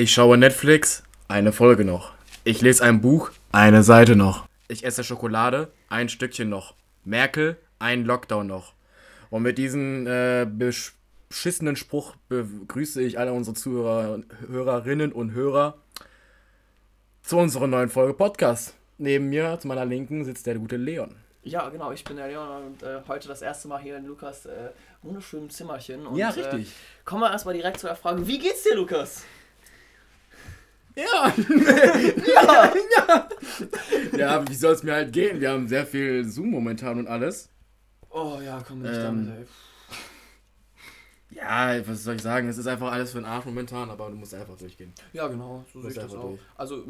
Ich 0.00 0.14
schaue 0.14 0.38
Netflix, 0.38 1.02
eine 1.28 1.52
Folge 1.52 1.84
noch. 1.84 2.14
Ich 2.44 2.62
lese 2.62 2.82
ein 2.82 3.02
Buch, 3.02 3.32
eine 3.52 3.82
Seite 3.82 4.16
noch. 4.16 4.46
Ich 4.66 4.82
esse 4.82 5.04
Schokolade, 5.04 5.70
ein 5.90 6.08
Stückchen 6.08 6.48
noch. 6.48 6.74
Merkel, 7.04 7.58
ein 7.78 8.06
Lockdown 8.06 8.46
noch. 8.46 8.72
Und 9.28 9.42
mit 9.42 9.58
diesem 9.58 10.06
äh, 10.06 10.46
beschissenen 10.46 11.76
Spruch 11.76 12.16
begrüße 12.30 13.02
ich 13.02 13.18
alle 13.18 13.34
unsere 13.34 13.54
Zuhörer, 13.54 14.20
Hörerinnen 14.48 15.12
und 15.12 15.34
Hörer 15.34 15.76
zu 17.22 17.36
unserer 17.36 17.66
neuen 17.66 17.90
Folge 17.90 18.14
Podcast. 18.14 18.72
Neben 18.96 19.28
mir, 19.28 19.58
zu 19.60 19.68
meiner 19.68 19.84
Linken, 19.84 20.24
sitzt 20.24 20.46
der 20.46 20.54
gute 20.54 20.78
Leon. 20.78 21.14
Ja, 21.42 21.68
genau, 21.68 21.92
ich 21.92 22.04
bin 22.04 22.16
der 22.16 22.28
Leon 22.28 22.48
und 22.64 22.82
äh, 22.82 23.02
heute 23.06 23.28
das 23.28 23.42
erste 23.42 23.68
Mal 23.68 23.82
hier 23.82 23.98
in 23.98 24.06
Lukas 24.06 24.46
äh, 24.46 24.70
wunderschönen 25.02 25.50
Zimmerchen. 25.50 26.06
Und, 26.06 26.16
ja, 26.16 26.30
richtig. 26.30 26.68
Äh, 26.68 27.04
kommen 27.04 27.20
wir 27.20 27.30
erstmal 27.30 27.52
direkt 27.52 27.80
zu 27.80 27.86
der 27.86 27.96
Frage, 27.96 28.26
wie 28.26 28.38
geht's 28.38 28.62
dir, 28.62 28.76
Lukas? 28.76 29.24
Ja. 31.00 31.34
ja. 32.34 32.74
ja. 32.96 33.28
Ja, 34.16 34.48
wie 34.48 34.54
soll 34.54 34.74
es 34.74 34.82
mir 34.82 34.94
halt 34.94 35.12
gehen? 35.12 35.40
Wir 35.40 35.50
haben 35.50 35.68
sehr 35.68 35.86
viel 35.86 36.24
Zoom 36.24 36.50
momentan 36.50 36.98
und 36.98 37.06
alles. 37.06 37.48
Oh 38.10 38.38
ja, 38.44 38.62
komm 38.66 38.82
nicht 38.82 38.94
ähm, 38.94 39.02
damit, 39.02 39.28
ey. 39.38 39.46
Ja, 41.30 41.86
was 41.86 42.02
soll 42.02 42.16
ich 42.16 42.22
sagen? 42.22 42.48
Es 42.48 42.58
ist 42.58 42.66
einfach 42.66 42.90
alles 42.90 43.12
für 43.12 43.18
den 43.18 43.24
Arsch 43.24 43.44
momentan, 43.44 43.88
aber 43.88 44.10
du 44.10 44.16
musst 44.16 44.34
einfach 44.34 44.56
durchgehen. 44.56 44.92
Ja, 45.12 45.28
genau, 45.28 45.64
so 45.72 45.80
sehe 45.80 45.90
ich 45.90 45.96
das 45.96 46.12
auch. 46.14 46.22
Durch. 46.22 46.40
Also, 46.56 46.84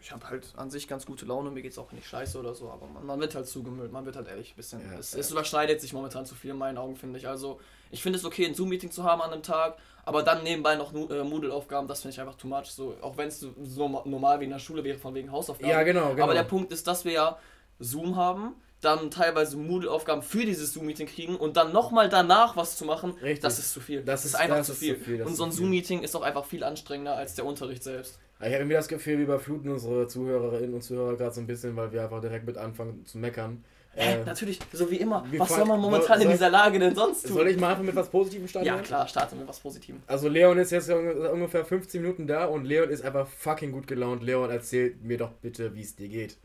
ich 0.00 0.10
habe 0.10 0.28
halt 0.28 0.52
an 0.56 0.68
sich 0.68 0.88
ganz 0.88 1.06
gute 1.06 1.24
Laune, 1.26 1.50
mir 1.50 1.62
geht 1.62 1.72
es 1.72 1.78
auch 1.78 1.92
nicht 1.92 2.08
scheiße 2.08 2.38
oder 2.38 2.54
so, 2.54 2.70
aber 2.70 2.88
man, 2.88 3.06
man 3.06 3.20
wird 3.20 3.36
halt 3.36 3.46
zugemüllt, 3.46 3.92
man 3.92 4.04
wird 4.04 4.16
halt 4.16 4.26
ehrlich 4.26 4.52
ein 4.52 4.56
bisschen. 4.56 4.80
Ja, 4.80 4.98
es, 4.98 5.12
ja. 5.12 5.20
es, 5.20 5.30
überschneidet 5.30 5.80
sich 5.80 5.92
momentan 5.92 6.26
zu 6.26 6.34
viel 6.34 6.50
in 6.50 6.58
meinen 6.58 6.76
Augen, 6.76 6.96
finde 6.96 7.20
ich. 7.20 7.28
Also, 7.28 7.60
ich 7.92 8.02
finde 8.02 8.18
es 8.18 8.24
okay, 8.24 8.44
ein 8.46 8.54
Zoom-Meeting 8.54 8.90
zu 8.90 9.04
haben 9.04 9.22
an 9.22 9.32
einem 9.32 9.42
Tag, 9.42 9.76
aber 10.04 10.22
dann 10.22 10.42
nebenbei 10.42 10.74
noch 10.74 10.92
äh, 10.92 11.22
Moodle-Aufgaben, 11.22 11.86
das 11.86 12.00
finde 12.00 12.14
ich 12.14 12.20
einfach 12.20 12.34
too 12.34 12.48
much. 12.48 12.66
So, 12.66 12.96
auch 13.00 13.16
wenn 13.16 13.28
es 13.28 13.38
so 13.40 14.02
normal 14.04 14.40
wie 14.40 14.44
in 14.44 14.50
der 14.50 14.58
Schule 14.58 14.82
wäre, 14.82 14.98
von 14.98 15.14
wegen 15.14 15.30
Hausaufgaben. 15.30 15.70
Ja, 15.70 15.82
genau, 15.84 16.10
genau. 16.10 16.24
Aber 16.24 16.34
der 16.34 16.42
Punkt 16.42 16.72
ist, 16.72 16.86
dass 16.86 17.04
wir 17.04 17.12
ja 17.12 17.38
Zoom 17.78 18.16
haben, 18.16 18.54
dann 18.80 19.10
teilweise 19.10 19.56
Moodle-Aufgaben 19.56 20.22
für 20.22 20.44
dieses 20.44 20.72
Zoom-Meeting 20.72 21.06
kriegen 21.06 21.36
und 21.36 21.56
dann 21.56 21.72
nochmal 21.72 22.08
danach 22.08 22.56
was 22.56 22.76
zu 22.76 22.84
machen, 22.84 23.12
Richtig. 23.22 23.40
das 23.40 23.58
ist 23.58 23.72
zu 23.72 23.80
viel. 23.80 24.02
Das, 24.02 24.22
das 24.22 24.32
ist, 24.32 24.34
einfach 24.34 24.56
das 24.56 24.66
zu, 24.66 24.74
viel. 24.74 24.98
Zu 24.98 25.04
viel 25.04 25.22
und 25.22 25.36
so 25.36 25.44
ein 25.44 25.52
Zoom-Meeting 25.52 26.02
ist 26.02 26.16
auch 26.16 26.22
einfach 26.22 26.44
viel 26.44 26.64
anstrengender 26.64 27.14
als 27.14 27.34
der 27.34 27.44
Unterricht 27.44 27.84
selbst. 27.84 28.18
Ich 28.40 28.46
habe 28.46 28.56
irgendwie 28.56 28.74
das 28.74 28.88
Gefühl, 28.88 29.18
wir 29.18 29.24
überfluten 29.24 29.70
unsere 29.70 30.08
Zuhörerinnen 30.08 30.74
und 30.74 30.82
Zuhörer 30.82 31.16
gerade 31.16 31.32
so 31.32 31.40
ein 31.40 31.46
bisschen, 31.46 31.76
weil 31.76 31.92
wir 31.92 32.02
einfach 32.02 32.20
direkt 32.20 32.44
mit 32.44 32.56
anfangen 32.56 33.06
zu 33.06 33.18
meckern. 33.18 33.62
Hä, 33.94 34.20
äh, 34.20 34.24
natürlich, 34.24 34.58
so 34.72 34.90
wie 34.90 34.96
immer. 34.96 35.24
Was 35.36 35.50
soll 35.50 35.66
man 35.66 35.78
momentan 35.80 36.18
soll, 36.18 36.22
in 36.22 36.30
dieser 36.30 36.48
Lage 36.48 36.78
denn 36.78 36.94
sonst 36.94 37.26
tun? 37.26 37.34
Soll 37.34 37.48
ich 37.48 37.58
mal 37.58 37.70
einfach 37.70 37.82
mit 37.82 37.94
was 37.94 38.08
Positivem 38.08 38.48
starten? 38.48 38.66
Ja, 38.66 38.78
klar, 38.78 39.06
starte 39.06 39.36
mit 39.36 39.46
was 39.46 39.60
Positivem. 39.60 40.02
Also 40.06 40.28
Leon 40.28 40.58
ist 40.58 40.70
jetzt 40.70 40.88
ungefähr 40.90 41.64
15 41.64 42.00
Minuten 42.00 42.26
da 42.26 42.46
und 42.46 42.64
Leon 42.64 42.88
ist 42.88 43.04
einfach 43.04 43.26
fucking 43.26 43.72
gut 43.72 43.86
gelaunt. 43.86 44.22
Leon, 44.22 44.50
erzähl 44.50 44.96
mir 45.02 45.18
doch 45.18 45.32
bitte, 45.32 45.74
wie 45.74 45.82
es 45.82 45.94
dir 45.94 46.08
geht. 46.08 46.38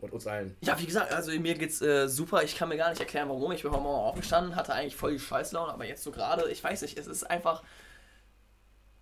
Und 0.00 0.12
uns 0.12 0.26
allen. 0.26 0.56
Ja, 0.62 0.78
wie 0.80 0.86
gesagt, 0.86 1.12
also 1.12 1.30
mir 1.30 1.54
geht's 1.54 1.82
äh, 1.82 2.08
super. 2.08 2.42
Ich 2.42 2.56
kann 2.56 2.70
mir 2.70 2.78
gar 2.78 2.88
nicht 2.88 3.00
erklären, 3.00 3.28
warum. 3.28 3.52
Ich 3.52 3.62
bin 3.62 3.70
heute 3.70 3.82
Morgen 3.82 4.08
aufgestanden, 4.08 4.56
hatte 4.56 4.72
eigentlich 4.72 4.96
voll 4.96 5.12
die 5.12 5.18
Scheißlaune, 5.18 5.72
aber 5.72 5.84
jetzt 5.84 6.02
so 6.02 6.10
gerade, 6.10 6.50
ich 6.50 6.64
weiß 6.64 6.80
nicht, 6.82 6.98
es 6.98 7.06
ist 7.06 7.24
einfach 7.24 7.62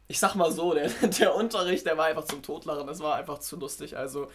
ich 0.09 0.19
sag 0.19 0.35
mal 0.35 0.51
so, 0.51 0.75
der, 0.75 0.89
der 1.21 1.35
Unterricht, 1.35 1.87
der 1.87 1.97
war 1.97 2.07
einfach 2.07 2.25
zum 2.25 2.43
Totlachen, 2.43 2.87
das 2.87 3.01
war 3.01 3.17
einfach 3.17 3.39
zu 3.39 3.57
lustig. 3.57 3.97
Also, 3.97 4.29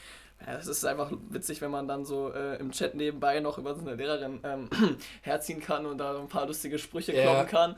es 0.45 0.67
ist 0.67 0.85
einfach 0.85 1.11
witzig, 1.29 1.61
wenn 1.61 1.71
man 1.71 1.87
dann 1.87 2.05
so 2.05 2.31
äh, 2.33 2.57
im 2.57 2.71
Chat 2.71 2.95
nebenbei 2.95 3.39
noch 3.39 3.57
über 3.57 3.75
so 3.75 3.81
eine 3.81 3.95
Lehrerin 3.95 4.39
ähm, 4.43 4.69
herziehen 5.21 5.61
kann 5.61 5.85
und 5.85 5.97
da 5.97 6.19
ein 6.19 6.27
paar 6.27 6.45
lustige 6.47 6.79
Sprüche 6.79 7.15
ja. 7.15 7.23
kloppen 7.23 7.47
kann. 7.47 7.75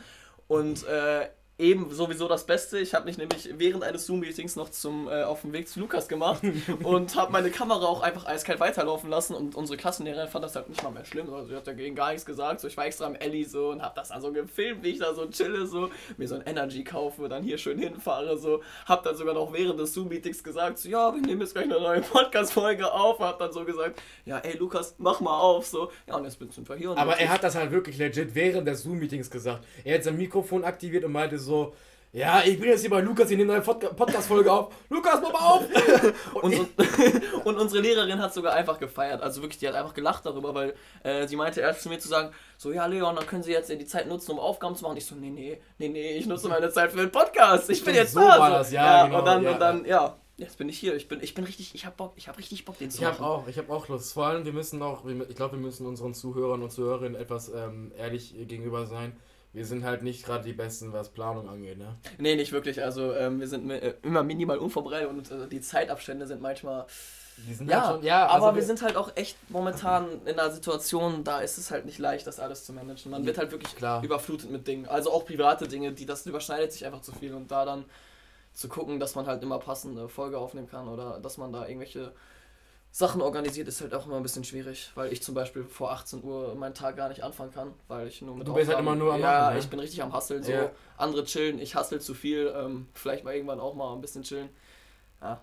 Und 0.47 0.85
äh, 0.87 1.29
eben 1.57 1.89
sowieso 1.89 2.27
das 2.27 2.45
Beste. 2.45 2.79
Ich 2.79 2.93
habe 2.93 3.05
mich 3.05 3.17
nämlich 3.17 3.49
während 3.57 3.83
eines 3.83 4.05
Zoom-Meetings 4.05 4.57
noch 4.57 4.69
zum, 4.69 5.07
äh, 5.07 5.23
auf 5.23 5.41
dem 5.41 5.53
Weg 5.53 5.69
zu 5.69 5.79
Lukas 5.79 6.09
gemacht 6.09 6.41
und 6.83 7.15
habe 7.15 7.31
meine 7.31 7.49
Kamera 7.49 7.85
auch 7.85 8.01
einfach 8.01 8.25
eiskalt 8.25 8.59
weiterlaufen 8.59 9.09
lassen 9.09 9.35
und 9.35 9.55
unsere 9.55 9.77
Klassenlehrerin 9.77 10.27
fand 10.27 10.43
das 10.43 10.55
halt 10.55 10.67
nicht 10.67 10.83
mal 10.83 10.91
mehr 10.91 11.05
schlimm. 11.05 11.33
Also 11.33 11.47
sie 11.47 11.55
hat 11.55 11.65
dagegen 11.65 11.95
gar 11.95 12.09
nichts 12.09 12.25
gesagt. 12.25 12.59
So, 12.59 12.67
ich 12.67 12.75
war 12.75 12.85
extra 12.85 13.05
am 13.05 13.15
Ellie 13.15 13.45
so 13.45 13.69
und 13.69 13.81
habe 13.81 13.95
das 13.95 14.09
dann 14.09 14.21
so 14.21 14.33
gefilmt, 14.33 14.83
wie 14.83 14.89
ich 14.89 14.99
da 14.99 15.13
so 15.13 15.27
chille, 15.27 15.65
so 15.65 15.89
mir 16.17 16.27
so 16.27 16.35
ein 16.35 16.41
Energy 16.45 16.83
kaufe, 16.83 17.29
dann 17.29 17.43
hier 17.43 17.57
schön 17.57 17.79
hinfahre, 17.79 18.37
so. 18.37 18.61
Hab 18.85 19.03
dann 19.03 19.15
sogar 19.15 19.33
noch 19.33 19.53
während 19.53 19.79
des 19.79 19.93
Zoom-Meetings 19.93 20.43
gesagt, 20.43 20.79
so, 20.79 20.89
ja, 20.89 21.13
wir 21.13 21.21
nehmen 21.21 21.39
jetzt 21.39 21.53
gleich 21.53 21.65
eine 21.65 21.79
neue 21.79 22.01
Podcast-Folge 22.01 22.91
auf. 22.91 23.19
Hab 23.19 23.39
dann 23.39 23.53
so 23.53 23.63
gesagt, 23.63 24.01
ja, 24.25 24.39
ey 24.39 24.57
Lukas, 24.57 24.95
mach 24.97 25.21
mal 25.21 25.39
auf, 25.39 25.65
so. 25.65 25.89
Ja, 26.05 26.15
und 26.15 26.25
jetzt 26.25 26.37
sind 26.37 26.67
wir 26.67 26.75
hier. 26.75 26.97
Aber 26.97 27.17
er 27.17 27.29
hat 27.29 27.43
das 27.43 27.55
halt 27.55 27.71
wirklich 27.71 27.97
legit 27.97 28.35
während 28.35 28.67
des 28.67 28.83
Zoom-Meetings 28.83 29.31
gesagt. 29.31 29.65
Er 29.85 29.95
hat 29.95 30.03
sein 30.03 30.17
Mikrofon 30.17 30.65
aktiviert 30.65 31.05
und 31.05 31.13
meinte 31.13 31.39
so, 31.39 31.44
so, 31.45 31.73
ja, 32.15 32.41
ich 32.45 32.57
bin 32.57 32.69
jetzt 32.69 32.79
hier 32.79 32.89
bei 32.89 33.01
Lukas, 33.01 33.27
hier 33.27 33.35
nehmen 33.35 33.51
eine 33.51 33.61
Podcast-Folge 33.61 34.49
auf. 34.49 34.73
Lukas, 34.89 35.19
mach 35.21 35.33
mal 35.33 35.39
auf! 35.39 35.63
und, 36.41 36.57
und, 36.57 36.69
und, 37.43 37.57
unsere 37.57 37.81
Lehrerin 37.81 38.21
hat 38.21 38.33
sogar 38.33 38.53
einfach 38.53 38.79
gefeiert. 38.79 39.21
Also 39.21 39.41
wirklich, 39.41 39.59
die 39.59 39.67
hat 39.67 39.75
einfach 39.75 39.93
gelacht 39.93 40.25
darüber, 40.25 40.55
weil 40.55 40.75
äh, 41.03 41.27
sie 41.27 41.35
meinte 41.35 41.59
erst 41.59 41.81
zu 41.81 41.89
mir 41.89 41.99
zu 41.99 42.07
sagen, 42.07 42.31
so, 42.57 42.71
ja, 42.71 42.85
Leon, 42.85 43.17
dann 43.17 43.27
können 43.27 43.43
Sie 43.43 43.51
jetzt 43.51 43.69
die 43.69 43.85
Zeit 43.85 44.07
nutzen, 44.07 44.31
um 44.31 44.39
Aufgaben 44.39 44.77
zu 44.77 44.85
machen. 44.85 44.95
Ich 44.95 45.05
so, 45.05 45.13
nee, 45.15 45.29
nee, 45.29 45.59
nee, 45.77 45.89
nee, 45.89 46.11
ich 46.11 46.25
nutze 46.25 46.47
meine 46.47 46.69
Zeit 46.69 46.91
für 46.91 46.99
den 46.99 47.11
Podcast. 47.11 47.69
Ich 47.69 47.83
bin 47.83 47.93
jetzt 47.93 48.13
so 48.13 48.21
da. 48.21 48.39
War 48.39 48.49
das, 48.49 48.71
ja, 48.71 48.85
ja 48.85 49.05
genau, 49.07 49.19
und 49.19 49.25
dann, 49.25 49.43
ja, 49.43 49.51
und 49.51 49.59
dann, 49.59 49.85
ja. 49.85 50.15
Jetzt 50.37 50.57
bin 50.57 50.67
ich 50.67 50.77
hier. 50.77 50.95
Ich 50.95 51.09
bin, 51.09 51.21
ich 51.21 51.33
bin 51.33 51.43
richtig, 51.45 51.75
ich 51.75 51.85
hab 51.85 51.95
Bock, 51.97 52.13
ich 52.15 52.27
hab 52.29 52.37
richtig 52.37 52.63
Bock, 52.63 52.77
den 52.77 52.91
zu 52.91 53.01
Ich 53.01 53.05
hab 53.05 53.21
auch, 53.21 53.47
ich 53.47 53.57
hab 53.57 53.69
auch 53.69 53.87
Lust. 53.89 54.13
Vor 54.13 54.25
allem, 54.25 54.45
wir 54.45 54.51
müssen 54.51 54.81
auch, 54.81 55.05
ich 55.05 55.35
glaube, 55.35 55.57
wir 55.57 55.61
müssen 55.61 55.85
unseren 55.85 56.13
Zuhörern 56.13 56.61
und 56.61 56.71
Zuhörerinnen 56.71 57.15
etwas 57.15 57.49
ähm, 57.49 57.93
ehrlich 57.97 58.35
gegenüber 58.47 58.85
sein 58.85 59.17
wir 59.55 59.65
sind 59.65 59.85
halt 59.85 60.03
nicht 60.03 60.25
gerade 60.25 60.43
die 60.43 60.53
Besten, 60.53 60.91
was 60.91 61.09
Planung 61.09 61.47
angeht, 61.47 61.77
ne? 61.77 61.95
Nee, 62.17 62.35
nicht 62.35 62.51
wirklich. 62.51 62.83
Also 62.83 63.13
ähm, 63.13 63.39
wir 63.39 63.47
sind 63.47 63.69
äh, 63.71 63.95
immer 64.03 64.21
minimal 64.21 64.57
unvorbereitet 64.57 65.09
und 65.09 65.31
äh, 65.31 65.47
die 65.47 65.61
Zeitabstände 65.61 66.27
sind 66.27 66.41
manchmal. 66.41 66.85
Sind 67.51 67.69
ja, 67.69 67.87
halt 67.87 67.95
schon, 67.95 68.05
ja, 68.05 68.27
aber 68.27 68.33
also 68.33 68.47
wir, 68.47 68.55
wir 68.55 68.63
sind 68.63 68.81
halt 68.81 68.95
auch 68.95 69.11
echt 69.15 69.37
momentan 69.49 70.07
in 70.25 70.39
einer 70.39 70.51
Situation, 70.51 71.23
da 71.23 71.39
ist 71.39 71.57
es 71.57 71.71
halt 71.71 71.85
nicht 71.85 71.99
leicht, 71.99 72.27
das 72.27 72.39
alles 72.39 72.65
zu 72.65 72.71
managen. 72.71 73.11
Man 73.11 73.25
wird 73.25 73.37
halt 73.37 73.51
wirklich 73.51 73.75
klar. 73.75 74.03
überflutet 74.03 74.51
mit 74.51 74.67
Dingen. 74.67 74.87
Also 74.87 75.11
auch 75.11 75.25
private 75.25 75.67
Dinge, 75.67 75.91
die 75.91 76.05
das 76.05 76.25
überschneidet 76.25 76.71
sich 76.71 76.85
einfach 76.85 77.01
zu 77.01 77.11
viel 77.13 77.33
und 77.33 77.51
da 77.51 77.65
dann 77.65 77.85
zu 78.53 78.69
gucken, 78.69 78.99
dass 78.99 79.15
man 79.15 79.25
halt 79.25 79.43
immer 79.43 79.59
passende 79.59 80.07
Folge 80.07 80.37
aufnehmen 80.37 80.69
kann 80.69 80.87
oder 80.87 81.19
dass 81.19 81.37
man 81.37 81.51
da 81.51 81.67
irgendwelche 81.67 82.13
Sachen 82.95 83.21
organisiert, 83.21 83.67
ist 83.67 83.81
halt 83.81 83.93
auch 83.93 84.05
immer 84.05 84.15
ein 84.15 84.23
bisschen 84.23 84.45
schwierig, 84.45 84.89
weil 84.95 85.11
ich 85.11 85.21
zum 85.21 85.35
Beispiel 85.35 85.65
vor 85.65 85.91
18 85.91 86.23
Uhr 86.23 86.55
meinen 86.55 86.73
Tag 86.73 86.95
gar 86.95 87.09
nicht 87.09 87.25
anfangen 87.25 87.51
kann, 87.51 87.73
weil 87.89 88.07
ich 88.07 88.21
nur 88.21 88.37
mit 88.37 88.47
Du 88.47 88.53
bist 88.53 88.69
halt 88.69 88.79
immer 88.79 88.95
nur 88.95 89.15
am 89.15 89.19
Ja, 89.19 89.41
machen, 89.41 89.53
ne? 89.55 89.59
ich 89.59 89.67
bin 89.67 89.79
richtig 89.81 90.01
am 90.01 90.15
Hustle, 90.15 90.41
so 90.41 90.49
ja. 90.49 90.71
andere 90.95 91.25
chillen, 91.25 91.59
ich 91.59 91.75
hustle 91.75 91.99
zu 91.99 92.13
viel, 92.13 92.53
ähm, 92.55 92.87
vielleicht 92.93 93.25
mal 93.25 93.33
irgendwann 93.33 93.59
auch 93.59 93.75
mal 93.75 93.93
ein 93.93 93.99
bisschen 93.99 94.23
chillen. 94.23 94.47
Ja. 95.21 95.41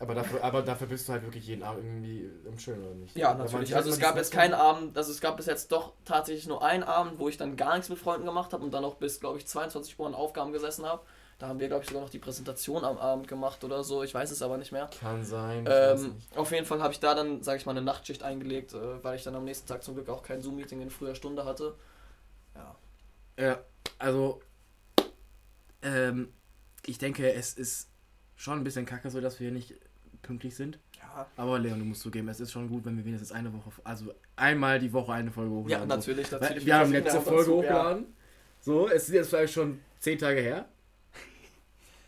Aber 0.00 0.16
dafür, 0.16 0.42
aber 0.42 0.62
dafür 0.62 0.88
bist 0.88 1.06
du 1.06 1.12
halt 1.12 1.22
wirklich 1.22 1.46
jeden 1.46 1.62
Abend 1.62 1.84
irgendwie 1.84 2.28
im 2.44 2.56
Chillen, 2.56 2.84
oder 2.84 2.94
nicht? 2.96 3.14
Ja, 3.14 3.32
natürlich. 3.32 3.76
Also 3.76 3.90
es 3.90 4.00
gab 4.00 4.16
jetzt 4.16 4.32
keinen 4.32 4.54
Abend, 4.54 4.98
also 4.98 5.12
es 5.12 5.20
gab 5.20 5.36
bis 5.36 5.46
jetzt 5.46 5.70
doch 5.70 5.92
tatsächlich 6.04 6.48
nur 6.48 6.64
einen 6.64 6.82
Abend, 6.82 7.20
wo 7.20 7.28
ich 7.28 7.36
dann 7.36 7.56
gar 7.56 7.74
nichts 7.74 7.90
mit 7.90 8.00
Freunden 8.00 8.26
gemacht 8.26 8.52
habe 8.52 8.64
und 8.64 8.74
dann 8.74 8.84
auch 8.84 8.96
bis, 8.96 9.20
glaube 9.20 9.38
ich, 9.38 9.46
22 9.46 10.00
Uhr 10.00 10.08
an 10.08 10.16
Aufgaben 10.16 10.52
gesessen 10.52 10.84
habe. 10.84 11.02
Da 11.42 11.48
haben 11.48 11.58
wir, 11.58 11.66
glaube 11.66 11.82
ich, 11.82 11.88
sogar 11.88 12.04
noch 12.04 12.10
die 12.10 12.20
Präsentation 12.20 12.84
am 12.84 12.98
Abend 12.98 13.26
gemacht 13.26 13.64
oder 13.64 13.82
so. 13.82 14.04
Ich 14.04 14.14
weiß 14.14 14.30
es 14.30 14.42
aber 14.42 14.58
nicht 14.58 14.70
mehr. 14.70 14.88
Kann 15.00 15.24
sein. 15.24 15.64
Ähm, 15.68 16.14
auf 16.36 16.52
jeden 16.52 16.64
Fall 16.64 16.80
habe 16.80 16.92
ich 16.92 17.00
da 17.00 17.16
dann, 17.16 17.42
sage 17.42 17.58
ich 17.58 17.66
mal, 17.66 17.72
eine 17.72 17.82
Nachtschicht 17.82 18.22
eingelegt, 18.22 18.74
äh, 18.74 19.02
weil 19.02 19.16
ich 19.16 19.24
dann 19.24 19.34
am 19.34 19.42
nächsten 19.42 19.66
Tag 19.66 19.82
zum 19.82 19.94
Glück 19.94 20.08
auch 20.08 20.22
kein 20.22 20.40
Zoom-Meeting 20.40 20.80
in 20.80 20.88
früher 20.88 21.16
Stunde 21.16 21.44
hatte. 21.44 21.74
Ja. 22.54 22.76
Ja, 23.36 23.58
also 23.98 24.40
ähm, 25.82 26.32
ich 26.86 26.98
denke, 26.98 27.32
es 27.32 27.54
ist 27.54 27.88
schon 28.36 28.60
ein 28.60 28.64
bisschen 28.64 28.86
kacke 28.86 29.10
so, 29.10 29.20
dass 29.20 29.40
wir 29.40 29.50
nicht 29.50 29.74
pünktlich 30.22 30.54
sind. 30.54 30.78
Ja. 30.96 31.26
Aber 31.36 31.58
Leon, 31.58 31.80
du 31.80 31.84
musst 31.86 32.02
zugeben, 32.02 32.28
es 32.28 32.38
ist 32.38 32.52
schon 32.52 32.68
gut, 32.68 32.84
wenn 32.84 32.96
wir 32.96 33.04
wenigstens 33.04 33.32
eine 33.32 33.52
Woche, 33.52 33.72
also 33.82 34.14
einmal 34.36 34.78
die 34.78 34.92
Woche 34.92 35.12
eine 35.12 35.32
Folge 35.32 35.50
hochladen. 35.50 35.88
Ja, 35.90 35.96
natürlich, 35.96 36.30
natürlich. 36.30 36.64
Wir 36.64 36.76
haben 36.76 36.92
letzte 36.92 37.20
Folge 37.20 37.38
dazu, 37.38 37.56
hochgeladen. 37.56 38.02
Ja. 38.04 38.10
So, 38.60 38.88
es 38.88 39.08
ist 39.08 39.14
jetzt 39.14 39.30
vielleicht 39.30 39.54
schon 39.54 39.80
zehn 39.98 40.16
Tage 40.16 40.40
her. 40.40 40.68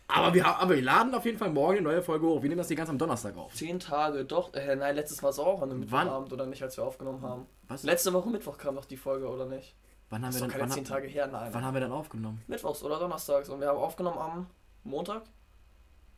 Aber 0.07 0.33
wir, 0.33 0.45
aber 0.45 0.75
wir 0.75 0.81
laden 0.81 1.15
auf 1.15 1.25
jeden 1.25 1.37
Fall 1.37 1.49
morgen 1.49 1.77
eine 1.77 1.81
neue 1.81 2.01
Folge 2.01 2.27
hoch. 2.27 2.41
Wir 2.41 2.49
nehmen 2.49 2.59
das 2.59 2.67
die 2.67 2.75
ganz 2.75 2.89
am 2.89 2.97
Donnerstag 2.97 3.35
auf. 3.37 3.53
Zehn 3.55 3.79
Tage, 3.79 4.23
doch. 4.23 4.53
Äh, 4.53 4.75
nein, 4.75 4.95
letztes 4.95 5.21
Mal 5.21 5.29
auch 5.29 5.61
an 5.61 5.71
einem 5.71 5.79
Mittwochabend 5.79 6.31
oder 6.31 6.45
nicht, 6.45 6.61
als 6.61 6.77
wir 6.77 6.83
aufgenommen 6.83 7.21
haben. 7.23 7.47
Was? 7.67 7.83
Letzte 7.83 8.13
Woche 8.13 8.29
Mittwoch 8.29 8.57
kam 8.57 8.75
noch 8.75 8.85
die 8.85 8.97
Folge, 8.97 9.27
oder 9.27 9.45
nicht? 9.45 9.75
Wann 10.09 10.23
haben 10.23 10.31
das 10.31 10.41
wir 10.41 10.47
denn, 10.47 10.57
keine 10.57 10.71
zehn 10.71 10.85
Tage 10.85 11.07
her, 11.07 11.27
nein. 11.27 11.49
Wann 11.51 11.65
haben 11.65 11.73
wir 11.73 11.81
dann 11.81 11.91
aufgenommen? 11.91 12.41
Mittwochs 12.47 12.83
oder 12.83 12.99
Donnerstags. 12.99 13.49
Und 13.49 13.59
wir 13.59 13.67
haben 13.67 13.79
aufgenommen 13.79 14.19
am 14.19 14.47
Montag, 14.83 15.23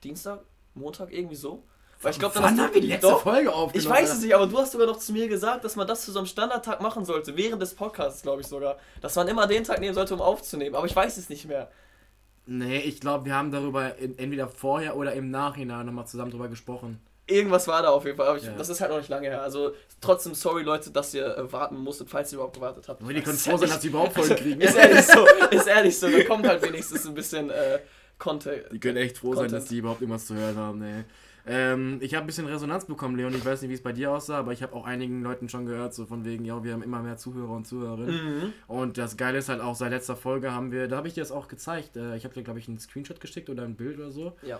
Dienstag, 0.03 0.41
Montag, 0.73 1.13
irgendwie 1.13 1.35
so. 1.35 1.63
Weil 2.01 2.11
ich 2.11 2.19
glaub, 2.19 2.33
dann 2.33 2.43
Wann 2.43 2.59
haben 2.59 2.73
wir 2.73 2.81
die 2.81 2.87
letzte 2.87 3.07
doch, 3.07 3.21
Folge 3.21 3.51
aufgenommen? 3.51 3.87
Ich 3.87 3.89
weiß 3.89 4.13
es 4.13 4.21
nicht, 4.21 4.35
aber 4.35 4.45
du 4.45 4.57
hast 4.57 4.73
sogar 4.73 4.85
noch 4.85 4.99
zu 4.99 5.13
mir 5.13 5.27
gesagt, 5.27 5.63
dass 5.63 5.75
man 5.75 5.87
das 5.87 6.03
zu 6.03 6.11
so 6.11 6.19
einem 6.19 6.27
Standardtag 6.27 6.79
machen 6.81 7.05
sollte, 7.05 7.35
während 7.35 7.61
des 7.61 7.73
Podcasts, 7.73 8.21
glaube 8.21 8.41
ich 8.41 8.47
sogar. 8.47 8.77
Dass 9.01 9.15
man 9.15 9.27
immer 9.27 9.47
den 9.47 9.63
Tag 9.63 9.79
nehmen 9.79 9.95
sollte, 9.95 10.13
um 10.13 10.21
aufzunehmen. 10.21 10.75
Aber 10.75 10.85
ich 10.85 10.95
weiß 10.95 11.17
es 11.17 11.29
nicht 11.29 11.45
mehr. 11.45 11.71
Nee, 12.47 12.79
ich 12.79 13.01
glaube, 13.01 13.25
wir 13.25 13.35
haben 13.35 13.51
darüber 13.51 13.97
in, 13.97 14.17
entweder 14.17 14.47
vorher 14.47 14.95
oder 14.95 15.13
im 15.13 15.29
Nachhinein 15.29 15.85
nochmal 15.85 16.07
zusammen 16.07 16.31
drüber 16.31 16.47
gesprochen. 16.47 16.99
Irgendwas 17.29 17.67
war 17.67 17.81
da 17.81 17.89
auf 17.89 18.05
jeden 18.05 18.15
Fall, 18.15 18.27
aber 18.27 18.37
ich, 18.37 18.45
ja. 18.45 18.53
das 18.57 18.69
ist 18.69 18.79
halt 18.79 18.89
noch 18.89 18.99
nicht 18.99 19.09
lange 19.09 19.27
her. 19.27 19.41
Also 19.41 19.73
trotzdem 19.99 20.33
sorry 20.33 20.63
Leute, 20.63 20.91
dass 20.91 21.13
ihr 21.13 21.37
äh, 21.37 21.51
warten 21.51 21.77
musstet, 21.77 22.09
falls 22.09 22.31
ihr 22.31 22.37
überhaupt 22.37 22.55
gewartet 22.55 22.87
habt. 22.87 23.01
Aber 23.01 23.13
die 23.13 23.21
können 23.21 23.37
froh 23.37 23.57
sein, 23.57 23.69
dass 23.69 23.81
sie 23.81 23.89
überhaupt 23.89 24.13
Folgen 24.15 24.35
kriegen. 24.35 24.61
ist 24.61 24.75
ehrlich 24.75 25.05
so, 25.05 25.25
ist 25.51 25.67
ehrlich 25.67 25.99
so. 25.99 26.09
Da 26.09 26.23
kommt 26.23 26.47
halt 26.47 26.61
wenigstens 26.61 27.05
ein 27.05 27.13
bisschen, 27.13 27.49
äh, 27.49 27.79
Content. 28.17 28.63
Die 28.71 28.79
können 28.79 28.97
echt 28.97 29.17
froh 29.17 29.33
sein, 29.33 29.43
Content. 29.43 29.61
dass 29.61 29.69
die 29.69 29.77
überhaupt 29.77 30.01
irgendwas 30.01 30.25
zu 30.25 30.35
hören 30.35 30.55
haben, 30.55 30.81
ey. 30.81 31.03
Ähm, 31.47 31.99
ich 32.01 32.13
habe 32.13 32.25
ein 32.25 32.27
bisschen 32.27 32.45
Resonanz 32.45 32.85
bekommen, 32.85 33.15
Leon. 33.15 33.33
Ich 33.33 33.45
weiß 33.45 33.61
nicht, 33.61 33.69
wie 33.69 33.75
es 33.75 33.81
bei 33.81 33.93
dir 33.93 34.11
aussah, 34.11 34.37
aber 34.37 34.51
ich 34.51 34.61
habe 34.61 34.75
auch 34.75 34.85
einigen 34.85 35.21
Leuten 35.23 35.47
schon 35.47 35.65
gehört, 35.65 35.93
so 35.93 36.05
von 36.05 36.25
wegen, 36.25 36.43
ja, 36.43 36.61
wir 36.63 36.73
haben 36.73 36.83
immer 36.83 37.01
mehr 37.01 37.15
Zuhörer 37.15 37.51
und 37.51 37.65
Zuhörerinnen. 37.65 38.39
Mhm. 38.39 38.53
Und 38.67 38.97
das 38.97 39.15
Geile 39.15 39.37
ist 39.37 39.47
halt 39.47 39.61
auch, 39.61 39.75
seit 39.75 39.91
letzter 39.91 40.17
Folge 40.17 40.51
haben 40.51 40.71
wir, 40.71 40.87
da 40.89 40.97
habe 40.97 41.07
ich 41.07 41.13
dir 41.13 41.21
das 41.21 41.31
auch 41.31 41.47
gezeigt. 41.47 41.95
Äh, 41.95 42.17
ich 42.17 42.25
habe 42.25 42.33
dir, 42.33 42.43
glaube 42.43 42.59
ich, 42.59 42.67
einen 42.67 42.79
Screenshot 42.79 43.21
geschickt 43.21 43.49
oder 43.49 43.63
ein 43.63 43.75
Bild 43.75 43.97
oder 43.97 44.11
so. 44.11 44.35
Ja. 44.41 44.59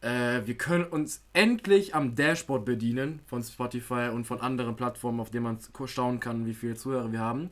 Äh, 0.00 0.46
wir 0.46 0.56
können 0.56 0.84
uns 0.84 1.24
endlich 1.32 1.94
am 1.94 2.14
Dashboard 2.14 2.64
bedienen 2.64 3.20
von 3.26 3.42
Spotify 3.42 4.10
und 4.12 4.26
von 4.26 4.40
anderen 4.40 4.76
Plattformen, 4.76 5.20
auf 5.20 5.30
denen 5.30 5.44
man 5.44 5.58
schauen 5.86 6.20
kann, 6.20 6.46
wie 6.46 6.54
viele 6.54 6.76
Zuhörer 6.76 7.10
wir 7.10 7.20
haben. 7.20 7.50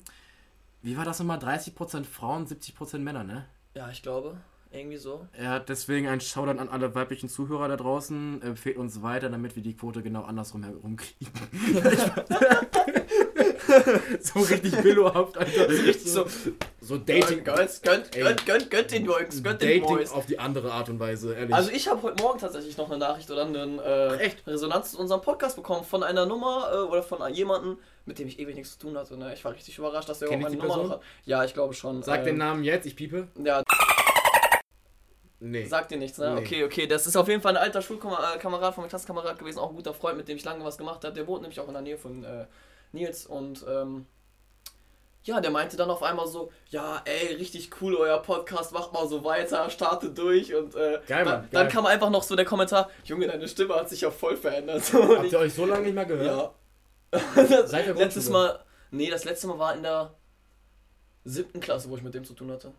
Wie 0.82 0.96
war 0.96 1.04
das 1.04 1.18
nochmal? 1.18 1.38
30% 1.38 2.04
Frauen, 2.04 2.46
70% 2.46 2.98
Männer, 2.98 3.24
ne? 3.24 3.46
Ja, 3.74 3.90
ich 3.90 4.02
glaube. 4.02 4.36
Irgendwie 4.76 4.98
so. 4.98 5.26
Er 5.32 5.50
hat 5.50 5.68
deswegen 5.68 6.06
ein 6.08 6.20
Shoutout 6.20 6.58
an 6.58 6.68
alle 6.68 6.94
weiblichen 6.94 7.28
Zuhörer 7.28 7.68
da 7.68 7.76
draußen. 7.76 8.42
Empfehlt 8.42 8.76
uns 8.76 9.02
weiter, 9.02 9.30
damit 9.30 9.56
wir 9.56 9.62
die 9.62 9.74
Quote 9.74 10.02
genau 10.02 10.22
andersrum 10.22 10.62
herumkriegen. 10.64 11.32
so 14.20 14.40
richtig 14.40 14.76
billohaft, 14.82 15.38
Alter. 15.38 15.68
Richtig 15.68 16.12
so. 16.12 16.26
so 16.80 16.98
Dating, 16.98 17.42
Gönnt, 17.44 17.82
gönnt, 17.82 18.12
gönnt, 18.12 18.46
gönnt, 18.46 18.70
gönnt 18.70 18.90
den 18.92 19.04
Jungs, 19.06 19.42
gönnt 19.42 19.62
den 19.62 19.80
Dating 19.80 19.96
Boys. 19.96 20.12
auf 20.12 20.26
die 20.26 20.38
andere 20.38 20.72
Art 20.72 20.88
und 20.88 21.00
Weise, 21.00 21.34
ehrlich. 21.34 21.54
Also 21.54 21.70
ich 21.70 21.88
habe 21.88 22.02
heute 22.02 22.22
Morgen 22.22 22.38
tatsächlich 22.38 22.76
noch 22.76 22.90
eine 22.90 22.98
Nachricht 22.98 23.30
oder 23.30 23.46
eine 23.46 23.82
äh, 23.82 24.16
Echt? 24.24 24.46
Resonanz 24.46 24.92
zu 24.92 24.98
unserem 24.98 25.22
Podcast 25.22 25.56
bekommen 25.56 25.84
von 25.84 26.02
einer 26.02 26.26
Nummer 26.26 26.70
äh, 26.72 26.76
oder 26.76 27.02
von 27.02 27.32
jemandem, 27.32 27.78
mit 28.04 28.18
dem 28.18 28.28
ich 28.28 28.38
ewig 28.38 28.54
nichts 28.54 28.72
zu 28.72 28.86
tun 28.86 28.98
hatte. 28.98 29.16
Ne? 29.16 29.32
Ich 29.34 29.44
war 29.44 29.52
richtig 29.52 29.78
überrascht, 29.78 30.08
dass 30.08 30.18
der 30.18 30.28
Kenn 30.28 30.40
überhaupt 30.40 30.54
ich 30.54 30.60
meine 30.60 30.72
die 30.72 30.78
Nummer 30.78 30.88
noch 30.90 31.00
Person? 31.00 31.16
hat. 31.20 31.26
Ja, 31.26 31.44
ich 31.44 31.54
glaube 31.54 31.74
schon. 31.74 32.02
Sag 32.02 32.20
ähm, 32.20 32.26
den 32.26 32.38
Namen 32.38 32.62
jetzt, 32.64 32.86
ich 32.86 32.94
piepe. 32.94 33.28
Ja, 33.42 33.62
Nee. 35.38 35.64
sagt 35.66 35.90
dir 35.90 35.98
nichts, 35.98 36.18
ne? 36.18 36.34
Nee. 36.34 36.40
Okay, 36.40 36.64
okay. 36.64 36.86
Das 36.86 37.06
ist 37.06 37.16
auf 37.16 37.28
jeden 37.28 37.42
Fall 37.42 37.56
ein 37.56 37.62
alter 37.62 37.82
Schulkamerad 37.82 38.74
von 38.74 38.82
meinem 38.82 38.88
Klassenkamerad 38.88 39.38
gewesen, 39.38 39.58
auch 39.58 39.70
ein 39.70 39.76
guter 39.76 39.92
Freund, 39.92 40.16
mit 40.16 40.28
dem 40.28 40.36
ich 40.36 40.44
lange 40.44 40.64
was 40.64 40.78
gemacht 40.78 41.04
habe. 41.04 41.14
Der 41.14 41.26
wohnt 41.26 41.42
nämlich 41.42 41.60
auch 41.60 41.68
in 41.68 41.74
der 41.74 41.82
Nähe 41.82 41.98
von 41.98 42.24
äh, 42.24 42.46
Nils 42.92 43.26
und 43.26 43.64
ähm, 43.68 44.06
ja, 45.24 45.40
der 45.40 45.50
meinte 45.50 45.76
dann 45.76 45.90
auf 45.90 46.02
einmal 46.02 46.28
so, 46.28 46.52
ja, 46.68 47.02
ey, 47.04 47.34
richtig 47.34 47.70
cool, 47.80 47.96
euer 47.96 48.18
Podcast, 48.22 48.72
macht 48.72 48.92
mal 48.92 49.08
so 49.08 49.24
weiter, 49.24 49.68
startet 49.70 50.16
durch 50.16 50.54
und 50.54 50.74
äh, 50.76 51.00
Geil, 51.06 51.24
Mann, 51.24 51.48
dann, 51.50 51.50
dann 51.50 51.68
kam 51.68 51.84
einfach 51.84 52.10
noch 52.10 52.22
so 52.22 52.36
der 52.36 52.44
Kommentar, 52.44 52.88
Junge, 53.04 53.26
deine 53.26 53.48
Stimme 53.48 53.74
hat 53.74 53.88
sich 53.88 54.02
ja 54.02 54.10
voll 54.10 54.36
verändert. 54.36 54.84
So, 54.84 55.16
Habt 55.16 55.26
ich, 55.26 55.32
ihr 55.32 55.38
euch 55.40 55.52
so 55.52 55.66
lange 55.66 55.82
nicht 55.82 55.94
mehr 55.94 56.04
gehört? 56.06 56.52
ja. 57.10 57.20
das, 57.34 57.48
Seit 57.70 57.86
der 57.86 57.94
letztes? 57.94 58.30
Mal, 58.30 58.60
nee, 58.92 59.10
das 59.10 59.24
letzte 59.24 59.48
Mal 59.48 59.58
war 59.58 59.74
in 59.74 59.82
der 59.82 60.14
siebten 61.24 61.60
Klasse, 61.60 61.90
wo 61.90 61.96
ich 61.96 62.02
mit 62.02 62.14
dem 62.14 62.24
zu 62.24 62.34
tun 62.34 62.52
hatte. 62.52 62.72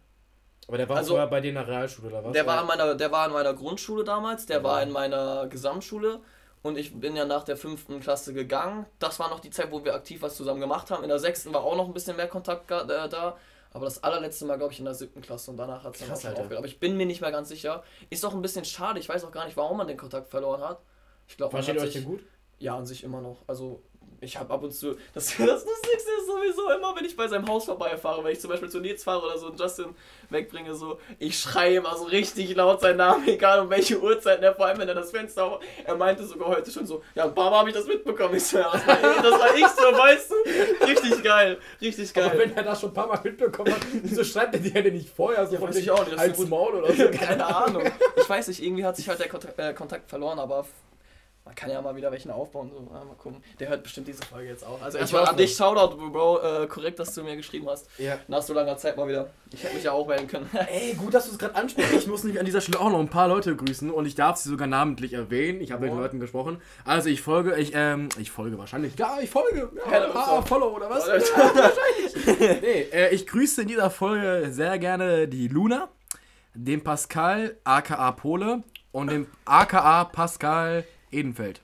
Aber 0.67 0.77
der 0.77 0.89
war 0.89 0.97
Also- 0.97 1.15
bei 1.29 1.41
dir 1.41 1.49
in 1.49 1.55
der 1.55 1.67
Realschule, 1.67 2.09
oder 2.09 2.23
was? 2.25 2.33
Der 2.33 2.45
war, 2.45 2.61
in 2.61 2.67
meiner, 2.67 2.95
der 2.95 3.11
war 3.11 3.25
in 3.27 3.33
meiner 3.33 3.53
Grundschule 3.53 4.03
damals, 4.03 4.45
der 4.45 4.57
Ja. 4.57 4.63
war 4.63 4.81
in 4.83 4.91
meiner 4.91 5.47
Gesamtschule 5.47 6.19
und 6.63 6.77
ich 6.77 6.99
bin 6.99 7.15
ja 7.15 7.25
nach 7.25 7.43
der 7.43 7.55
fünften 7.57 7.99
Klasse 8.01 8.33
gegangen. 8.33 8.85
Das 8.99 9.19
war 9.19 9.29
noch 9.29 9.39
die 9.39 9.49
Zeit, 9.49 9.71
wo 9.71 9.83
wir 9.85 9.93
aktiv 9.95 10.21
was 10.21 10.35
zusammen 10.35 10.59
gemacht 10.59 10.91
haben. 10.91 11.03
In 11.03 11.09
der 11.09 11.19
sechsten 11.19 11.53
war 11.53 11.63
auch 11.63 11.75
noch 11.77 11.85
ein 11.87 11.93
bisschen 11.93 12.17
mehr 12.17 12.27
Kontakt 12.27 12.69
äh, 12.71 12.85
da. 12.85 13.37
Aber 13.73 13.85
das 13.85 14.01
allerletzte 14.03 14.45
Mal, 14.45 14.57
glaube 14.57 14.73
ich, 14.73 14.79
in 14.79 14.85
der 14.85 14.93
siebten 14.95 15.21
Klasse 15.21 15.51
und 15.51 15.57
danach 15.57 15.83
hat 15.83 15.93
es 15.95 16.01
dann 16.01 16.11
auch 16.11 16.19
schon 16.19 16.31
aufgehört. 16.31 16.57
Aber 16.57 16.65
ich 16.67 16.79
bin 16.79 16.97
mir 16.97 17.05
nicht 17.05 17.21
mehr 17.21 17.31
ganz 17.31 17.49
sicher. 17.49 17.83
Ist 18.09 18.25
auch 18.25 18.33
ein 18.33 18.41
bisschen 18.41 18.65
schade. 18.65 18.99
Ich 18.99 19.07
weiß 19.07 19.23
auch 19.25 19.31
gar 19.31 19.45
nicht, 19.45 19.55
warum 19.55 19.77
man 19.77 19.87
den 19.87 19.97
Kontakt 19.97 20.29
verloren 20.29 20.61
hat. 20.61 20.79
Ich 21.27 21.37
glaube, 21.37 21.53
man 21.55 21.61
hat 21.65 21.75
euch 21.75 21.81
sich, 21.81 21.93
denn 21.93 22.05
gut? 22.05 22.21
ja, 22.59 22.75
an 22.75 22.85
sich 22.85 23.03
immer 23.03 23.21
noch. 23.21 23.37
Also, 23.45 23.83
ich 24.21 24.37
habe 24.37 24.53
ab 24.53 24.63
und 24.63 24.71
zu. 24.73 24.95
Das, 25.13 25.25
das 25.37 25.37
Lustigste 25.37 26.11
ist 26.19 26.27
sowieso 26.27 26.69
immer, 26.71 26.95
wenn 26.95 27.05
ich 27.05 27.15
bei 27.15 27.27
seinem 27.27 27.47
Haus 27.47 27.65
vorbeifahre, 27.65 28.23
wenn 28.23 28.31
ich 28.31 28.39
zum 28.39 28.49
Beispiel 28.49 28.69
zu 28.69 28.79
Nils 28.79 29.03
fahre 29.03 29.25
oder 29.25 29.37
so 29.37 29.47
und 29.47 29.59
Justin 29.59 29.95
wegbringe, 30.29 30.73
so, 30.75 30.99
ich 31.19 31.39
schreie 31.39 31.75
immer 31.77 31.95
so 31.95 32.05
richtig 32.05 32.55
laut 32.55 32.81
seinen 32.81 32.97
Namen, 32.97 33.27
egal 33.27 33.59
um 33.61 33.69
welche 33.69 33.99
Uhrzeit, 33.99 34.41
ne, 34.41 34.53
vor 34.53 34.65
allem 34.65 34.79
wenn 34.79 34.87
er 34.89 34.95
das 34.95 35.11
Fenster 35.11 35.43
auf. 35.45 35.59
Er 35.85 35.95
meinte 35.95 36.25
sogar 36.25 36.49
heute 36.49 36.69
schon 36.71 36.85
so, 36.85 37.01
ja, 37.15 37.25
ein 37.25 37.33
paar 37.35 37.49
Mal 37.51 37.59
habe 37.59 37.69
ich 37.69 37.75
das 37.75 37.85
mitbekommen. 37.85 38.35
Ich 38.35 38.45
so, 38.45 38.57
ja, 38.57 38.71
das 38.71 38.85
war, 38.87 38.95
ich- 38.97 39.21
das 39.21 39.31
war 39.39 39.55
ich 39.55 39.67
so, 39.67 39.97
weißt 39.97 40.31
du? 40.31 40.85
Richtig 40.85 41.23
geil, 41.23 41.57
richtig 41.81 42.13
geil. 42.13 42.25
Aber 42.25 42.39
wenn 42.39 42.55
er 42.55 42.63
das 42.63 42.81
schon 42.81 42.89
ein 42.89 42.93
paar 42.93 43.07
Mal 43.07 43.19
mitbekommen 43.23 43.71
hat, 43.73 43.81
wieso 44.03 44.23
schreibt 44.23 44.53
er 44.55 44.59
die 44.59 44.69
Hände 44.71 44.91
nicht 44.91 45.09
vorher 45.15 45.45
so 45.45 45.53
Ja, 45.53 45.59
von 45.59 45.69
weiß 45.69 45.77
ich 45.77 45.91
auch 45.91 46.05
nicht, 46.05 46.17
das. 46.17 46.37
Maul 46.49 46.75
oder 46.75 46.93
so? 46.93 47.09
Keine 47.11 47.45
Ahnung. 47.45 47.83
Ich 48.15 48.27
weiß 48.29 48.47
nicht, 48.47 48.61
irgendwie 48.63 48.85
hat 48.85 48.95
sich 48.95 49.07
halt 49.09 49.19
der 49.19 49.29
Kontakt, 49.29 49.57
äh, 49.59 49.73
Kontakt 49.73 50.09
verloren, 50.09 50.39
aber 50.39 50.65
man 51.47 51.55
kann 51.55 51.69
ja 51.69 51.81
mal 51.81 51.95
wieder 51.95 52.11
welchen 52.11 52.29
aufbauen. 52.29 52.69
So. 52.73 52.93
Ja, 52.93 53.03
mal 53.05 53.15
gucken. 53.17 53.41
Der 53.59 53.69
hört 53.69 53.83
bestimmt 53.83 54.07
diese 54.09 54.21
Folge 54.23 54.49
jetzt 54.49 54.65
auch. 54.65 54.81
Also 54.81 54.97
Ich 54.97 55.01
erstmal 55.03 55.25
an 55.25 55.37
dich, 55.37 55.55
Shoutout, 55.55 55.95
Bro, 56.11 56.39
äh, 56.41 56.67
korrekt, 56.67 56.99
dass 56.99 57.13
du 57.13 57.23
mir 57.23 57.37
geschrieben 57.37 57.69
hast. 57.69 57.87
Ja. 57.97 58.19
Nach 58.27 58.41
so 58.41 58.53
langer 58.53 58.75
Zeit 58.77 58.97
mal 58.97 59.07
wieder. 59.07 59.29
Ich 59.53 59.63
hätte 59.63 59.75
mich 59.75 59.85
ja 59.85 59.93
auch 59.93 60.05
melden 60.05 60.27
können. 60.27 60.49
Ey, 60.69 60.93
gut, 60.95 61.13
dass 61.13 61.25
du 61.25 61.31
es 61.31 61.39
gerade 61.39 61.55
ansprichst. 61.55 61.93
Ich 61.93 62.07
muss 62.07 62.23
nämlich 62.25 62.37
an 62.41 62.45
dieser 62.45 62.59
Stelle 62.59 62.81
auch 62.81 62.89
noch 62.91 62.99
ein 62.99 63.07
paar 63.07 63.29
Leute 63.29 63.55
grüßen 63.55 63.89
und 63.89 64.05
ich 64.05 64.15
darf 64.15 64.35
sie 64.35 64.49
sogar 64.49 64.67
namentlich 64.67 65.13
erwähnen. 65.13 65.61
Ich 65.61 65.71
habe 65.71 65.85
mit 65.85 65.93
Oh. 65.93 65.99
Leuten 65.99 66.19
gesprochen. 66.19 66.61
Also 66.83 67.07
ich 67.07 67.21
folge, 67.21 67.55
ich, 67.55 67.71
ähm, 67.73 68.09
ich 68.19 68.29
folge 68.29 68.57
wahrscheinlich. 68.57 68.99
Ja, 68.99 69.17
ich 69.21 69.29
folge. 69.29 69.69
Ja, 69.73 69.89
Hello, 69.89 70.11
ah. 70.13 70.41
Follow 70.41 70.75
oder 70.75 70.89
was? 70.89 71.07
nee, 72.39 72.87
äh, 72.91 73.15
ich 73.15 73.25
grüße 73.25 73.61
in 73.61 73.69
dieser 73.69 73.89
Folge 73.89 74.51
sehr 74.51 74.77
gerne 74.79 75.29
die 75.29 75.47
Luna, 75.47 75.87
den 76.53 76.83
Pascal, 76.83 77.55
aka 77.63 78.11
Pole 78.11 78.63
und 78.91 79.11
den 79.11 79.27
aka 79.45 80.03
Pascal 80.05 80.83
Edenfeld. 81.11 81.61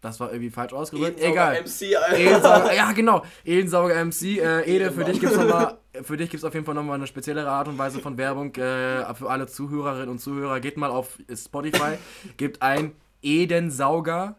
Das 0.00 0.20
war 0.20 0.30
irgendwie 0.30 0.50
falsch 0.50 0.72
ausgedrückt. 0.72 1.20
Egal. 1.20 1.62
MC, 1.62 1.96
Alter. 1.96 2.18
Edensauger, 2.18 2.74
ja 2.74 2.92
genau, 2.92 3.24
Edensauger 3.44 4.04
MC. 4.04 4.38
Äh, 4.38 4.62
Ede, 4.76 4.92
für 4.92 5.04
dich 5.04 5.18
gibt's 5.18 5.36
noch 5.36 5.48
mal, 5.48 5.78
für 6.02 6.16
dich 6.16 6.30
gibt's 6.30 6.44
auf 6.44 6.54
jeden 6.54 6.64
Fall 6.64 6.74
nochmal 6.74 6.96
eine 6.96 7.08
speziellere 7.08 7.50
Art 7.50 7.66
und 7.66 7.78
Weise 7.78 7.98
von 7.98 8.16
Werbung. 8.16 8.54
Äh, 8.54 9.12
für 9.14 9.28
alle 9.28 9.48
Zuhörerinnen 9.48 10.08
und 10.08 10.20
Zuhörer, 10.20 10.60
geht 10.60 10.76
mal 10.76 10.90
auf 10.90 11.18
Spotify, 11.34 11.98
gebt 12.36 12.62
ein 12.62 12.92
Edensauger, 13.22 14.36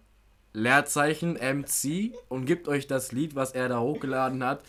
Leerzeichen 0.53 1.33
MC 1.33 2.13
und 2.29 2.45
gebt 2.45 2.69
euch 2.69 2.87
das 2.87 3.11
Lied, 3.11 3.35
was 3.35 3.51
er 3.51 3.67
da 3.67 3.79
hochgeladen 3.79 4.43
hat. 4.43 4.61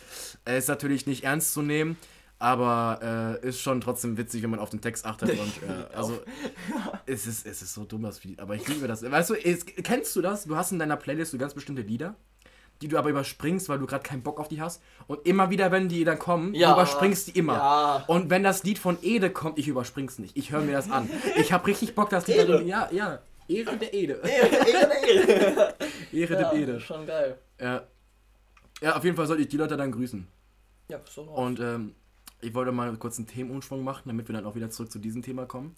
Er 0.43 0.57
ist 0.57 0.67
natürlich 0.67 1.07
nicht 1.07 1.23
ernst 1.23 1.53
zu 1.53 1.61
nehmen, 1.61 1.97
aber 2.41 3.37
äh, 3.43 3.47
ist 3.47 3.61
schon 3.61 3.81
trotzdem 3.81 4.17
witzig, 4.17 4.41
wenn 4.43 4.49
man 4.49 4.59
auf 4.59 4.69
den 4.71 4.81
Text 4.81 5.05
achtet. 5.05 5.29
Und, 5.31 5.39
äh, 5.69 5.95
also, 5.95 6.19
es 7.05 7.27
ist, 7.27 7.45
es 7.45 7.61
ist 7.61 7.73
so 7.73 7.83
dumm, 7.85 8.03
das 8.03 8.23
Lied, 8.23 8.39
aber 8.39 8.55
ich 8.55 8.67
liebe 8.67 8.87
das. 8.87 9.03
Weißt 9.09 9.29
du, 9.29 9.35
es, 9.35 9.65
kennst 9.65 10.15
du 10.15 10.21
das? 10.21 10.45
Du 10.45 10.55
hast 10.55 10.71
in 10.71 10.79
deiner 10.79 10.97
Playlist 10.97 11.31
so 11.31 11.37
ganz 11.37 11.53
bestimmte 11.53 11.83
Lieder, 11.83 12.15
die 12.81 12.87
du 12.87 12.97
aber 12.97 13.09
überspringst, 13.11 13.69
weil 13.69 13.77
du 13.77 13.85
gerade 13.85 14.03
keinen 14.03 14.23
Bock 14.23 14.39
auf 14.39 14.47
die 14.47 14.59
hast. 14.59 14.81
Und 15.07 15.25
immer 15.27 15.51
wieder, 15.51 15.71
wenn 15.71 15.87
die 15.87 16.03
dann 16.03 16.17
kommen, 16.17 16.55
Ja. 16.55 16.69
du 16.69 16.73
überspringst 16.73 17.27
die 17.27 17.37
immer. 17.39 17.53
Ja. 17.53 18.03
Und 18.07 18.29
wenn 18.31 18.41
das 18.43 18.63
Lied 18.63 18.79
von 18.79 18.97
Ede 19.03 19.29
kommt, 19.29 19.59
ich 19.59 19.67
überspring's 19.67 20.17
nicht. 20.17 20.35
Ich 20.35 20.51
höre 20.51 20.61
mir 20.61 20.73
das 20.73 20.89
an. 20.89 21.07
Ich 21.37 21.53
habe 21.53 21.67
richtig 21.67 21.93
Bock, 21.93 22.09
das 22.09 22.25
Lied 22.27 22.37
Ede. 22.37 22.53
dann- 22.53 22.67
Ja, 22.67 22.89
ja. 22.91 23.19
Ehre 23.47 23.75
der 23.77 23.93
Ede. 23.93 24.13
Ehre, 24.23 24.47
Ehre. 24.67 25.73
Ehre 26.13 26.33
ja, 26.41 26.49
dem 26.51 26.61
Ede. 26.63 26.79
schon 26.79 27.05
geil. 27.05 27.37
Ja. 27.59 27.83
ja, 28.81 28.95
auf 28.95 29.03
jeden 29.03 29.15
Fall 29.15 29.27
sollte 29.27 29.43
ich 29.43 29.49
die 29.49 29.57
Leute 29.57 29.75
dann 29.77 29.91
grüßen. 29.91 30.25
Ja, 30.89 30.99
so. 31.09 31.21
Und 31.23 31.59
ähm, 31.59 31.93
ich 32.41 32.53
wollte 32.53 32.71
mal 32.71 32.95
kurz 32.97 33.17
einen 33.17 33.27
Themenumschwung 33.27 33.83
machen, 33.83 34.03
damit 34.05 34.27
wir 34.27 34.33
dann 34.35 34.45
auch 34.45 34.55
wieder 34.55 34.69
zurück 34.69 34.91
zu 34.91 34.99
diesem 34.99 35.21
Thema 35.21 35.45
kommen. 35.45 35.75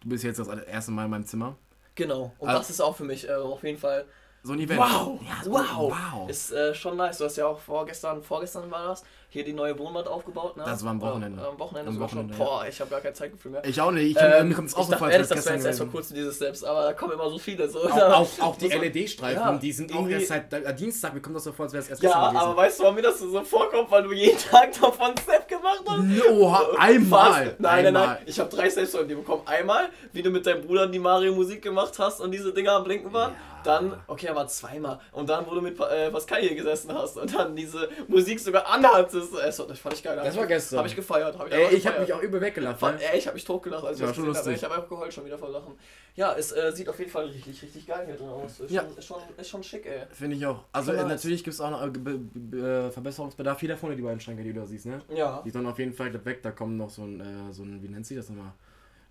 Du 0.00 0.08
bist 0.08 0.24
jetzt 0.24 0.38
das 0.38 0.48
erste 0.48 0.92
Mal 0.92 1.04
in 1.06 1.10
meinem 1.10 1.26
Zimmer. 1.26 1.56
Genau. 1.94 2.32
Und 2.38 2.48
Also- 2.48 2.58
das 2.60 2.70
ist 2.70 2.80
auch 2.80 2.96
für 2.96 3.04
mich 3.04 3.28
äh, 3.28 3.32
auf 3.34 3.62
jeden 3.62 3.78
Fall 3.78 4.04
So 4.42 4.52
ein 4.52 4.60
Event. 4.60 4.80
Wow! 4.80 5.20
Ja, 5.26 5.42
so, 5.42 5.50
wow! 5.52 5.94
wow. 6.12 6.28
Ist 6.30 6.52
äh, 6.52 6.74
schon 6.74 6.96
nice. 6.96 7.18
Du 7.18 7.24
hast 7.24 7.36
ja 7.36 7.46
auch 7.46 7.58
vorgestern, 7.58 8.22
vorgestern 8.22 8.70
war 8.70 8.88
das, 8.88 9.02
hier 9.34 9.44
die 9.44 9.52
neue 9.52 9.76
Wohnwand 9.80 10.06
aufgebaut, 10.06 10.56
ne? 10.56 10.62
Das 10.64 10.84
war 10.84 10.92
am 10.92 11.00
Wochenende. 11.00 11.42
Äh, 11.42 11.44
am 11.46 11.58
Wochenende 11.58 11.90
Am 11.90 11.98
Wochenende, 11.98 12.34
schon. 12.34 12.46
Boah, 12.46 12.64
ich 12.68 12.80
habe 12.80 12.88
gar 12.88 13.00
kein 13.00 13.14
Zeitgefühl 13.16 13.50
mehr. 13.50 13.64
Ich 13.66 13.80
auch 13.80 13.90
nicht. 13.90 14.16
Ich, 14.16 14.22
Ähm, 14.22 14.48
mir 14.48 14.54
kommt 14.54 14.68
es 14.68 14.74
auch 14.76 14.80
ich 14.82 14.84
so 14.86 14.90
dachte 14.92 15.04
als 15.06 15.12
ehrlich, 15.14 15.30
wär's 15.30 15.44
das 15.44 15.64
erst 15.64 15.78
vor 15.80 15.88
kurzem 15.88 16.14
diese 16.14 16.32
Steps, 16.32 16.62
aber 16.62 16.82
da 16.84 16.92
kommen 16.92 17.14
immer 17.14 17.28
so 17.28 17.36
viele. 17.38 17.68
So. 17.68 17.80
Auch, 17.82 17.98
auch, 18.00 18.28
auch 18.40 18.56
die 18.56 18.68
LED-Streifen, 18.68 19.42
Ja, 19.42 19.56
die 19.56 19.72
sind 19.72 19.90
auch 19.92 19.96
irgendwie- 19.96 20.12
erst 20.14 20.28
seit 20.28 20.78
Dienstag. 20.78 21.14
Mir 21.14 21.20
kommt 21.20 21.34
das 21.34 21.42
so 21.44 21.52
vor, 21.52 21.64
als 21.64 21.72
wäre 21.72 21.82
es 21.82 21.90
erst 21.90 22.02
Ja, 22.04 22.14
aber 22.14 22.56
weißt 22.56 22.78
du, 22.78 22.82
warum 22.84 22.94
mir 22.94 23.02
das 23.02 23.18
so 23.18 23.42
vorkommt, 23.42 23.90
weil 23.90 24.04
du 24.04 24.12
jeden 24.12 24.38
Tag 24.50 24.72
davon 24.80 25.12
Step 25.20 25.48
gemacht 25.48 25.82
hast? 25.84 26.28
Oha, 26.30 26.62
einmal. 26.78 27.32
Fast. 27.32 27.44
Nein, 27.44 27.56
nein, 27.58 27.86
einmal. 27.86 28.06
nein. 28.06 28.18
Ich 28.26 28.38
habe 28.38 28.48
drei 28.54 28.70
Steps 28.70 28.92
von 28.94 29.08
dir 29.08 29.16
bekommen. 29.16 29.42
Einmal, 29.46 29.88
wie 30.12 30.22
du 30.22 30.30
mit 30.30 30.46
deinem 30.46 30.62
Bruder 30.64 30.86
die 30.86 31.00
Mario-Musik 31.00 31.60
gemacht 31.60 31.98
hast 31.98 32.20
und 32.20 32.30
diese 32.30 32.52
Dinger 32.52 32.72
am 32.72 32.84
Blinken 32.84 33.12
waren. 33.12 33.32
Ja. 33.32 33.38
Dann, 33.64 33.94
okay, 34.08 34.28
aber 34.28 34.46
zweimal. 34.46 35.00
Und 35.12 35.30
dann, 35.30 35.46
wo 35.46 35.54
du 35.54 35.62
mit 35.62 35.80
äh, 35.80 36.10
Pascal 36.10 36.42
hier 36.42 36.54
gesessen 36.54 36.92
hast 36.92 37.16
und 37.16 37.34
dann 37.34 37.56
diese 37.56 37.88
Musik 38.08 38.38
sogar 38.38 38.66
anhattest. 38.68 39.23
Äh, 39.32 39.46
Das, 39.46 39.56
das 39.56 39.78
fand 39.78 39.94
ich 39.94 40.02
geil. 40.02 40.16
Das 40.22 40.36
war 40.36 40.46
gestern. 40.46 40.78
Habe 40.78 40.88
ich 40.88 40.96
gefeiert. 40.96 41.38
Hab 41.38 41.46
ich 41.46 41.52
Ey, 41.54 41.74
ich 41.74 41.86
habe 41.86 42.00
mich 42.00 42.12
auch 42.12 42.20
übel 42.22 42.40
weggelacht. 42.40 42.78
Fand, 42.80 42.98
Ne? 42.98 43.04
ey, 43.12 43.18
ich 43.18 43.26
habe 43.26 43.34
mich 43.34 43.44
totgelacht, 43.44 43.84
als 43.84 43.96
ich 43.96 44.00
Ja, 44.02 44.06
das 44.08 44.16
schon 44.16 44.34
habe. 44.36 44.52
Ich 44.52 44.64
habe 44.64 44.74
einfach 44.74 44.88
geheult 44.88 45.12
schon 45.14 45.24
wieder 45.24 45.38
vor 45.38 45.48
Lachen. 45.50 45.74
Ja, 46.16 46.34
es 46.34 46.52
äh, 46.52 46.70
sieht 46.72 46.88
auf 46.88 46.98
jeden 46.98 47.10
Fall 47.10 47.26
richtig, 47.26 47.62
richtig 47.62 47.86
geil 47.86 48.04
hier 48.06 48.16
drin 48.16 48.28
aus. 48.28 48.60
Ist, 48.60 48.70
Ja. 48.70 48.82
schon, 48.82 48.96
ist, 48.98 49.04
schon, 49.06 49.16
ist 49.36 49.48
schon 49.48 49.62
schick, 49.62 49.86
ey. 49.86 50.02
Finde 50.12 50.36
ich 50.36 50.46
auch. 50.46 50.64
Also 50.72 50.92
äh, 50.92 50.96
nice. 50.96 51.06
natürlich 51.08 51.42
gibt 51.42 51.54
es 51.54 51.60
auch 51.60 51.70
noch 51.70 51.82
äh, 51.82 52.56
äh, 52.86 52.90
Verbesserungsbedarf. 52.90 53.58
Hier 53.60 53.70
da 53.70 53.76
vorne 53.76 53.96
die 53.96 54.02
beiden 54.02 54.20
Schränke, 54.20 54.42
die 54.42 54.52
du 54.52 54.60
da 54.60 54.66
siehst, 54.66 54.86
ne? 54.86 55.00
Ja. 55.14 55.42
Die 55.44 55.50
sollen 55.50 55.66
auf 55.66 55.78
jeden 55.78 55.92
Fall 55.92 56.12
weg. 56.24 56.42
Da 56.42 56.50
kommt 56.52 56.76
noch 56.76 56.90
so 56.90 57.02
ein, 57.02 57.20
äh, 57.20 57.52
so 57.52 57.62
ein 57.62 57.82
wie 57.82 57.88
nennt 57.88 58.06
sie 58.06 58.16
das 58.16 58.28
nochmal? 58.28 58.52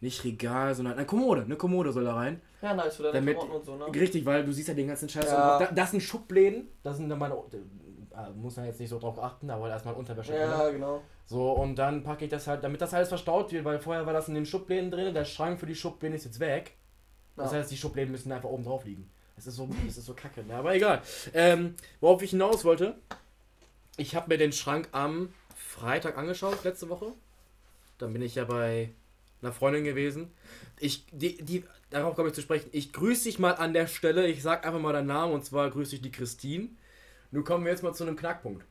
Nicht 0.02 0.24
Regal, 0.26 0.76
sondern 0.76 0.96
eine 0.98 1.06
Kommode. 1.06 1.44
Eine 1.44 1.56
Kommode 1.56 1.94
soll 1.94 2.04
da 2.04 2.16
rein. 2.16 2.42
Ja, 2.62 2.74
nice 2.74 2.98
für 2.98 3.04
deine 3.04 3.14
Damit- 3.20 3.38
Klamotten 3.38 3.56
und 3.58 3.66
so, 3.66 3.76
ne? 3.78 3.86
Richtig, 4.02 4.26
weil 4.26 4.44
du 4.44 4.52
siehst 4.52 4.68
ja 4.68 4.74
den 4.74 4.88
ganzen 4.88 5.08
Scheiß. 5.08 5.26
Ja. 5.32 5.60
Da, 5.60 5.66
das 5.72 5.92
sind 5.92 6.02
Schubläden. 6.04 6.68
Da 6.84 6.94
sind 6.94 7.08
dann 7.08 7.20
meine 7.20 7.34
äh, 7.36 7.38
muss 8.36 8.56
man 8.58 8.66
jetzt 8.66 8.80
nicht 8.80 8.90
so 8.90 9.00
drauf 9.00 9.20
achten, 9.20 9.50
aber 9.50 9.70
erstmal 9.70 9.94
Unterwäsche. 9.96 10.36
Ja, 10.36 10.70
genau. 10.70 11.02
So, 11.26 11.52
und 11.52 11.76
dann 11.76 12.04
packe 12.04 12.26
ich 12.26 12.32
das 12.32 12.48
halt, 12.48 12.64
damit 12.64 12.82
das 12.82 12.94
alles 12.94 13.10
verstaut 13.10 13.52
wird, 13.52 13.66
weil 13.66 13.80
vorher 13.80 14.06
war 14.06 14.14
das 14.14 14.28
in 14.28 14.36
den 14.36 14.46
Schubläden 14.46 14.92
drin, 14.92 15.14
der 15.14 15.26
Schrank 15.26 15.60
für 15.60 15.66
die 15.66 15.76
Schubläden 15.76 16.16
ist 16.16 16.26
jetzt 16.26 16.40
weg. 16.40 16.76
Das 17.36 17.52
Ja. 17.52 17.58
heißt, 17.60 17.72
die 17.72 17.78
Schubläden 17.78 18.12
müssen 18.12 18.32
einfach 18.32 18.50
oben 18.50 18.64
drauf 18.64 18.86
liegen. 18.86 19.10
Das 19.36 19.48
ist 19.48 19.56
so, 19.56 19.68
das 19.86 19.98
ist 19.98 20.06
so 20.06 20.14
kacke, 20.14 20.44
ne? 20.44 20.56
aber 20.56 20.76
egal. 20.76 21.02
Ähm, 21.34 21.76
worauf 22.02 22.22
ich 22.22 22.30
hinaus 22.32 22.64
wollte, 22.66 22.96
ich 23.98 24.16
habe 24.16 24.30
mir 24.30 24.38
den 24.38 24.52
Schrank 24.52 24.90
am 24.92 25.34
Freitag 25.56 26.18
angeschaut, 26.18 26.64
letzte 26.64 26.90
Woche. 26.90 27.14
Dann 27.98 28.14
bin 28.14 28.22
ich 28.22 28.36
ja 28.36 28.44
bei 28.46 28.90
einer 29.42 29.54
Freundin 29.54 29.84
gewesen. 29.84 30.32
Ich, 30.80 31.06
die, 31.12 31.44
die, 31.44 31.64
darauf 31.90 32.16
komme 32.16 32.30
ich 32.30 32.36
zu 32.36 32.42
sprechen. 32.42 32.70
Ich 32.72 32.94
grüße 32.94 33.24
dich 33.26 33.40
mal 33.40 33.54
an 33.54 33.74
der 33.74 33.88
Stelle. 33.88 34.28
Ich 34.28 34.42
sag 34.44 34.66
einfach 34.66 34.80
mal 34.80 34.94
deinen 34.94 35.08
Namen 35.08 35.34
und 35.34 35.46
zwar 35.46 35.70
grüße 35.70 35.96
ich 35.96 36.02
die 36.02 36.12
Christine. 36.12 36.70
Nun 37.34 37.44
kommen 37.44 37.66
wir 37.66 37.72
jetzt 37.72 37.82
mal 37.82 37.94
zu 37.94 38.04
einem 38.04 38.16
Knackpunkt. 38.16 38.64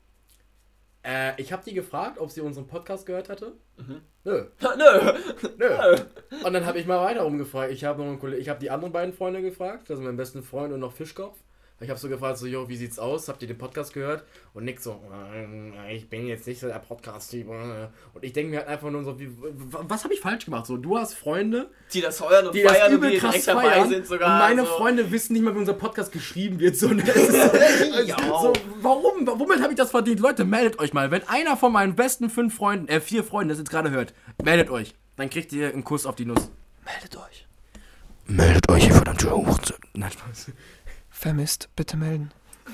Äh, 1.05 1.41
ich 1.43 1.53
habe 1.53 1.65
die 1.65 1.75
gefragt, 1.75 2.19
ob 2.19 2.31
sie 2.31 2.43
unseren 2.43 2.69
Podcast 2.69 3.07
gehört 3.07 3.29
hatte. 3.29 3.55
Nö. 4.25 4.45
Nö. 4.61 5.13
Nö. 5.59 5.97
Und 6.45 6.53
dann 6.53 6.65
habe 6.65 6.79
ich 6.79 6.87
mal 6.87 7.05
weiter 7.05 7.23
rumgefragt. 7.23 7.73
Ich 7.73 7.85
habe 7.85 8.05
habe 8.49 8.61
die 8.61 8.71
anderen 8.71 8.93
beiden 8.93 9.13
Freunde 9.13 9.43
gefragt, 9.43 9.91
also 9.91 10.01
meinen 10.01 10.17
besten 10.17 10.45
Freund 10.45 10.73
und 10.73 10.79
noch 10.79 10.93
Fischkopf. 10.93 11.37
Ich 11.83 11.91
habe 11.91 11.99
so 11.99 12.09
gefragt, 12.09 12.39
so, 12.39 12.47
jo, 12.47 12.69
wie 12.69 12.77
sieht's 12.77 12.99
aus? 12.99 13.29
Habt 13.29 13.43
ihr 13.43 13.49
den 13.49 13.59
Podcast 13.59 13.93
gehört? 13.93 14.25
Und 14.55 14.65
Nick 14.65 14.81
so, 14.81 15.01
äh, 15.35 15.95
ich 15.97 16.09
bin 16.09 16.27
jetzt 16.27 16.47
nicht 16.47 16.61
so 16.61 16.69
der 16.69 16.79
Podcast-Typ. 16.79 17.49
äh. 17.49 17.89
Und 18.15 18.23
ich 18.23 18.33
denke 18.33 18.51
mir 18.53 18.59
halt 18.59 18.69
einfach 18.69 18.91
nur 18.91 19.03
so, 19.03 19.19
wie, 19.19 19.31
was 19.39 20.05
habe 20.05 20.15
ich 20.15 20.21
falsch 20.21 20.45
gemacht? 20.45 20.67
So, 20.67 20.77
du 20.77 20.97
hast 20.97 21.15
Freunde, 21.15 21.71
Die 21.93 22.01
das 22.01 22.21
heuern 22.21 22.47
und 22.47 22.55
die 22.55 22.63
das 22.63 22.73
feiern 22.73 22.93
und 22.93 22.99
übel 22.99 23.11
die 23.11 23.19
krass 23.19 23.31
direkt 23.33 23.49
dabei 23.49 23.71
feiern. 23.71 23.89
sind 23.89 24.07
sogar. 24.07 24.33
und 24.33 24.39
meine 24.39 24.63
so. 24.67 24.77
Freunde 24.77 25.11
wissen 25.11 25.33
nicht 25.33 25.43
mal, 25.43 25.55
wie 25.55 25.59
unser 25.59 25.75
Podcast 25.75 26.13
geschrieben 26.13 26.61
wird. 26.61 26.77
So, 26.77 26.89
ne? 26.89 27.03
Ja. 28.07 28.17
so, 28.19 28.53
warum? 28.81 29.27
Womit 29.27 29.61
habe 29.61 29.73
ich 29.73 29.79
das 29.79 29.91
verdient? 29.91 30.21
Leute, 30.21 30.45
meldet 30.45 30.79
euch 30.79 30.93
mal. 30.93 31.11
Wenn 31.11 31.27
einer 31.29 31.57
von 31.57 31.73
meinen 31.73 31.95
besten 31.95 32.31
fünf 32.31 32.55
Freunden, 32.55 32.89
äh, 32.89 33.01
vier 33.01 33.25
Freunden 33.25 33.49
das 33.51 33.59
jetzt 33.59 33.71
gerade 33.71 33.91
hört, 33.91 34.15
meldet 34.43 34.71
euch. 34.71 34.95
Dann 35.17 35.31
kriegt 35.31 35.53
ihr 35.53 35.69
einen 35.73 35.85
Kuss 35.85 36.07
auf 36.07 36.17
die 36.17 36.25
Nuss. 36.25 36.51
Meldet 36.85 37.17
euch. 37.17 37.47
Meldet 38.27 38.69
euch, 38.71 38.89
ihr 38.89 38.95
Hurensohn. 38.95 39.77
Nein, 39.95 40.11
Spaß. 40.11 40.51
Vermisst, 41.13 41.69
bitte 41.77 41.97
melden. 41.97 42.33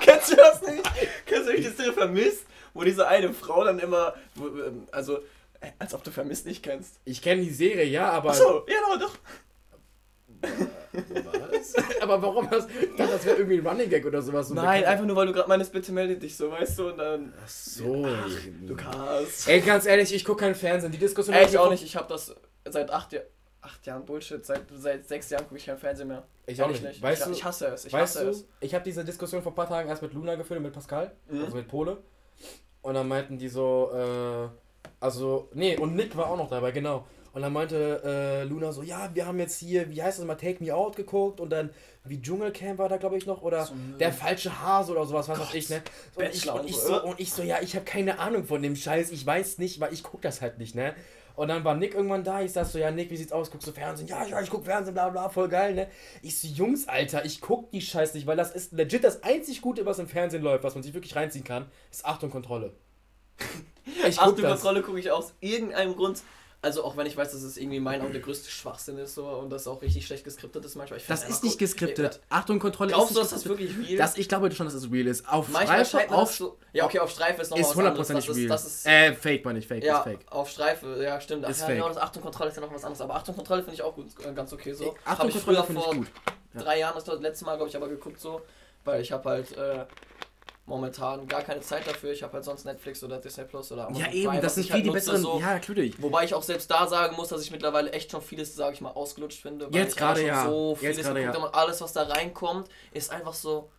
Kennst 0.00 0.32
du 0.32 0.36
das 0.36 0.60
nicht? 0.62 0.90
Kennst 1.24 1.48
du 1.48 1.52
nicht 1.52 1.64
die 1.64 1.72
Szene 1.72 1.92
vermisst? 1.92 2.44
Wo 2.74 2.84
diese 2.84 3.08
eine 3.08 3.32
Frau 3.32 3.64
dann 3.64 3.78
immer, 3.78 4.14
ähm, 4.36 4.86
also, 4.92 5.18
äh, 5.60 5.70
als 5.78 5.94
ob 5.94 6.04
du 6.04 6.10
vermisst 6.10 6.44
nicht 6.46 6.62
kennst. 6.62 7.00
Ich 7.04 7.22
kenne 7.22 7.42
die 7.42 7.50
Serie, 7.50 7.84
ja, 7.84 8.10
aber. 8.10 8.30
Achso, 8.30 8.66
ja, 8.68 8.76
doch, 8.86 8.98
doch. 8.98 9.18
Was? 11.50 11.74
aber 12.00 12.22
warum 12.22 12.50
hast 12.50 12.68
ich 12.70 12.96
dachte, 12.96 13.12
das 13.12 13.24
wäre 13.24 13.36
irgendwie 13.38 13.58
ein 13.58 13.66
Running 13.66 13.90
Gag 13.90 14.06
oder 14.06 14.22
sowas? 14.22 14.48
so 14.48 14.54
Nein, 14.54 14.80
bekannt. 14.80 14.86
einfach 14.86 15.06
nur, 15.06 15.16
weil 15.16 15.26
du 15.26 15.32
gerade 15.32 15.48
meinst, 15.48 15.72
bitte 15.72 15.92
melde 15.92 16.16
dich 16.16 16.36
so, 16.36 16.50
weißt 16.50 16.78
du, 16.78 16.88
und 16.88 16.98
dann. 16.98 17.32
Ach 17.42 17.48
so. 17.48 18.06
Du 18.66 18.76
kannst. 18.76 19.48
Ey, 19.48 19.60
ganz 19.60 19.86
ehrlich, 19.86 20.14
ich 20.14 20.24
gucke 20.24 20.40
keinen 20.40 20.54
Fernsehen. 20.54 20.92
Die 20.92 20.98
Diskussion 20.98 21.34
Ey, 21.34 21.42
hab 21.42 21.50
ich 21.50 21.58
auch 21.58 21.70
nicht, 21.70 21.82
ich 21.82 21.96
habe 21.96 22.08
das 22.08 22.34
seit 22.64 22.90
acht, 22.90 23.12
Jahr, 23.12 23.24
acht 23.68 23.86
Jahren 23.86 24.04
Bullshit, 24.04 24.44
seit, 24.44 24.62
seit 24.76 25.06
sechs 25.06 25.30
Jahren 25.30 25.44
gucke 25.44 25.56
ich 25.56 25.66
kein 25.66 25.78
Fernsehen 25.78 26.08
mehr. 26.08 26.24
Ich 26.46 26.60
auch 26.62 26.66
Ehrlich 26.66 26.82
nicht. 26.82 27.02
Weißt 27.02 27.20
ich, 27.22 27.26
du- 27.26 27.32
ich 27.32 27.44
hasse 27.44 27.66
es, 27.68 27.84
ich 27.84 27.92
weißt 27.92 28.16
hasse 28.16 28.24
du, 28.24 28.30
es. 28.30 28.48
ich 28.60 28.74
habe 28.74 28.84
diese 28.84 29.04
Diskussion 29.04 29.42
vor 29.42 29.52
ein 29.52 29.54
paar 29.54 29.68
Tagen 29.68 29.88
erst 29.88 30.02
mit 30.02 30.12
Luna 30.14 30.34
geführt 30.34 30.58
und 30.58 30.64
mit 30.64 30.72
Pascal, 30.72 31.12
Mhm. 31.28 31.44
also 31.44 31.56
mit 31.56 31.68
Pole. 31.68 31.98
Und 32.82 32.94
dann 32.94 33.06
meinten 33.08 33.38
die 33.38 33.48
so, 33.48 33.90
äh, 33.94 34.48
also, 35.00 35.48
nee, 35.54 35.76
und 35.76 35.94
Nick 35.94 36.16
war 36.16 36.30
auch 36.30 36.36
noch 36.36 36.48
dabei, 36.48 36.70
genau. 36.72 37.04
Und 37.34 37.42
dann 37.42 37.52
meinte 37.52 38.02
äh, 38.04 38.44
Luna 38.44 38.72
so, 38.72 38.82
ja, 38.82 39.10
wir 39.14 39.26
haben 39.26 39.38
jetzt 39.38 39.58
hier, 39.58 39.88
wie 39.90 40.02
heißt 40.02 40.18
das 40.18 40.24
mal, 40.26 40.34
Take 40.34 40.64
Me 40.64 40.74
Out 40.74 40.96
geguckt 40.96 41.40
und 41.40 41.50
dann, 41.50 41.70
wie 42.04 42.20
Dschungelcamp 42.20 42.78
war 42.78 42.88
da, 42.88 42.96
glaube 42.96 43.16
ich, 43.18 43.26
noch, 43.26 43.42
oder 43.42 43.66
So 43.66 43.74
der 44.00 44.12
falsche 44.12 44.60
Hase 44.60 44.92
oder 44.92 45.04
sowas, 45.04 45.28
was 45.28 45.38
weiß 45.38 45.54
ich, 45.54 45.68
ne? 45.68 45.82
Und 46.16 46.24
ich, 46.34 46.50
und, 46.50 46.66
ich 46.68 46.76
so, 46.76 47.02
und 47.04 47.20
ich 47.20 47.32
so, 47.32 47.42
ja, 47.42 47.58
ich 47.60 47.74
habe 47.76 47.84
keine 47.84 48.18
Ahnung 48.18 48.44
von 48.44 48.62
dem 48.62 48.74
Scheiß, 48.74 49.10
ich 49.12 49.24
weiß 49.24 49.58
nicht, 49.58 49.78
weil 49.78 49.92
ich 49.92 50.02
guck 50.02 50.22
das 50.22 50.40
halt 50.40 50.58
nicht, 50.58 50.74
ne? 50.74 50.94
Und 51.38 51.46
dann 51.46 51.62
war 51.62 51.76
Nick 51.76 51.94
irgendwann 51.94 52.24
da, 52.24 52.42
ich 52.42 52.52
sag 52.52 52.66
so, 52.66 52.80
ja, 52.80 52.90
Nick, 52.90 53.12
wie 53.12 53.16
sieht's 53.16 53.30
aus? 53.30 53.48
Guckst 53.52 53.68
du 53.68 53.70
Fernsehen? 53.70 54.08
Ja, 54.08 54.26
ja, 54.26 54.40
ich 54.40 54.50
guck 54.50 54.64
Fernsehen, 54.64 54.92
bla 54.92 55.08
bla, 55.08 55.28
voll 55.28 55.48
geil, 55.48 55.72
ne? 55.72 55.86
Ich 56.20 56.36
so, 56.36 56.48
Jungs, 56.48 56.88
Alter, 56.88 57.24
ich 57.24 57.40
guck 57.40 57.70
die 57.70 57.80
Scheiß 57.80 58.14
nicht, 58.14 58.26
weil 58.26 58.36
das 58.36 58.50
ist 58.50 58.72
legit 58.72 59.04
das 59.04 59.22
einzig 59.22 59.60
Gute, 59.60 59.86
was 59.86 60.00
im 60.00 60.08
Fernsehen 60.08 60.42
läuft, 60.42 60.64
was 60.64 60.74
man 60.74 60.82
sich 60.82 60.94
wirklich 60.94 61.14
reinziehen 61.14 61.44
kann, 61.44 61.70
ist 61.92 62.04
Achtung, 62.04 62.30
Kontrolle. 62.30 62.74
Ich 64.06 64.16
guck 64.16 64.28
Achtung, 64.28 64.42
das. 64.42 64.60
Kontrolle 64.60 64.82
gucke 64.82 65.00
ich 65.00 65.10
aus 65.10 65.32
irgendeinem 65.40 65.96
Grund. 65.96 66.20
Also 66.60 66.82
auch 66.82 66.96
wenn 66.96 67.06
ich 67.06 67.16
weiß, 67.16 67.30
dass 67.30 67.42
es 67.42 67.56
irgendwie 67.56 67.76
in 67.76 67.84
meinen 67.84 68.02
Augen 68.02 68.12
der 68.12 68.20
größte 68.20 68.50
Schwachsinn 68.50 68.98
ist 68.98 69.14
so, 69.14 69.28
und 69.28 69.50
das 69.50 69.68
auch 69.68 69.80
richtig 69.80 70.04
schlecht 70.04 70.24
geskriptet 70.24 70.64
ist 70.64 70.74
manchmal. 70.74 70.98
Ich 70.98 71.06
Das 71.06 71.28
ist 71.28 71.44
nicht 71.44 71.56
geskriptet. 71.56 72.20
Achtung, 72.28 72.58
Kontrolle 72.58 72.90
Glaubst 72.90 73.10
ist 73.10 73.16
du, 73.16 73.20
nicht 73.20 73.32
dass 73.32 73.42
das 73.42 73.48
wirklich 73.48 73.78
real 73.78 73.96
Das, 73.98 74.18
ich 74.18 74.28
glaube 74.28 74.50
schon, 74.50 74.66
dass 74.66 74.74
es 74.74 74.90
real 74.90 75.06
ist. 75.06 75.28
Auf 75.28 75.48
Manchmal 75.50 75.84
Streife, 75.84 76.08
das 76.08 76.18
auf, 76.18 76.34
so. 76.34 76.58
Ja, 76.72 76.86
okay, 76.86 76.98
auf 76.98 77.10
Streife 77.10 77.42
ist 77.42 77.50
noch 77.52 77.58
ist 77.58 77.76
was 77.76 77.78
anderes. 77.78 78.08
Das 78.08 78.28
ist, 78.28 78.36
real. 78.36 78.48
das 78.48 78.66
ist, 78.66 78.86
äh, 78.86 79.14
fake, 79.14 79.44
meine 79.44 79.60
ich, 79.60 79.68
fake, 79.68 79.84
ja, 79.84 79.98
ist 79.98 80.02
fake. 80.02 80.18
auf 80.30 80.50
Streife, 80.50 81.00
ja, 81.00 81.20
stimmt. 81.20 81.44
Ach, 81.44 81.50
Ist 81.50 81.60
ja, 81.60 81.66
fake. 81.66 81.76
genau, 81.76 81.88
das 81.88 81.98
Achtung 81.98 82.22
Kontrolle 82.22 82.50
ist 82.50 82.56
ja 82.56 82.62
noch 82.62 82.74
was 82.74 82.82
anderes. 82.82 83.00
Aber 83.02 83.14
Achtung 83.14 83.36
Kontrolle 83.36 83.62
finde 83.62 83.74
ich 83.74 83.82
auch 83.82 83.94
gut, 83.94 84.08
äh, 84.26 84.32
ganz 84.32 84.52
okay 84.52 84.72
so. 84.72 84.96
Hab 85.04 85.12
Achtung, 85.12 85.28
ich 85.28 85.34
Kontrolle 85.36 85.62
finde 85.62 85.80
ich 85.80 85.86
vor 85.86 85.94
gut. 85.94 86.08
Ja. 86.54 86.60
drei 86.62 86.78
Jahren, 86.80 86.94
das 86.96 87.06
war 87.06 87.14
das 87.14 87.22
letzte 87.22 87.44
Mal, 87.44 87.54
glaube 87.54 87.68
ich, 87.70 87.76
aber 87.76 87.88
geguckt 87.88 88.18
so. 88.18 88.40
Weil 88.84 89.00
ich 89.00 89.12
habe 89.12 89.28
halt 89.28 89.56
äh, 89.56 89.84
momentan 90.68 91.26
gar 91.26 91.42
keine 91.42 91.60
Zeit 91.60 91.86
dafür. 91.86 92.12
Ich 92.12 92.22
habe 92.22 92.34
halt 92.34 92.44
sonst 92.44 92.64
Netflix 92.64 93.02
oder 93.02 93.18
Disney 93.18 93.44
Plus 93.44 93.72
oder 93.72 93.86
Amazon 93.88 94.04
Ja, 94.04 94.12
eben, 94.12 94.28
Prime, 94.28 94.40
das 94.42 94.54
sind 94.54 94.64
viel 94.64 94.74
halt 94.74 94.84
die 94.84 94.88
nutze, 94.88 94.98
besseren. 94.98 95.22
So. 95.22 95.40
Ja, 95.40 95.54
natürlich. 95.54 96.00
Wobei 96.00 96.24
ich 96.24 96.34
auch 96.34 96.42
selbst 96.42 96.70
da 96.70 96.86
sagen 96.86 97.16
muss, 97.16 97.28
dass 97.28 97.42
ich 97.42 97.50
mittlerweile 97.50 97.90
echt 97.92 98.10
schon 98.10 98.22
vieles, 98.22 98.54
sage 98.54 98.74
ich 98.74 98.80
mal, 98.80 98.90
ausgelutscht 98.90 99.40
finde. 99.40 99.72
weil 99.72 99.80
Jetzt 99.80 99.96
gerade 99.96 100.24
ja. 100.24 100.44
So 100.46 100.78
Jetzt 100.80 101.02
gerade 101.02 101.22
ja. 101.22 101.36
und 101.36 101.54
alles, 101.54 101.80
was 101.80 101.92
da 101.92 102.02
reinkommt, 102.02 102.68
ist 102.92 103.10
einfach 103.10 103.34
so. 103.34 103.70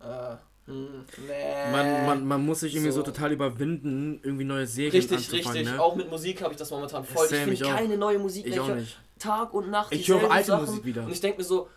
Äh, 0.00 0.36
hm, 0.66 1.04
nee. 1.26 1.72
Man, 1.72 2.06
man, 2.06 2.26
man 2.26 2.44
muss 2.44 2.60
sich 2.60 2.74
irgendwie 2.74 2.92
so. 2.92 3.00
so. 3.00 3.10
total 3.10 3.32
überwinden, 3.32 4.20
irgendwie 4.22 4.44
neue 4.44 4.66
Serien 4.66 4.92
Richtig, 4.92 5.18
anzufangen, 5.18 5.58
richtig. 5.58 5.72
Ne? 5.72 5.80
Auch 5.80 5.94
mit 5.94 6.10
Musik 6.10 6.42
habe 6.42 6.52
ich 6.52 6.58
das 6.58 6.70
momentan 6.70 7.04
voll. 7.04 7.26
Ich 7.30 7.36
finde 7.36 7.64
keine 7.64 7.96
neue 7.96 8.18
Musik 8.18 8.46
Ich 8.46 8.56
mehr. 8.56 8.62
auch 8.62 8.74
nicht. 8.74 8.98
Tag 9.18 9.54
und 9.54 9.70
Nacht. 9.70 9.92
Ich 9.94 10.08
höre 10.08 10.30
alte 10.30 10.48
Sachen. 10.48 10.66
Musik 10.66 10.84
wieder. 10.84 11.04
Und 11.04 11.12
ich 11.12 11.20
denke 11.20 11.38
mir 11.38 11.44
so, 11.44 11.68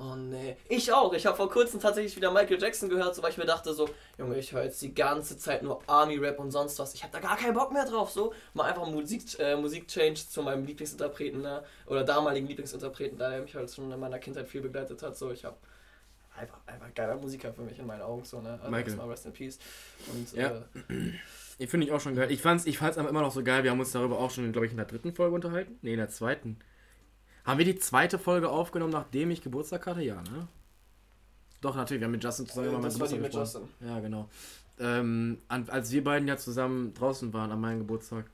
oh 0.00 0.16
nee. 0.16 0.56
Ich 0.68 0.92
auch. 0.92 1.12
Ich 1.12 1.26
habe 1.26 1.36
vor 1.36 1.50
kurzem 1.50 1.78
tatsächlich 1.78 2.16
wieder 2.16 2.32
Michael 2.32 2.60
Jackson 2.60 2.88
gehört, 2.88 3.14
so 3.14 3.22
weil 3.22 3.30
ich 3.30 3.38
mir 3.38 3.44
dachte 3.46 3.72
so, 3.74 3.88
Junge, 4.18 4.38
ich 4.38 4.52
höre 4.52 4.64
jetzt 4.64 4.80
die 4.82 4.94
ganze 4.94 5.38
Zeit 5.38 5.62
nur 5.62 5.80
Army-Rap 5.86 6.38
und 6.38 6.50
sonst 6.50 6.78
was. 6.78 6.94
Ich 6.94 7.02
habe 7.02 7.12
da 7.12 7.20
gar 7.20 7.36
keinen 7.36 7.54
Bock 7.54 7.72
mehr 7.72 7.84
drauf. 7.84 8.10
So, 8.10 8.32
mal 8.54 8.64
einfach 8.64 8.86
Musik, 8.86 9.22
äh, 9.38 9.56
Musik-Change 9.56 10.20
zu 10.28 10.42
meinem 10.42 10.64
Lieblingsinterpreten, 10.64 11.40
ne? 11.42 11.62
Oder 11.86 12.02
damaligen 12.04 12.46
Lieblingsinterpreten, 12.46 13.18
da 13.18 13.30
der 13.30 13.42
mich 13.42 13.54
halt 13.54 13.70
schon 13.70 13.90
in 13.92 14.00
meiner 14.00 14.18
Kindheit 14.18 14.48
viel 14.48 14.62
begleitet 14.62 15.02
hat. 15.02 15.16
So, 15.16 15.30
ich 15.30 15.44
habe 15.44 15.56
einfach, 16.36 16.58
einfach 16.66 16.92
geiler 16.94 17.16
Musiker 17.16 17.52
für 17.52 17.62
mich 17.62 17.78
in 17.78 17.86
meinen 17.86 18.02
Augen. 18.02 18.24
So, 18.24 18.40
ne? 18.40 18.52
Also 18.58 18.70
Michael. 18.70 18.86
erstmal 18.86 19.08
Rest 19.08 19.26
in 19.26 19.32
Peace. 19.32 19.58
Und, 20.12 20.32
Ja. 20.34 20.48
äh, 20.48 21.12
Ich 21.58 21.68
finde 21.68 21.86
ich 21.86 21.92
auch 21.92 22.00
schon 22.00 22.14
geil. 22.16 22.30
Ich 22.30 22.40
fand's, 22.40 22.64
ich 22.64 22.78
fand's 22.78 22.96
aber 22.96 23.10
immer 23.10 23.20
noch 23.20 23.32
so 23.32 23.42
geil. 23.44 23.64
Wir 23.64 23.70
haben 23.70 23.80
uns 23.80 23.92
darüber 23.92 24.18
auch 24.18 24.30
schon, 24.30 24.50
glaube 24.50 24.64
ich, 24.64 24.72
in 24.72 24.78
der 24.78 24.86
dritten 24.86 25.12
Folge 25.14 25.34
unterhalten. 25.34 25.78
Ne, 25.82 25.90
in 25.92 25.98
der 25.98 26.08
zweiten. 26.08 26.58
Haben 27.50 27.58
wir 27.58 27.64
die 27.64 27.78
zweite 27.80 28.18
Folge 28.18 28.48
aufgenommen, 28.48 28.92
nachdem 28.92 29.32
ich 29.32 29.42
Geburtstag 29.42 29.84
hatte? 29.86 30.02
Ja, 30.02 30.22
ne? 30.22 30.46
Doch, 31.60 31.74
natürlich. 31.74 32.00
Wir 32.00 32.04
haben 32.06 32.12
mit 32.12 32.22
Justin 32.22 32.46
zusammen 32.46 32.72
meinen 32.72 32.82
das 32.84 33.00
war 33.00 33.08
die 33.08 33.18
mit. 33.18 33.34
Justin. 33.34 33.62
Ja, 33.80 33.98
genau. 33.98 34.28
Ähm, 34.78 35.38
als 35.48 35.90
wir 35.90 36.04
beiden 36.04 36.28
ja 36.28 36.36
zusammen 36.36 36.94
draußen 36.94 37.32
waren 37.32 37.50
an 37.50 37.60
meinem 37.60 37.80
Geburtstag, 37.80 38.26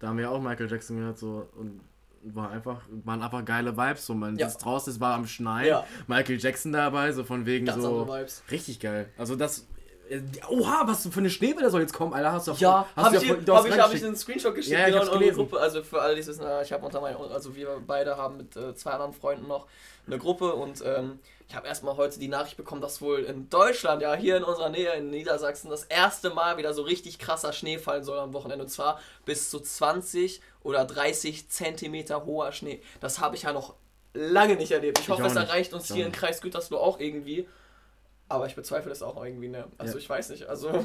da 0.00 0.08
haben 0.08 0.18
wir 0.18 0.28
auch 0.30 0.42
Michael 0.42 0.68
Jackson 0.68 0.96
gehört 0.98 1.18
so 1.18 1.48
und 1.56 1.80
war 2.24 2.50
einfach, 2.50 2.82
waren 3.04 3.22
einfach 3.22 3.44
geile 3.44 3.76
Vibes. 3.76 4.06
So, 4.06 4.14
man 4.14 4.36
Ja. 4.36 4.48
draußen, 4.48 4.92
es 4.92 4.98
war 4.98 5.14
am 5.14 5.26
Schneien, 5.26 5.68
Ja. 5.68 5.86
Michael 6.08 6.38
Jackson 6.40 6.72
dabei, 6.72 7.12
so 7.12 7.22
von 7.22 7.46
wegen 7.46 7.66
Ganz 7.66 7.80
so. 7.80 8.08
Vibes. 8.08 8.42
Richtig 8.50 8.80
geil. 8.80 9.08
Also 9.16 9.36
das. 9.36 9.68
Oha, 10.48 10.82
was 10.86 11.06
für 11.08 11.18
eine 11.18 11.30
Schneewelle 11.30 11.70
soll 11.70 11.80
jetzt 11.80 11.94
kommen, 11.94 12.12
Alter? 12.12 12.32
Hast 12.32 12.46
du 12.46 12.52
auf- 12.52 12.58
Ja, 12.60 12.86
habe 12.94 13.16
ich, 13.16 13.22
ja 13.22 13.34
dir- 13.34 13.54
hab 13.54 13.66
ich, 13.66 13.78
hab 13.78 13.94
ich 13.94 14.04
einen 14.04 14.16
Screenshot 14.16 14.54
geschickt 14.54 14.72
Ja, 14.72 14.86
ja, 14.88 15.02
in 15.02 15.08
unsere. 15.08 15.32
Gruppe. 15.32 15.58
Also 15.58 15.82
für 15.82 16.00
alle, 16.02 16.14
die 16.14 16.20
es 16.20 16.26
wissen, 16.26 16.44
äh, 16.44 16.62
ich 16.62 16.72
habe 16.72 16.84
unter 16.84 17.00
meinen, 17.00 17.16
also 17.32 17.56
wir 17.56 17.80
beide 17.86 18.16
haben 18.16 18.36
mit 18.36 18.54
äh, 18.56 18.74
zwei 18.74 18.90
anderen 18.92 19.12
Freunden 19.14 19.48
noch 19.48 19.66
eine 20.06 20.18
Gruppe 20.18 20.52
und 20.54 20.82
ähm, 20.84 21.18
ich 21.48 21.54
habe 21.54 21.66
erstmal 21.66 21.96
heute 21.96 22.18
die 22.18 22.28
Nachricht 22.28 22.56
bekommen, 22.58 22.80
dass 22.82 23.00
wohl 23.00 23.20
in 23.20 23.48
Deutschland, 23.48 24.02
ja 24.02 24.14
hier 24.14 24.36
in 24.36 24.44
unserer 24.44 24.68
Nähe 24.68 24.92
in 24.94 25.10
Niedersachsen, 25.10 25.70
das 25.70 25.84
erste 25.84 26.30
Mal 26.30 26.58
wieder 26.58 26.74
so 26.74 26.82
richtig 26.82 27.18
krasser 27.18 27.52
Schnee 27.54 27.78
fallen 27.78 28.04
soll 28.04 28.18
am 28.18 28.32
Wochenende. 28.34 28.64
Und 28.64 28.70
zwar 28.70 29.00
bis 29.24 29.48
zu 29.50 29.60
20 29.60 30.40
oder 30.62 30.84
30 30.84 31.48
Zentimeter 31.48 32.26
hoher 32.26 32.52
Schnee. 32.52 32.82
Das 33.00 33.20
habe 33.20 33.36
ich 33.36 33.42
ja 33.42 33.52
noch 33.52 33.74
lange 34.12 34.56
nicht 34.56 34.72
erlebt. 34.72 34.98
Ich, 34.98 35.04
Ich 35.06 35.10
hoffe, 35.10 35.24
es 35.26 35.34
erreicht 35.36 35.72
uns 35.72 35.88
Ich 35.88 35.96
hier 35.96 36.06
nicht. 36.06 36.16
Kreis 36.18 36.40
Gütersloh 36.42 36.78
auch 36.78 37.00
irgendwie. 37.00 37.48
Aber 38.34 38.46
ich 38.46 38.54
bezweifle 38.54 38.90
es 38.92 39.02
auch 39.02 39.22
irgendwie, 39.24 39.48
ne? 39.48 39.64
Also 39.78 39.94
Ja. 39.94 39.98
ich 40.00 40.08
weiß 40.08 40.30
nicht. 40.30 40.46
Also 40.48 40.84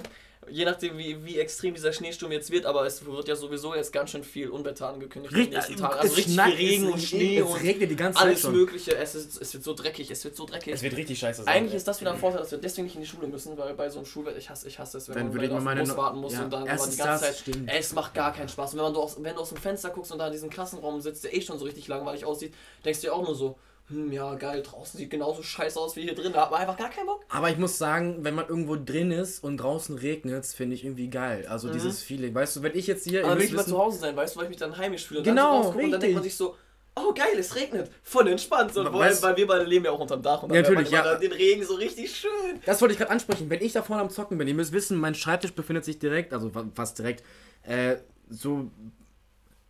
je 0.50 0.66
nachdem, 0.66 0.98
wie, 0.98 1.24
wie 1.26 1.38
extrem 1.38 1.74
dieser 1.74 1.92
Schneesturm 1.92 2.32
jetzt 2.32 2.50
wird, 2.50 2.66
aber 2.66 2.86
es 2.86 3.06
wird 3.06 3.28
ja 3.28 3.36
sowieso 3.36 3.76
jetzt 3.76 3.92
ganz 3.92 4.12
schön 4.12 4.24
viel 4.24 4.50
Unwetter 4.50 4.88
angekündigt 4.90 5.34
nächsten 5.36 5.76
Tagen. 5.76 5.96
Also 6.00 6.14
es 6.14 6.18
richtig 6.18 6.40
viel 6.42 6.54
Regen 6.56 6.92
und 6.94 7.00
Schnee 7.02 7.42
und 7.42 7.56
regnet 7.62 7.92
die 7.92 7.96
ganze 7.96 8.20
Zeit 8.20 8.28
alles. 8.28 8.44
Mögliche. 8.48 8.96
Es, 8.96 9.16
ist, 9.16 9.42
es 9.42 9.54
wird 9.54 9.64
so 9.64 9.74
dreckig, 9.74 10.10
es 10.10 10.24
wird 10.24 10.36
so 10.36 10.46
dreckig. 10.46 10.74
Es 10.74 10.82
wird 10.82 10.96
richtig 10.96 11.20
scheiße 11.20 11.44
sein. 11.44 11.54
Eigentlich 11.54 11.76
ist 11.76 11.88
das 11.88 12.00
wieder 12.00 12.14
ein 12.14 12.18
Vorteil, 12.20 12.40
dass 12.40 12.52
wir 12.52 12.58
deswegen 12.60 12.86
nicht 12.86 12.96
in 12.96 13.02
die 13.02 13.08
Schule 13.08 13.28
müssen, 13.28 13.58
weil 13.58 13.74
bei 13.74 13.90
so 13.90 14.00
einem 14.00 14.06
Schulwetter, 14.06 14.38
ich 14.38 14.50
hasse, 14.50 14.68
ich 14.68 14.80
hasse 14.80 14.98
es, 14.98 15.10
wenn 15.10 15.16
Dann 15.16 15.26
man 15.28 15.34
würde 15.34 15.46
ich 15.48 15.52
auf 15.52 15.62
meine 15.64 15.82
Bus 15.82 15.90
No- 15.90 15.98
warten 15.98 16.18
muss 16.20 16.34
Ja, 16.34 16.44
und 16.44 16.54
dann 16.54 16.64
die 16.64 16.70
ganze 16.70 16.98
das, 16.98 17.22
Zeit, 17.22 17.36
stimmt. 17.36 17.70
ey, 17.70 17.80
es 17.80 17.94
macht 17.94 18.14
gar 18.14 18.32
keinen 18.34 18.50
Spaß. 18.50 18.72
Und 18.74 18.78
wenn, 18.78 18.84
man 18.86 18.94
du 18.94 19.02
aus, 19.02 19.18
wenn 19.22 19.36
du 19.36 19.42
aus 19.42 19.50
dem 19.50 19.58
Fenster 19.58 19.90
guckst 19.90 20.12
und 20.12 20.20
da 20.20 20.28
in 20.28 20.32
diesem 20.34 20.50
Klassenraum 20.50 21.02
sitzt, 21.02 21.24
der 21.26 21.36
eh 21.36 21.42
schon 21.42 21.60
so 21.60 21.66
richtig 21.66 21.88
langweilig 21.88 22.24
aussieht, 22.26 22.54
denkst 22.86 23.02
du 23.02 23.08
dir 23.08 23.14
auch 23.14 23.24
nur 23.26 23.36
so, 23.36 23.58
hm, 23.90 24.12
ja, 24.12 24.36
geil, 24.36 24.62
draußen 24.64 24.98
sieht 25.00 25.10
genauso 25.10 25.42
scheiße 25.44 25.80
aus 25.80 25.96
wie 25.96 26.04
hier 26.04 26.16
drin. 26.16 26.32
Da 26.34 26.44
hat 26.44 26.52
man 26.52 26.62
einfach 26.62 26.78
gar 26.78 26.90
keinen 26.90 27.08
Bock. 27.08 27.22
Aber 27.30 27.50
ich 27.50 27.58
muss 27.58 27.78
sagen, 27.78 28.20
wenn 28.24 28.36
man 28.36 28.48
irgendwo 28.48 28.76
drin 28.76 29.12
ist 29.12 29.44
und 29.44 29.58
draußen 29.58 29.98
regnet, 29.98 30.46
finde 30.46 30.76
ich 30.76 30.84
irgendwie 30.86 31.10
geil. 31.10 31.46
Also 31.50 31.68
Mhm. 31.68 31.74
dieses 31.74 32.04
Feeling. 32.04 32.34
Weißt 32.36 32.56
du, 32.56 32.62
wenn 32.64 32.76
ich 32.78 32.88
jetzt 32.88 33.04
hier. 33.06 33.26
Aber 33.26 33.36
will 33.38 33.46
ich 33.46 33.54
mal 33.54 33.66
zu 33.66 33.78
Hause 33.78 34.00
sein, 34.00 34.16
weißt 34.16 34.36
du, 34.36 34.40
weil 34.40 34.46
ich 34.46 34.50
mich 34.50 34.60
dann 34.60 34.78
heimisch 34.78 35.08
fühle. 35.08 35.20
Und 35.22 35.26
Genau, 35.26 35.64
dann 35.64 35.74
so 35.74 35.80
Und 35.80 35.92
dann 35.92 36.00
denkt 36.02 36.14
man 36.16 36.24
sich 36.24 36.36
so, 36.36 36.56
oh 36.96 37.14
geil, 37.14 37.38
es 37.40 37.56
regnet. 37.56 37.90
Voll 38.04 38.28
entspannt. 38.28 38.78
Allem, 38.78 38.94
weißt- 38.94 39.22
weil 39.24 39.38
wir 39.38 39.48
beide 39.48 39.64
leben 39.66 39.86
ja 39.86 39.92
auch 39.92 40.00
unterm 40.00 40.22
Dach. 40.22 40.44
Und 40.44 40.50
dann 40.54 40.62
natürlich, 40.62 40.90
ja. 40.92 41.16
den 41.16 41.32
Regen 41.32 41.64
so 41.64 41.76
richtig 41.76 42.16
schön. 42.16 42.60
Das 42.66 42.82
wollte 42.82 42.92
ich 42.94 42.98
gerade 43.00 43.12
ansprechen. 43.12 43.50
Wenn 43.50 43.62
ich 43.62 43.72
da 43.74 43.82
vorne 43.82 44.02
am 44.04 44.10
Zocken 44.10 44.38
bin, 44.38 44.48
ihr 44.48 44.54
müsst 44.54 44.72
wissen, 44.74 44.98
mein 44.98 45.16
Schreibtisch 45.16 45.54
befindet 45.54 45.86
sich 45.86 45.98
direkt, 45.98 46.34
also 46.34 46.50
fa- 46.50 46.68
fast 46.76 47.00
direkt, 47.00 47.24
äh, 47.64 47.96
so, 48.30 48.70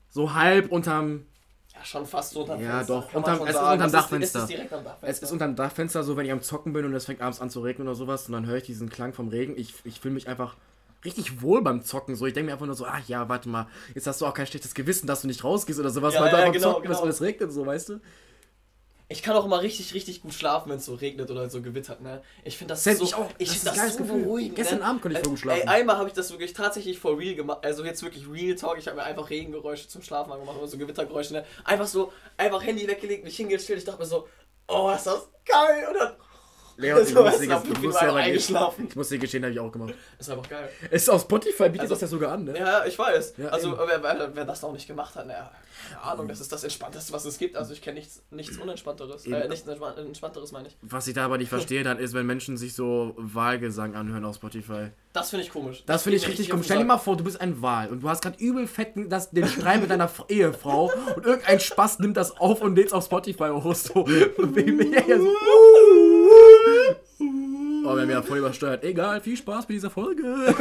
so 0.09 0.33
halb 0.33 0.71
unterm, 0.71 1.25
Ja, 1.79 1.85
schon 1.85 2.05
fast 2.05 2.31
so 2.31 2.41
unterm 2.41 2.61
Ja, 2.61 2.77
Fenster. 2.77 2.93
doch, 2.93 3.11
kann 3.11 3.21
man 3.21 3.31
unterm- 3.31 3.43
es 3.47 3.49
ist 3.49 3.55
sagen. 3.55 3.71
unterm 3.73 3.85
Es 3.87 3.91
Dachfenster. 3.93 4.39
Es 4.39 4.43
ist 4.43 4.49
direkt 4.51 4.73
am 4.73 4.83
Dachfenster. 4.83 5.07
es 5.09 5.21
ist 5.21 5.31
unterm 5.31 5.55
Dachfenster, 5.55 6.03
so 6.03 6.17
wenn 6.17 6.25
ich 6.25 6.31
am 6.31 6.41
Zocken 6.41 6.73
bin 6.73 6.85
und 6.85 6.93
es 6.93 7.05
fängt 7.05 7.21
abends 7.21 7.39
an 7.41 7.49
zu 7.49 7.61
regnen 7.61 7.87
oder 7.87 7.95
sowas 7.95 8.27
und 8.27 8.33
dann 8.33 8.45
höre 8.45 8.57
ich 8.57 8.63
diesen 8.63 8.89
Klang 8.89 9.13
vom 9.13 9.29
Regen. 9.29 9.53
Ich, 9.57 9.73
ich 9.85 9.99
fühle 10.01 10.13
mich 10.13 10.27
einfach 10.27 10.55
richtig 11.05 11.41
wohl 11.41 11.61
beim 11.61 11.81
Zocken. 11.81 12.15
So, 12.15 12.25
ich 12.25 12.33
denke 12.33 12.47
mir 12.47 12.53
einfach 12.53 12.65
nur 12.65 12.75
so, 12.75 12.85
ach 12.85 13.07
ja, 13.07 13.29
warte 13.29 13.47
mal, 13.47 13.67
jetzt 13.95 14.05
hast 14.07 14.19
du 14.19 14.25
auch 14.25 14.33
kein 14.33 14.47
schlechtes 14.47 14.73
Gewissen, 14.73 15.07
dass 15.07 15.21
du 15.21 15.27
nicht 15.27 15.43
rausgehst 15.43 15.79
oder 15.79 15.89
sowas, 15.89 16.13
Ja, 16.13 16.21
weil 16.21 16.29
du 16.31 16.35
ja, 16.37 16.41
einfach 16.43 16.53
genau, 16.53 16.73
zocken 16.73 16.87
bist 16.89 16.99
genau. 16.99 17.03
und 17.05 17.09
es 17.09 17.21
regnet, 17.21 17.53
so, 17.53 17.65
weißt 17.65 17.89
du? 17.89 17.99
Ich 19.11 19.23
kann 19.23 19.35
auch 19.35 19.43
immer 19.43 19.61
richtig, 19.63 19.95
richtig 19.95 20.21
gut 20.21 20.35
schlafen, 20.35 20.69
wenn 20.69 20.77
es 20.77 20.85
so 20.85 20.93
regnet 20.93 21.31
oder 21.31 21.49
so 21.49 21.63
gewittert, 21.63 21.99
ne? 22.01 22.21
Ich 22.43 22.59
finde 22.59 22.73
das 22.73 22.83
so, 22.83 22.91
ich 22.91 23.15
auch. 23.15 23.27
ich 23.39 23.47
Das 23.47 23.57
ist 23.57 23.65
das 23.65 23.75
geiles 23.75 23.93
so 23.93 24.03
Gefühl. 24.03 24.21
beruhigend. 24.21 24.55
Gestern 24.55 24.79
ne? 24.79 24.85
Abend 24.85 25.01
konnte 25.01 25.17
ich 25.17 25.23
voll 25.23 25.31
gut 25.31 25.39
schlafen. 25.39 25.61
Ey, 25.61 25.67
einmal 25.67 25.97
habe 25.97 26.09
ich 26.09 26.13
das 26.13 26.29
wirklich 26.29 26.53
tatsächlich 26.53 26.99
for 26.99 27.17
real 27.17 27.33
gemacht, 27.33 27.59
also 27.63 27.83
jetzt 27.83 28.03
wirklich 28.03 28.29
Real 28.31 28.55
Talk, 28.55 28.77
ich 28.77 28.85
habe 28.85 28.97
mir 28.97 29.03
einfach 29.03 29.27
Regengeräusche 29.31 29.87
zum 29.87 30.03
Schlafen 30.03 30.31
angemacht 30.31 30.57
oder 30.57 30.67
so 30.67 30.77
Gewittergeräusche, 30.77 31.33
ne? 31.33 31.45
Einfach 31.63 31.87
so, 31.87 32.13
einfach 32.37 32.63
Handy 32.63 32.87
weggelegt, 32.87 33.23
mich 33.23 33.35
hingestellt, 33.35 33.79
ich 33.79 33.85
dachte 33.85 33.99
mir 33.99 34.05
so, 34.05 34.27
oh, 34.67 34.91
ist 34.95 35.07
das 35.07 35.27
geil! 35.43 35.87
Und 35.89 35.95
dann 35.95 36.15
Leon, 36.79 37.01
ich 37.03 37.09
So, 37.09 37.15
muss 37.15 37.25
weißt 37.33 37.41
dir 37.41 37.45
du, 37.47 37.51
ges- 37.51 37.55
auf 37.55 37.63
ich 37.63 37.67
fünf 37.69 37.77
muss 37.79 37.81
Minuten 37.81 37.99
dir 38.05 38.09
aber 38.09 38.19
eingeschlafen. 38.19 38.87
ich 38.89 38.95
muss 38.95 39.09
dir 39.09 39.17
gestehen, 39.19 39.43
habe 39.43 39.53
ich 39.53 39.59
auch 39.59 39.71
gemacht. 39.71 39.93
ist 40.17 40.29
einfach 40.29 40.49
geil. 40.49 40.69
Es 40.89 41.01
ist 41.03 41.09
auf 41.09 41.21
Spotify, 41.21 41.63
bietet 41.63 41.81
Also- 41.81 41.93
das 41.95 42.01
ja 42.01 42.07
sogar 42.07 42.31
an, 42.31 42.45
ne? 42.45 42.57
Ja, 42.57 42.85
ich 42.85 42.97
weiß. 42.97 43.33
Ja, 43.37 43.49
also, 43.49 43.77
wer, 43.77 44.01
wer, 44.01 44.31
wer 44.33 44.45
das 44.45 44.61
noch 44.61 44.71
nicht 44.71 44.87
gemacht 44.87 45.15
hat, 45.15 45.27
naja, 45.27 45.51
keine 45.91 46.01
Ahnung, 46.03 46.27
das 46.27 46.39
ist 46.41 46.51
das 46.51 46.63
Entspannteste, 46.63 47.11
was 47.13 47.25
es 47.25 47.37
gibt. 47.37 47.55
Also, 47.57 47.73
ich 47.73 47.81
kenne 47.81 47.99
nichts, 47.99 48.21
nichts 48.31 48.57
Unentspannteres. 48.57 49.25
Äh, 49.27 49.47
nichts 49.47 49.67
Entspann- 49.67 49.97
Entspannteres, 49.97 50.51
meine 50.51 50.67
ich. 50.69 50.77
Was 50.81 51.07
ich 51.07 51.13
da 51.13 51.25
aber 51.25 51.37
nicht 51.37 51.49
verstehe, 51.49 51.83
dann 51.83 51.99
ist, 51.99 52.13
wenn 52.13 52.25
Menschen 52.25 52.57
sich 52.57 52.73
so 52.73 53.13
Wahlgesang 53.17 53.95
anhören 53.95 54.23
auf 54.25 54.35
Spotify. 54.35 54.87
Das 55.13 55.31
finde 55.31 55.45
ich 55.45 55.51
komisch. 55.51 55.83
Das 55.85 56.03
finde 56.03 56.17
ich 56.17 56.27
richtig 56.27 56.47
auf 56.47 56.51
komisch. 56.51 56.65
Stell 56.67 56.77
dir 56.79 56.85
mal 56.85 56.97
vor, 56.97 57.17
du 57.17 57.23
bist 57.23 57.41
ein 57.41 57.61
Wahl 57.61 57.87
und 57.87 58.03
du 58.03 58.09
hast 58.09 58.21
gerade 58.21 58.37
übel 58.39 58.67
fetten 58.67 59.09
das, 59.09 59.31
den 59.31 59.47
Streit 59.47 59.81
mit 59.81 59.89
deiner 59.89 60.09
Ehefrau 60.29 60.91
und 61.15 61.25
irgendein 61.25 61.59
Spaß 61.59 61.99
nimmt 61.99 62.15
das 62.15 62.37
auf 62.37 62.61
und 62.61 62.75
lädt 62.75 62.93
auf 62.93 63.05
Spotify 63.05 63.49
hoch. 63.49 63.73
So. 63.73 64.05
Wir 64.07 65.03
hier 65.05 65.19
so. 65.19 65.29
Oh, 67.85 67.95
wir 67.95 68.01
haben 68.01 68.09
ja 68.09 68.21
voll 68.21 68.39
übersteuert. 68.39 68.83
Egal, 68.83 69.21
viel 69.21 69.37
Spaß 69.37 69.65
bei 69.65 69.73
dieser 69.73 69.89
Folge. 69.89 70.23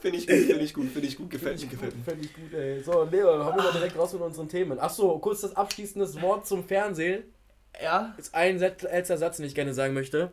Finde 0.00 0.18
ich 0.18 0.26
gut, 0.28 0.36
finde 0.36 0.64
ich 0.64 0.74
gut, 0.74 0.88
finde 0.92 1.08
ich 1.08 1.16
gut, 1.16 1.30
gefällt 1.30 1.60
mir, 1.60 1.66
gefällt 1.66 1.96
mir. 1.96 2.04
Fände 2.04 2.24
ich 2.24 2.32
gut, 2.32 2.52
ey. 2.52 2.80
So, 2.80 3.02
Leon, 3.10 3.44
haben 3.44 3.56
wir 3.56 3.64
mal 3.64 3.72
direkt 3.72 3.98
raus 3.98 4.12
mit 4.12 4.22
unseren 4.22 4.48
Themen. 4.48 4.78
Achso, 4.78 5.18
kurz 5.18 5.40
das 5.40 5.56
abschließende 5.56 6.22
Wort 6.22 6.46
zum 6.46 6.62
Fernsehen. 6.62 7.24
Ja, 7.82 8.14
ist 8.16 8.32
ein 8.32 8.58
letzter 8.58 9.18
Satz, 9.18 9.38
den 9.38 9.46
ich 9.46 9.54
gerne 9.56 9.74
sagen 9.74 9.94
möchte. 9.94 10.30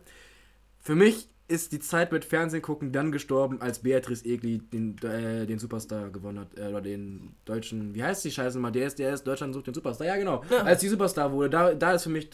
Für 0.79 0.93
mich 0.93 1.27
ist 1.47 1.71
die 1.71 1.79
Zeit 1.79 2.11
mit 2.11 2.23
Fernsehen 2.23 2.61
gucken 2.61 2.91
dann 2.91 3.11
gestorben, 3.11 3.61
als 3.61 3.79
Beatrice 3.79 4.25
Egli 4.25 4.59
den, 4.59 4.97
äh, 4.99 5.45
den 5.45 5.59
Superstar 5.59 6.09
gewonnen 6.09 6.39
hat. 6.39 6.57
Äh, 6.57 6.67
oder 6.67 6.81
den 6.81 7.35
deutschen, 7.45 7.95
wie 7.95 8.03
heißt 8.03 8.23
die 8.25 8.31
Scheiße 8.31 8.59
mal? 8.59 8.71
DSDS, 8.71 9.23
Deutschland 9.23 9.53
sucht 9.53 9.67
den 9.67 9.73
Superstar. 9.73 10.07
Ja, 10.07 10.17
genau. 10.17 10.43
Als 10.63 10.81
die 10.81 10.87
Superstar 10.87 11.31
wurde, 11.31 11.49
da, 11.49 11.73
da 11.73 11.93
ist 11.93 12.03
für 12.03 12.09
mich 12.09 12.29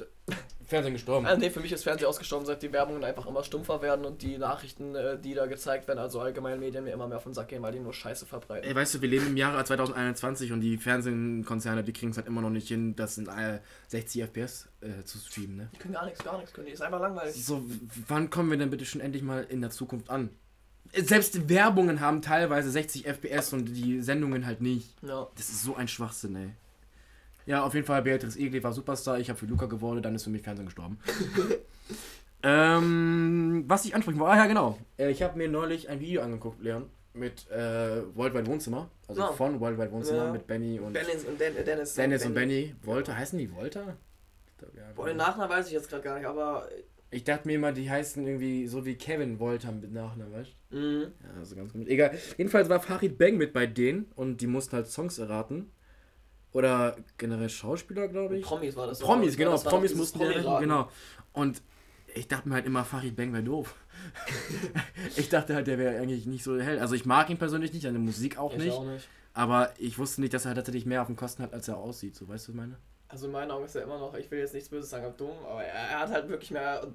Fernsehen 0.70 0.94
gestorben. 0.94 1.26
äh, 1.26 1.38
nee, 1.38 1.50
für 1.50 1.60
mich 1.60 1.72
ist 1.72 1.84
Fernsehen 1.84 2.08
ausgestorben, 2.08 2.46
seit 2.46 2.62
die 2.62 2.72
Werbungen 2.72 3.04
einfach 3.04 3.26
immer 3.26 3.44
stumpfer 3.44 3.82
werden 3.82 4.06
und 4.06 4.22
die 4.22 4.38
Nachrichten, 4.38 4.96
äh, 4.96 5.20
die 5.20 5.34
da 5.34 5.48
gezeigt 5.48 5.88
werden, 5.88 6.00
also 6.00 6.22
allgemein 6.22 6.60
Medien, 6.60 6.84
mir 6.84 6.94
immer 6.94 7.08
mehr 7.08 7.18
auf 7.18 7.24
den 7.24 7.34
Sack 7.34 7.48
gehen, 7.50 7.62
weil 7.62 7.72
die 7.72 7.80
nur 7.80 7.94
Scheiße 7.94 8.26
verbreiten. 8.26 8.70
Ey, 8.70 8.76
weißt 8.76 8.96
du, 8.96 9.02
wir 9.02 9.10
leben 9.10 9.28
im 9.28 9.38
Jahre 9.38 9.64
2021 9.64 10.52
und 10.52 10.62
die 10.62 10.78
Fernsehkonzerne, 10.78 11.84
die 11.84 11.92
kriegen 11.92 12.12
es 12.12 12.18
halt 12.18 12.28
immer 12.28 12.42
noch 12.42 12.52
nicht 12.52 12.68
hin, 12.68 12.96
das 12.96 13.18
in 13.18 13.28
äh, 13.28 13.60
60 13.88 14.24
FPS 14.24 14.70
äh, 14.82 15.04
zu 15.04 15.18
streamen, 15.18 15.58
ne? 15.58 15.70
Die 15.74 15.80
können 15.80 15.96
gar 15.96 16.06
nichts, 16.06 16.24
gar 16.24 16.38
nichts 16.38 16.54
können, 16.54 16.68
die 16.68 16.74
ist 16.74 16.82
einfach 16.82 17.02
langweilig. 17.02 17.44
So, 17.44 17.64
wann 18.08 18.30
kommen 18.30 18.52
wir 18.52 18.58
denn 18.58 18.70
bitte 18.70 18.86
schon 18.86 19.02
endlich 19.02 19.24
mal 19.24 19.46
in 19.50 19.62
der 19.62 19.72
Zukunft 19.72 20.10
an? 20.10 20.30
Selbst 20.94 21.50
Werbungen 21.50 22.00
haben 22.00 22.22
teilweise 22.22 22.70
60 22.72 23.06
FPS 23.06 23.54
und 23.54 23.66
die 23.66 24.02
Sendungen 24.02 24.46
halt 24.46 24.62
nicht. 24.62 24.96
Ja. 25.04 25.28
Das 25.36 25.50
ist 25.50 25.64
so 25.64 25.76
ein 25.76 25.88
Schwachsinn, 25.88 26.36
ey. 26.36 26.50
Ja, 27.50 27.64
auf 27.64 27.74
jeden 27.74 27.88
Fall, 27.88 28.04
Beatrice 28.04 28.38
Egli 28.40 28.62
war 28.64 28.74
Superstar, 28.74 29.18
ich 29.20 29.28
habe 29.28 29.40
für 29.40 29.48
Luca 29.48 29.66
geworden, 29.66 30.04
dann 30.04 30.14
ist 30.14 30.24
für 30.24 30.30
mich 30.30 30.44
Fernsehen 30.44 30.66
gestorben. 30.68 31.00
ähm, 32.44 33.64
was 33.68 33.86
ich 33.86 33.96
ansprechen 33.96 34.20
wollte, 34.20 34.34
ah 34.34 34.38
ja, 34.38 34.46
genau. 34.46 34.78
Äh, 35.00 35.10
ich 35.10 35.24
habe 35.24 35.36
mir 35.36 35.50
neulich 35.50 35.90
ein 35.90 36.00
Video 36.00 36.22
angeguckt, 36.22 36.62
Leon, 36.62 36.86
mit 37.14 37.50
äh, 37.50 38.04
Worldwide 38.16 38.46
Wohnzimmer, 38.46 38.88
also 39.08 39.24
Ah. 39.24 39.34
von 39.34 39.60
Worldwide 39.60 39.92
Wohnzimmer 39.92 40.26
Ja. 40.26 40.32
mit 40.32 40.46
Benny 40.46 40.80
und 40.80 40.94
Dennis 40.94 41.26
und 41.26 41.40
Den, 41.40 41.56
Dennis, 41.66 41.96
Dennis 41.96 42.24
und 42.24 42.36
Benny. 42.36 42.76
Wolter, 42.84 43.18
heißen 43.18 43.40
die 43.40 43.52
Wolter? 43.52 43.98
Ja, 44.76 44.84
Boah, 44.96 45.08
den 45.08 45.18
Nachnamen 45.18 45.50
weiß 45.50 45.68
ich 45.68 45.74
jetzt 45.74 45.90
gerade 45.90 46.04
gar 46.04 46.18
nicht, 46.20 46.28
aber. 46.28 46.68
Ich 47.12 47.24
dachte 47.24 47.48
mir 47.48 47.56
immer, 47.56 47.72
die 47.72 47.90
heißen 47.90 48.28
irgendwie 48.28 48.68
so 48.68 48.86
wie 48.86 48.94
Kevin 48.94 49.40
Wolter 49.40 49.72
mit 49.72 49.92
Nachnamen, 49.92 50.32
weißt 50.32 50.52
du? 50.70 50.78
Mhm. 50.78 51.02
Ja, 51.24 51.40
also 51.40 51.56
ganz 51.56 51.72
komisch. 51.72 51.88
Egal. 51.88 52.16
Jedenfalls 52.38 52.70
war 52.70 52.80
Farid 52.80 53.18
Bang 53.18 53.38
mit 53.38 53.54
bei 53.54 53.66
denen 53.66 54.06
und 54.16 54.42
die 54.42 54.46
mussten 54.48 54.76
halt 54.76 54.86
Songs 54.88 55.18
erraten. 55.18 55.72
Oder 56.52 56.96
generell 57.18 57.50
Schauspieler, 57.50 58.08
glaube 58.08 58.38
ich. 58.38 58.46
Promis 58.46 58.76
war 58.76 58.88
das. 58.88 59.00
Promis, 59.00 59.34
Ja, 59.34 59.38
genau. 59.40 59.52
das 59.52 59.66
war 59.66 59.72
Promis 59.74 59.94
mussten 59.96 60.20
erraten, 60.20 60.42
Promi-Raten. 60.42 60.64
genau. 60.64 60.90
Und 61.34 61.62
ich 62.16 62.28
dachte 62.28 62.50
mir 62.50 62.56
halt 62.56 62.66
immer, 62.66 62.84
Farid 62.84 63.16
Bang 63.16 63.32
wäre 63.34 63.44
doof. 63.44 63.76
ich 65.16 65.30
dachte 65.30 65.54
halt, 65.56 65.68
der 65.68 65.78
wäre 65.78 66.00
eigentlich 66.00 66.26
nicht 66.26 66.44
so 66.44 66.60
hell. 66.60 66.80
Also 66.80 66.96
ich 66.96 67.06
mag 67.06 67.30
ihn 67.30 67.38
persönlich 67.38 67.72
nicht, 67.74 67.84
seine 67.84 68.00
Musik 68.00 68.38
auch 68.38 68.54
Ich 68.54 68.60
nicht. 68.64 68.74
auch 68.74 68.84
nicht. 68.86 69.08
Aber 69.34 69.72
ich 69.78 69.98
wusste 70.00 70.22
nicht, 70.22 70.34
dass 70.34 70.46
er 70.46 70.56
tatsächlich 70.56 70.86
mehr 70.88 71.02
auf 71.02 71.08
dem 71.08 71.16
Kosten 71.16 71.44
hat, 71.44 71.54
als 71.54 71.68
er 71.68 71.78
aussieht. 71.78 72.16
So, 72.16 72.28
weißt 72.28 72.48
du, 72.48 72.52
was 72.52 72.56
ich 72.56 72.56
meine? 72.56 72.78
Also 73.10 73.26
in 73.28 73.32
meinen 73.32 73.52
Augen 73.52 73.66
ist 73.66 73.76
er 73.76 73.84
immer 73.84 74.00
noch, 74.00 74.16
ich 74.16 74.30
will 74.32 74.40
jetzt 74.40 74.54
nichts 74.54 74.70
Böses 74.70 74.90
sagen, 74.90 75.06
aber 75.06 75.16
dumm, 75.16 75.32
aber 75.48 75.64
er, 75.64 76.00
hat 76.00 76.10
halt 76.12 76.30
wirklich 76.30 76.52
mehr 76.52 76.88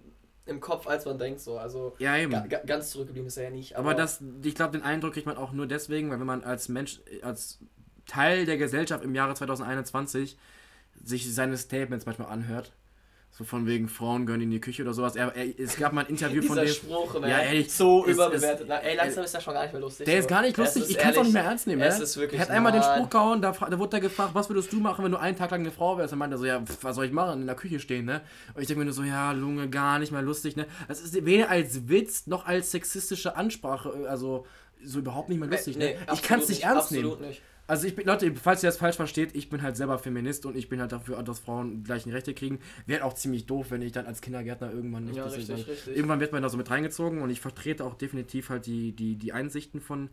im 0.46 0.60
Kopf, 0.60 0.86
als 0.86 1.04
man 1.06 1.18
denkt, 1.18 1.40
so. 1.40 1.58
Also 1.58 1.94
Ja, 1.98 2.16
eben. 2.16 2.32
ga, 2.32 2.40
ga, 2.46 2.58
ganz 2.58 2.90
zurückgeblieben 2.90 3.28
ist 3.28 3.36
er 3.36 3.44
ja 3.44 3.50
nicht. 3.50 3.76
Aber 3.76 3.94
das, 3.94 4.22
ich 4.42 4.54
glaube, 4.54 4.72
den 4.72 4.82
Eindruck 4.82 5.14
kriegt 5.14 5.26
man 5.26 5.36
auch 5.36 5.52
nur 5.52 5.66
deswegen, 5.66 6.10
weil 6.10 6.18
wenn 6.20 6.26
man 6.26 6.42
als 6.44 6.68
Mensch, 6.68 7.00
als 7.22 7.60
Teil 8.06 8.46
der 8.46 8.56
Gesellschaft 8.56 9.04
im 9.04 9.14
Jahre 9.14 9.34
2021 9.34 10.36
sich 11.02 11.34
seine 11.34 11.56
Statements 11.56 12.06
manchmal 12.06 12.28
anhört, 12.28 12.72
so 13.30 13.42
von 13.42 13.66
wegen 13.66 13.88
Frauen 13.88 14.26
gehören 14.26 14.42
in 14.42 14.50
die 14.52 14.60
Küche 14.60 14.82
oder 14.82 14.94
sowas. 14.94 15.16
Er, 15.16 15.34
er, 15.34 15.58
es 15.58 15.76
gab 15.76 15.92
mal 15.92 16.02
ein 16.04 16.06
Interview 16.10 16.40
von 16.40 16.56
dem. 16.56 16.68
Spruch, 16.68 17.20
ne? 17.20 17.28
Ja, 17.28 17.40
ehrlich, 17.40 17.72
so 17.72 18.06
es- 18.06 18.12
überbewertet. 18.12 18.66
Na, 18.68 18.76
ey, 18.78 18.94
langsam 18.96 19.24
ist 19.24 19.34
er 19.34 19.40
schon 19.40 19.54
gar 19.54 19.62
nicht 19.64 19.72
mehr 19.72 19.80
lustig. 19.80 20.06
Der 20.06 20.20
ist 20.20 20.28
gar 20.28 20.40
nicht 20.42 20.56
lustig, 20.56 20.84
ist 20.84 20.90
ich 20.90 20.98
kann 20.98 21.10
es 21.10 21.18
auch 21.18 21.24
nicht 21.24 21.32
mehr 21.32 21.42
ernst 21.42 21.66
nehmen. 21.66 21.82
Es 21.82 21.98
ne? 21.98 22.04
ist 22.04 22.16
wirklich 22.16 22.38
er 22.40 22.46
hat 22.46 22.52
einmal 22.54 22.70
den. 22.70 22.82
Spruch 22.82 23.10
gehauen, 23.10 23.42
da, 23.42 23.50
da 23.50 23.78
wurde 23.78 23.96
er 23.96 24.00
gefragt, 24.02 24.30
was 24.34 24.48
würdest 24.48 24.72
du 24.72 24.76
machen, 24.78 25.04
wenn 25.04 25.10
du 25.10 25.18
einen 25.18 25.36
Tag 25.36 25.50
lang 25.50 25.60
eine 25.62 25.72
Frau 25.72 25.98
wärst? 25.98 26.12
Er 26.12 26.16
meinte 26.16 26.38
so, 26.38 26.44
ja, 26.44 26.62
was 26.82 26.94
soll 26.94 27.06
ich 27.06 27.12
machen? 27.12 27.40
In 27.40 27.46
der 27.48 27.56
Küche 27.56 27.80
stehen, 27.80 28.04
ne? 28.04 28.20
Und 28.54 28.60
ich 28.62 28.68
denke 28.68 28.78
mir 28.78 28.84
nur 28.84 28.94
so, 28.94 29.02
ja, 29.02 29.32
Lunge, 29.32 29.68
gar 29.68 29.98
nicht 29.98 30.12
mehr 30.12 30.22
lustig, 30.22 30.54
ne? 30.54 30.66
Das 30.86 31.00
ist 31.00 31.24
weder 31.24 31.50
als 31.50 31.88
Witz 31.88 32.28
noch 32.28 32.46
als 32.46 32.70
sexistische 32.70 33.34
Ansprache, 33.34 34.06
also 34.08 34.46
so 34.84 35.00
überhaupt 35.00 35.28
nicht 35.28 35.40
mehr 35.40 35.48
lustig, 35.48 35.76
Nee, 35.76 35.86
ne? 35.86 35.90
Ich 35.94 36.00
absolut 36.02 36.22
kann 36.22 36.38
es 36.40 36.48
nicht 36.50 36.62
ernst 36.62 36.82
absolut 36.92 37.18
nehmen. 37.18 37.30
nicht. 37.30 37.42
Also 37.66 37.86
ich 37.86 37.96
bin, 37.96 38.06
Leute, 38.06 38.34
falls 38.36 38.62
ihr 38.62 38.68
das 38.68 38.76
falsch 38.76 38.96
versteht, 38.96 39.34
ich 39.34 39.48
bin 39.48 39.62
halt 39.62 39.76
selber 39.76 39.98
Feminist 39.98 40.44
und 40.44 40.56
ich 40.56 40.68
bin 40.68 40.80
halt 40.80 40.92
dafür, 40.92 41.22
dass 41.22 41.38
Frauen 41.38 41.82
gleichen 41.82 42.12
Rechte 42.12 42.34
kriegen. 42.34 42.58
Wäre 42.86 43.04
auch 43.04 43.14
ziemlich 43.14 43.46
doof, 43.46 43.70
wenn 43.70 43.80
ich 43.80 43.92
dann 43.92 44.06
als 44.06 44.20
Kindergärtner 44.20 44.70
irgendwann 44.70 45.04
nicht 45.04 45.16
Ja, 45.16 45.24
richtig, 45.24 45.48
irgendwann, 45.48 45.70
richtig. 45.70 45.96
irgendwann 45.96 46.20
wird 46.20 46.32
man 46.32 46.42
da 46.42 46.48
so 46.50 46.58
mit 46.58 46.70
reingezogen 46.70 47.22
und 47.22 47.30
ich 47.30 47.40
vertrete 47.40 47.84
auch 47.84 47.94
definitiv 47.94 48.50
halt 48.50 48.66
die, 48.66 48.92
die, 48.92 49.16
die 49.16 49.32
Einsichten 49.32 49.80
von 49.80 50.10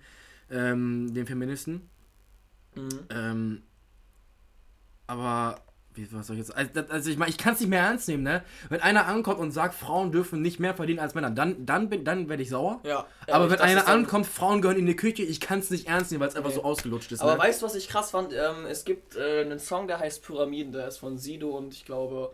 ähm, 0.49 1.13
den 1.13 1.25
Feministen. 1.25 1.89
Mhm. 2.75 2.89
Ähm, 3.09 3.61
aber 5.07 5.61
wie, 5.93 6.07
was 6.11 6.27
soll 6.27 6.37
ich 6.37 6.47
jetzt? 6.47 6.55
Also, 6.55 6.71
also 6.89 7.09
ich 7.09 7.17
meine, 7.17 7.29
ich 7.29 7.37
kann 7.37 7.53
es 7.53 7.59
nicht 7.59 7.69
mehr 7.69 7.81
ernst 7.83 8.07
nehmen, 8.07 8.23
ne? 8.23 8.43
Wenn 8.69 8.81
einer 8.81 9.07
ankommt 9.07 9.39
und 9.39 9.51
sagt, 9.51 9.75
Frauen 9.75 10.11
dürfen 10.11 10.41
nicht 10.41 10.59
mehr 10.59 10.73
verdienen 10.73 10.99
als 10.99 11.15
Männer, 11.15 11.29
dann, 11.31 11.65
dann, 11.65 11.89
bin- 11.89 12.05
dann 12.05 12.29
werde 12.29 12.43
ich 12.43 12.49
sauer. 12.49 12.79
Ja. 12.83 13.05
Aber 13.27 13.45
ehrlich, 13.45 13.51
wenn 13.51 13.59
einer 13.59 13.87
ankommt, 13.87 14.25
Frauen 14.27 14.61
gehören 14.61 14.77
in 14.79 14.85
die 14.85 14.95
Küche, 14.95 15.23
ich 15.23 15.39
kann 15.39 15.59
es 15.59 15.69
nicht 15.69 15.87
ernst 15.87 16.11
nehmen, 16.11 16.21
weil 16.21 16.29
es 16.29 16.35
einfach 16.35 16.49
Nee. 16.49 16.55
so 16.55 16.63
ausgelutscht 16.63 17.11
ist. 17.11 17.21
Aber 17.21 17.33
ne? 17.33 17.39
weißt 17.39 17.61
du, 17.61 17.65
was 17.65 17.75
ich 17.75 17.89
krass 17.89 18.11
fand? 18.11 18.31
Ähm, 18.33 18.65
es 18.69 18.85
gibt 18.85 19.15
äh, 19.15 19.41
einen 19.41 19.59
Song, 19.59 19.87
der 19.87 19.99
heißt 19.99 20.23
Pyramiden, 20.23 20.71
der 20.71 20.87
ist 20.87 20.97
von 20.97 21.17
Sido 21.17 21.49
und 21.57 21.73
ich 21.73 21.85
glaube. 21.85 22.33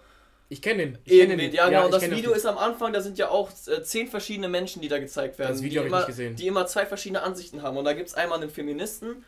Ich 0.50 0.62
kenne 0.62 0.78
den. 0.86 0.98
Ich 1.04 1.12
kenn 1.20 1.30
Irgendwie, 1.32 1.48
den. 1.48 1.54
ja, 1.56 1.68
genau. 1.68 1.86
und 1.86 1.94
das 1.94 2.10
Video 2.10 2.32
ist 2.32 2.46
am 2.46 2.58
Anfang, 2.58 2.94
da 2.94 3.02
sind 3.02 3.18
ja 3.18 3.28
auch 3.30 3.50
äh, 3.68 3.84
zehn 3.84 4.08
verschiedene 4.08 4.48
Menschen, 4.48 4.82
die 4.82 4.88
da 4.88 4.98
gezeigt 4.98 5.40
werden. 5.40 5.52
Das 5.52 5.62
Video 5.62 5.84
die 5.84 5.90
hab 5.90 5.94
ich 5.94 6.08
nicht 6.08 6.08
gesehen. 6.08 6.36
Die 6.38 6.48
immer 6.48 6.66
zwei 6.68 6.86
verschiedene 6.86 7.22
Ansichten 7.22 7.64
haben. 7.64 7.76
Und 7.76 7.84
da 7.84 7.92
gibt 7.92 8.08
es 8.08 8.14
einmal 8.14 8.40
einen 8.40 8.50
Feministen 8.50 9.26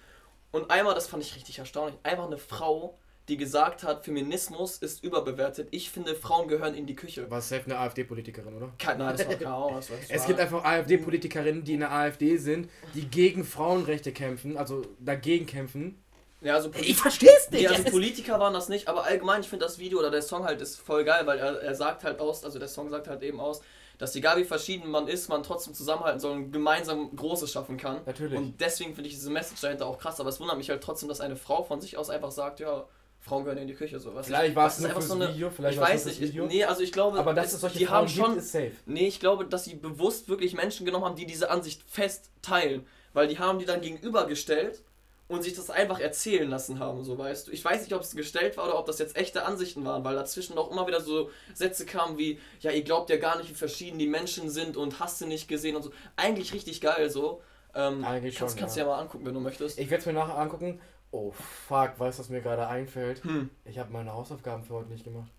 und 0.52 0.72
einmal, 0.72 0.96
das 0.96 1.08
fand 1.08 1.22
ich 1.22 1.36
richtig 1.36 1.60
erstaunlich, 1.60 1.98
einfach 2.04 2.26
eine 2.28 2.38
Frau, 2.38 2.98
die 3.30 3.38
gesagt 3.38 3.84
hat, 3.84 4.04
Feminismus 4.04 4.78
ist 4.78 5.04
überbewertet. 5.04 5.70
Ich 5.72 5.90
finde, 5.92 6.16
Frauen 6.16 6.48
gehören 6.48 6.74
in 6.74 6.86
die 6.88 6.96
Küche. 6.96 7.30
War 7.32 7.42
safe 7.42 7.64
eine 7.66 7.78
AfD-Politikerin, 7.78 8.54
oder? 8.56 8.74
Kein, 8.78 8.98
nein, 8.98 9.16
das 9.16 9.28
war 9.28 9.36
keine 9.36 9.54
Ahnung. 9.54 9.76
Das 9.76 9.90
war, 9.90 9.98
das 10.02 10.10
Es 10.10 10.20
war- 10.22 10.28
gibt 10.28 10.40
einfach 10.40 10.64
AfD-Politikerinnen, 10.66 11.64
die 11.64 11.74
in 11.76 11.80
der 11.82 11.92
AfD 11.92 12.38
sind, 12.38 12.70
die 12.96 13.08
gegen 13.08 13.46
Frauenrechte 13.46 14.12
kämpfen, 14.12 14.58
also 14.58 14.82
dagegen 15.00 15.46
kämpfen. 15.46 16.02
Ja, 16.42 16.56
also 16.56 16.72
Ich 16.82 16.96
versteh's 16.98 17.50
nicht. 17.52 17.62
Nee, 17.62 17.68
also 17.68 17.84
Politiker 17.92 18.40
waren 18.40 18.54
das 18.54 18.70
nicht, 18.70 18.88
aber 18.88 19.04
allgemein, 19.04 19.42
ich 19.42 19.50
finde 19.50 19.66
das 19.66 19.78
Video 19.78 20.00
oder 20.00 20.10
der 20.10 20.22
Song 20.22 20.46
halt 20.46 20.62
ist 20.62 20.78
voll 20.80 21.04
geil, 21.04 21.26
weil 21.28 21.38
er, 21.38 21.62
er 21.62 21.76
sagt 21.76 22.04
halt 22.04 22.20
aus, 22.20 22.44
also 22.46 22.60
der 22.60 22.70
Song 22.70 22.90
sagt 22.90 23.08
halt 23.08 23.22
eben 23.24 23.40
aus, 23.40 23.62
dass 23.98 24.16
egal 24.16 24.38
wie 24.38 24.46
verschieden 24.46 24.90
man 24.90 25.10
ist, 25.10 25.28
man 25.28 25.44
trotzdem 25.44 25.74
zusammenhalten 25.74 26.22
soll 26.22 26.32
und 26.32 26.52
gemeinsam 26.54 27.14
Großes 27.14 27.52
schaffen 27.52 27.76
kann. 27.76 28.00
Natürlich. 28.06 28.38
Und 28.38 28.62
deswegen 28.62 28.96
finde 28.96 29.10
ich 29.10 29.16
diese 29.16 29.30
Message 29.30 29.60
dahinter 29.60 29.86
auch 29.86 29.98
krass, 30.00 30.22
aber 30.22 30.30
es 30.30 30.40
wundert 30.40 30.58
mich 30.58 30.70
halt 30.70 30.82
trotzdem, 30.82 31.10
dass 31.10 31.20
eine 31.20 31.36
Frau 31.36 31.64
von 31.64 31.82
sich 31.82 31.98
aus 31.98 32.10
einfach 32.10 32.32
sagt, 32.32 32.62
ja, 32.62 32.86
Frauen 33.22 33.44
gehören 33.44 33.60
in 33.60 33.68
die 33.68 33.74
Küche, 33.76 34.00
so 34.00 34.16
was. 34.16 34.28
Vielleicht 34.28 34.56
war 34.56 34.68
es 34.68 34.80
nur 34.80 34.90
einfach 34.90 35.02
so 35.02 35.14
eine- 35.14 35.34
Video, 35.34 35.50
vielleicht 35.50 35.76
ich 35.76 35.82
weiß 35.82 36.06
nicht, 36.06 36.22
Video. 36.22 36.46
nee, 36.46 36.64
also 36.64 36.82
ich 36.82 36.92
glaube, 36.92 37.20
aber 37.20 37.34
dass 37.34 37.54
es- 37.54 37.62
solche 37.62 37.80
die 37.80 37.86
Frauen 37.86 37.98
haben 37.98 38.06
gibt, 38.08 38.18
schon, 38.26 38.38
ist 38.38 38.52
safe. 38.52 38.72
Nee, 38.86 39.08
ich 39.08 39.20
glaube, 39.20 39.46
dass 39.46 39.66
sie 39.66 39.76
bewusst 39.76 40.30
wirklich 40.30 40.54
Menschen 40.54 40.86
genommen 40.86 41.06
haben, 41.06 41.16
die 41.16 41.26
diese 41.26 41.50
Ansicht 41.50 41.82
fest 41.88 42.30
teilen. 42.42 42.86
Weil 43.14 43.28
die 43.28 43.38
haben 43.40 43.60
die 43.60 43.66
dann 43.66 43.82
gegenübergestellt 43.82 44.84
und 45.28 45.44
sich 45.44 45.54
das 45.54 45.70
einfach 45.70 46.00
erzählen 46.00 46.50
lassen 46.50 46.80
haben, 46.80 47.04
so 47.04 47.18
weißt 47.18 47.48
du. 47.48 47.52
Ich 47.52 47.64
weiß 47.64 47.82
nicht, 47.82 47.94
ob 47.94 48.02
es 48.02 48.16
gestellt 48.16 48.58
war 48.58 48.66
oder 48.66 48.80
ob 48.80 48.86
das 48.86 48.98
jetzt 49.00 49.16
echte 49.16 49.46
Ansichten 49.46 49.84
waren, 49.86 50.04
weil 50.04 50.16
dazwischen 50.16 50.58
auch 50.58 50.72
immer 50.72 50.88
wieder 50.88 51.02
so 51.02 51.30
Sätze 51.54 51.86
kamen 51.86 52.18
wie, 52.18 52.40
ja, 52.62 52.72
ihr 52.72 52.84
glaubt 52.84 53.10
ja 53.10 53.18
gar 53.18 53.38
nicht, 53.38 53.50
wie 53.50 53.54
verschieden 53.56 54.00
die 54.00 54.08
Menschen 54.08 54.50
sind 54.50 54.78
und 54.78 55.00
hast 55.00 55.22
du 55.22 55.28
nicht 55.28 55.48
gesehen 55.48 55.76
und 55.76 55.84
so. 55.84 55.92
Eigentlich 56.16 56.54
richtig 56.54 56.82
geil 56.82 57.10
so. 57.10 57.42
Ähm, 57.76 58.04
Eigentlich 58.04 58.36
kannst, 58.36 58.54
schon, 58.56 58.60
kannst 58.62 58.78
ja. 58.78 58.84
du 58.86 58.90
ja 58.90 58.96
mal 58.96 59.02
angucken, 59.04 59.26
wenn 59.28 59.34
du 59.36 59.40
möchtest. 59.40 59.78
Ich 59.78 59.90
werde 59.92 60.00
es 60.02 60.06
mir 60.08 60.14
nachher 60.14 60.38
angucken. 60.38 60.80
Oh 61.12 61.32
fuck, 61.68 62.00
weißt 62.00 62.20
du, 62.20 62.24
was 62.24 62.30
mir 62.30 62.42
gerade 62.42 62.68
einfällt? 62.68 63.24
Hm. 63.24 63.50
Ich 63.66 63.80
habe 63.80 63.92
meine 63.92 64.14
Hausaufgaben 64.14 64.64
für 64.64 64.76
heute 64.76 64.90
nicht 64.90 65.04
gemacht. 65.04 65.32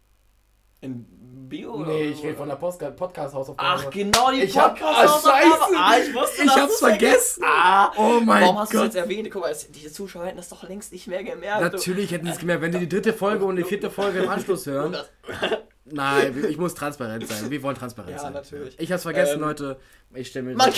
In 0.82 1.04
Bio 1.48 1.74
oder? 1.74 1.88
Nee, 1.92 2.04
ich 2.04 2.22
rede 2.22 2.36
von 2.36 2.48
der 2.48 2.56
Podcast-Hausaufgabe. 2.56 3.56
Ach, 3.86 3.90
genau, 3.90 4.30
die 4.32 4.40
Ich 4.40 4.58
hab- 4.58 4.78
podcast 4.78 5.26
Ah. 5.26 5.68
Ah, 5.76 5.98
ich 5.98 6.14
wusste, 6.14 6.42
Ich 6.44 6.50
hab's 6.50 6.78
du's 6.80 6.88
vergessen. 6.88 7.44
Ah, 7.46 7.92
Oh 7.98 8.18
mein 8.24 8.42
Warum 8.42 8.58
hast 8.58 8.72
du 8.72 8.78
es 8.78 8.84
jetzt 8.84 8.94
erwähnt? 8.96 9.30
Guck 9.30 9.42
mal, 9.42 9.50
es, 9.50 9.70
die 9.70 9.92
Zuschauer 9.92 10.24
hätten 10.24 10.38
das 10.38 10.48
doch 10.48 10.62
längst 10.66 10.90
nicht 10.92 11.06
mehr 11.06 11.22
gemerkt. 11.22 11.60
Natürlich 11.60 12.10
hätten 12.12 12.24
sie 12.24 12.32
es 12.32 12.38
gemerkt, 12.38 12.62
wenn 12.62 12.72
die 12.72 12.78
die 12.78 12.88
dritte 12.88 13.12
Folge 13.12 13.44
und 13.44 13.56
die 13.56 13.64
vierte 13.64 13.90
Folge 13.90 14.20
im 14.20 14.30
Anschluss 14.30 14.64
hören. 14.66 14.96
Nein, 15.92 16.44
ich 16.48 16.56
muss 16.58 16.74
transparent 16.74 17.26
sein. 17.26 17.50
Wir 17.50 17.62
wollen 17.62 17.76
transparent 17.76 18.12
Ja, 18.12 18.18
sein. 18.18 18.32
natürlich. 18.32 18.78
Ich 18.78 18.90
hab's 18.92 19.02
vergessen, 19.02 19.34
Ähm, 19.34 19.40
Leute. 19.40 19.76
Ich 20.14 20.28
stelle 20.28 20.46
mir 20.46 20.54
Man- 20.56 20.72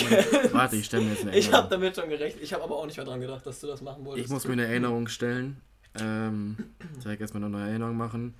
Warte, 0.51 0.75
ich 0.75 0.85
stelle 0.85 1.03
mir 1.03 1.11
jetzt 1.11 1.21
eine 1.23 1.31
Ich 1.35 1.47
habe 1.47 1.55
Erinnerung. 1.57 1.69
damit 1.69 1.95
schon 1.95 2.09
gerechnet. 2.09 2.43
Ich 2.43 2.53
habe 2.53 2.63
aber 2.63 2.75
auch 2.77 2.85
nicht 2.85 2.97
mehr 2.97 3.05
dran 3.05 3.19
gedacht, 3.19 3.45
dass 3.45 3.59
du 3.61 3.67
das 3.67 3.81
machen 3.81 4.05
wolltest. 4.05 4.25
Ich 4.25 4.31
muss 4.31 4.45
mir 4.45 4.53
eine 4.53 4.65
Erinnerung 4.65 5.07
stellen. 5.07 5.61
Ähm, 5.99 6.57
direkt 7.03 7.21
erstmal 7.21 7.43
eine 7.43 7.51
neue 7.51 7.67
Erinnerung 7.69 7.95
machen. 7.97 8.33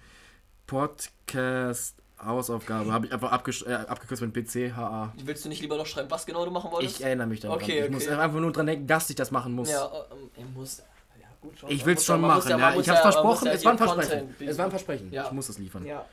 Podcast 0.68 1.96
Hausaufgabe. 2.24 2.92
Habe 2.92 3.08
ich 3.08 3.14
einfach 3.14 3.32
äh, 3.32 3.74
abgekürzt 3.74 4.22
mit 4.22 4.34
BCHA. 4.34 5.14
Willst 5.24 5.46
du 5.46 5.50
nicht 5.50 5.62
lieber 5.62 5.78
noch 5.78 5.86
schreiben, 5.86 6.10
was 6.10 6.26
genau 6.26 6.46
du 6.46 6.52
machen 6.52 6.72
wolltest? 6.72 6.98
Ich 7.00 7.04
erinnere 7.06 7.28
mich 7.28 7.42
daran. 7.42 7.58
Okay, 7.58 7.84
ich 7.86 7.92
muss 7.92 8.06
okay. 8.08 8.16
einfach 8.16 8.40
nur 8.40 8.52
dran 8.52 8.66
denken, 8.66 8.88
dass 8.88 9.10
ich 9.10 9.16
das 9.16 9.32
machen 9.32 9.54
muss. 9.54 9.70
Ja, 9.70 9.86
ähm, 10.12 10.30
ich 10.36 10.56
muss. 10.56 10.78
Ja, 11.20 11.28
gut 11.42 11.60
schon. 11.60 11.70
Ich 11.70 11.86
will's 11.86 12.00
muss 12.00 12.06
schon 12.06 12.22
machen. 12.22 12.50
Ja, 12.50 12.76
ich 12.76 12.90
hab's 12.90 13.04
man 13.04 13.12
versprochen. 13.14 13.48
Es 13.50 13.66
war 13.66 13.72
ein 13.74 13.78
Versprechen. 13.78 14.36
Es 14.40 14.58
war 14.58 14.66
ein 14.66 14.72
Versprechen. 14.72 15.12
Ich 15.14 15.32
muss 15.32 15.48
das 15.48 15.58
liefern. 15.58 15.86
Ja. 15.86 16.06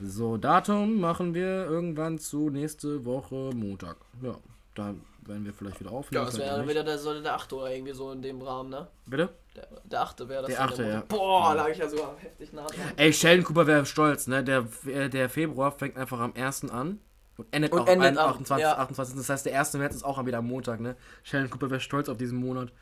So, 0.00 0.36
Datum 0.36 1.00
machen 1.00 1.34
wir 1.34 1.66
irgendwann 1.66 2.18
zu 2.18 2.50
nächste 2.50 3.04
Woche 3.04 3.50
Montag. 3.54 3.96
Ja, 4.22 4.36
da 4.74 4.94
werden 5.26 5.44
wir 5.44 5.52
vielleicht 5.52 5.78
wieder 5.80 5.92
aufnehmen. 5.92 6.24
Ja, 6.24 6.30
das 6.30 6.38
wäre 6.38 6.62
auch 6.62 6.66
wieder 6.68 6.82
der, 6.82 6.98
so 6.98 7.20
der 7.20 7.34
achte 7.34 7.54
oder 7.56 7.72
irgendwie 7.72 7.92
so 7.92 8.10
in 8.10 8.22
dem 8.22 8.40
Rahmen, 8.42 8.70
ne? 8.70 8.88
Bitte? 9.06 9.28
Der, 9.54 9.68
der 9.84 10.00
achte 10.02 10.28
wäre 10.28 10.42
das. 10.42 10.48
Der 10.50 10.58
dann 10.58 10.68
achte, 10.68 10.82
Monat. 10.82 10.94
ja. 10.94 11.16
Boah, 11.16 11.54
lag 11.54 11.68
ich 11.68 11.78
ja 11.78 11.88
sogar 11.88 12.16
heftig 12.18 12.52
nah 12.52 12.66
dran. 12.66 12.80
Ey, 12.96 13.12
Sheldon 13.12 13.44
Cooper 13.44 13.66
wäre 13.66 13.86
stolz, 13.86 14.26
ne? 14.26 14.42
Der, 14.42 14.66
äh, 14.86 15.08
der 15.08 15.28
Februar 15.28 15.70
fängt 15.72 15.96
einfach 15.96 16.18
am 16.18 16.32
1. 16.34 16.70
an 16.70 16.98
und 17.36 17.46
endet 17.54 17.72
Und 17.72 17.80
auch 17.80 17.86
endet 17.86 18.16
am 18.16 18.24
am- 18.24 18.30
28, 18.30 18.62
ja. 18.62 18.78
28. 18.78 19.14
Das 19.16 19.28
heißt, 19.28 19.46
der 19.46 19.58
1. 19.60 19.74
März 19.74 19.94
ist 19.94 20.04
auch 20.04 20.24
wieder 20.26 20.38
am 20.38 20.46
Montag, 20.48 20.80
ne? 20.80 20.96
Sheldon 21.22 21.50
Cooper 21.50 21.70
wäre 21.70 21.80
stolz 21.80 22.08
auf 22.08 22.16
diesen 22.16 22.38
Monat. 22.38 22.72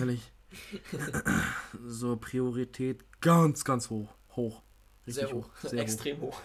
Ehrlich. 0.00 0.32
so, 1.86 2.16
Priorität 2.16 3.04
ganz, 3.20 3.64
ganz 3.64 3.90
hoch. 3.90 4.08
Hoch. 4.34 4.62
Sehr 5.12 5.32
hoch. 5.32 5.48
Sehr 5.62 5.80
Extrem 5.80 6.20
hoch. 6.20 6.34
hoch. 6.34 6.40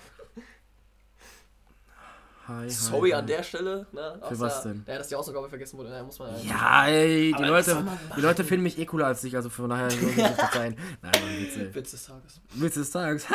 Hi, 2.48 2.64
hi, 2.64 2.70
Sorry 2.70 3.12
hi. 3.12 3.16
an 3.20 3.28
der 3.28 3.42
Stelle. 3.42 3.88
Ne? 3.94 4.22
Für 4.28 4.40
was 4.40 4.64
denn? 4.64 4.84
Ja, 4.86 4.98
dass 4.98 5.08
die 5.08 5.16
Hausaufgabe 5.16 5.48
vergessen 5.48 5.78
wurde. 5.78 5.90
Da 5.92 6.04
muss 6.04 6.20
man 6.20 6.30
Ja, 6.46 6.88
ey, 6.88 7.34
die 7.38 7.44
Leute, 7.44 7.86
die 8.18 8.22
Leute 8.22 8.44
finden 8.44 8.64
mich 8.64 8.78
eh 8.78 8.86
cooler 8.86 9.08
als 9.08 9.22
dich, 9.22 9.34
also 9.36 9.50
von 9.50 9.70
daher 9.70 9.90
soll 9.92 10.10
ich 10.10 10.16
verzeihen. 10.16 10.76
Nein, 11.02 11.12
aber 11.16 11.30
Witze. 11.40 11.74
Witz 11.74 11.92
des 11.92 12.06
Tages. 12.06 12.42
Witz 12.56 12.74
des 12.74 12.92
Tages. 12.92 13.28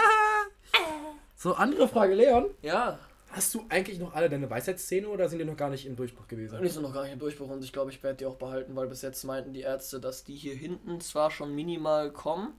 so, 1.36 1.54
andere 1.54 1.88
Frage, 1.88 2.14
Leon. 2.14 2.46
Ja, 2.60 2.98
Hast 3.30 3.54
du 3.54 3.64
eigentlich 3.68 3.98
noch 3.98 4.14
alle 4.14 4.30
deine 4.30 4.48
Weisheitszähne 4.48 5.06
oder 5.06 5.28
sind 5.28 5.38
die 5.38 5.44
noch 5.44 5.56
gar 5.56 5.68
nicht 5.68 5.84
im 5.86 5.96
Durchbruch 5.96 6.26
gewesen? 6.28 6.60
die 6.62 6.68
sind 6.68 6.82
noch 6.82 6.94
gar 6.94 7.02
nicht 7.02 7.12
im 7.12 7.18
Durchbruch 7.18 7.50
und 7.50 7.62
ich 7.62 7.72
glaube, 7.74 7.90
ich 7.90 8.02
werde 8.02 8.16
die 8.16 8.26
auch 8.26 8.36
behalten, 8.36 8.74
weil 8.74 8.88
bis 8.88 9.02
jetzt 9.02 9.22
meinten 9.24 9.52
die 9.52 9.60
Ärzte, 9.60 10.00
dass 10.00 10.24
die 10.24 10.34
hier 10.34 10.54
hinten 10.54 11.00
zwar 11.02 11.30
schon 11.30 11.54
minimal 11.54 12.10
kommen, 12.10 12.54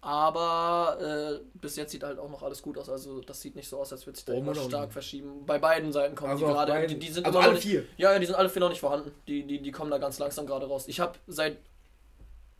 aber 0.00 0.98
äh, 1.00 1.44
bis 1.54 1.76
jetzt 1.76 1.90
sieht 1.92 2.02
halt 2.04 2.18
auch 2.18 2.30
noch 2.30 2.42
alles 2.42 2.62
gut 2.62 2.78
aus. 2.78 2.88
Also 2.88 3.20
das 3.22 3.40
sieht 3.40 3.56
nicht 3.56 3.68
so 3.68 3.78
aus, 3.80 3.92
als 3.92 4.06
würde 4.06 4.16
sich 4.16 4.24
da 4.24 4.32
Oben 4.34 4.46
irgendwas 4.46 4.66
stark 4.68 4.82
unten? 4.84 4.92
verschieben. 4.92 5.46
Bei 5.46 5.58
beiden 5.58 5.92
Seiten 5.92 6.14
kommen 6.14 6.30
Also 6.32 6.46
die 6.46 6.52
gerade. 6.52 6.86
Die, 6.86 6.98
die 6.98 7.08
sind 7.08 7.26
also 7.26 7.38
alle 7.38 7.54
nicht, 7.54 7.62
vier? 7.62 7.84
Ja, 7.96 8.12
ja, 8.12 8.18
die 8.18 8.26
sind 8.26 8.36
alle 8.36 8.48
vier 8.48 8.60
noch 8.60 8.68
nicht 8.68 8.80
vorhanden. 8.80 9.10
Die, 9.26 9.44
die, 9.46 9.60
die 9.60 9.72
kommen 9.72 9.90
da 9.90 9.98
ganz 9.98 10.18
langsam 10.18 10.46
gerade 10.46 10.66
raus. 10.66 10.86
Ich 10.86 11.00
habe 11.00 11.18
seit 11.26 11.58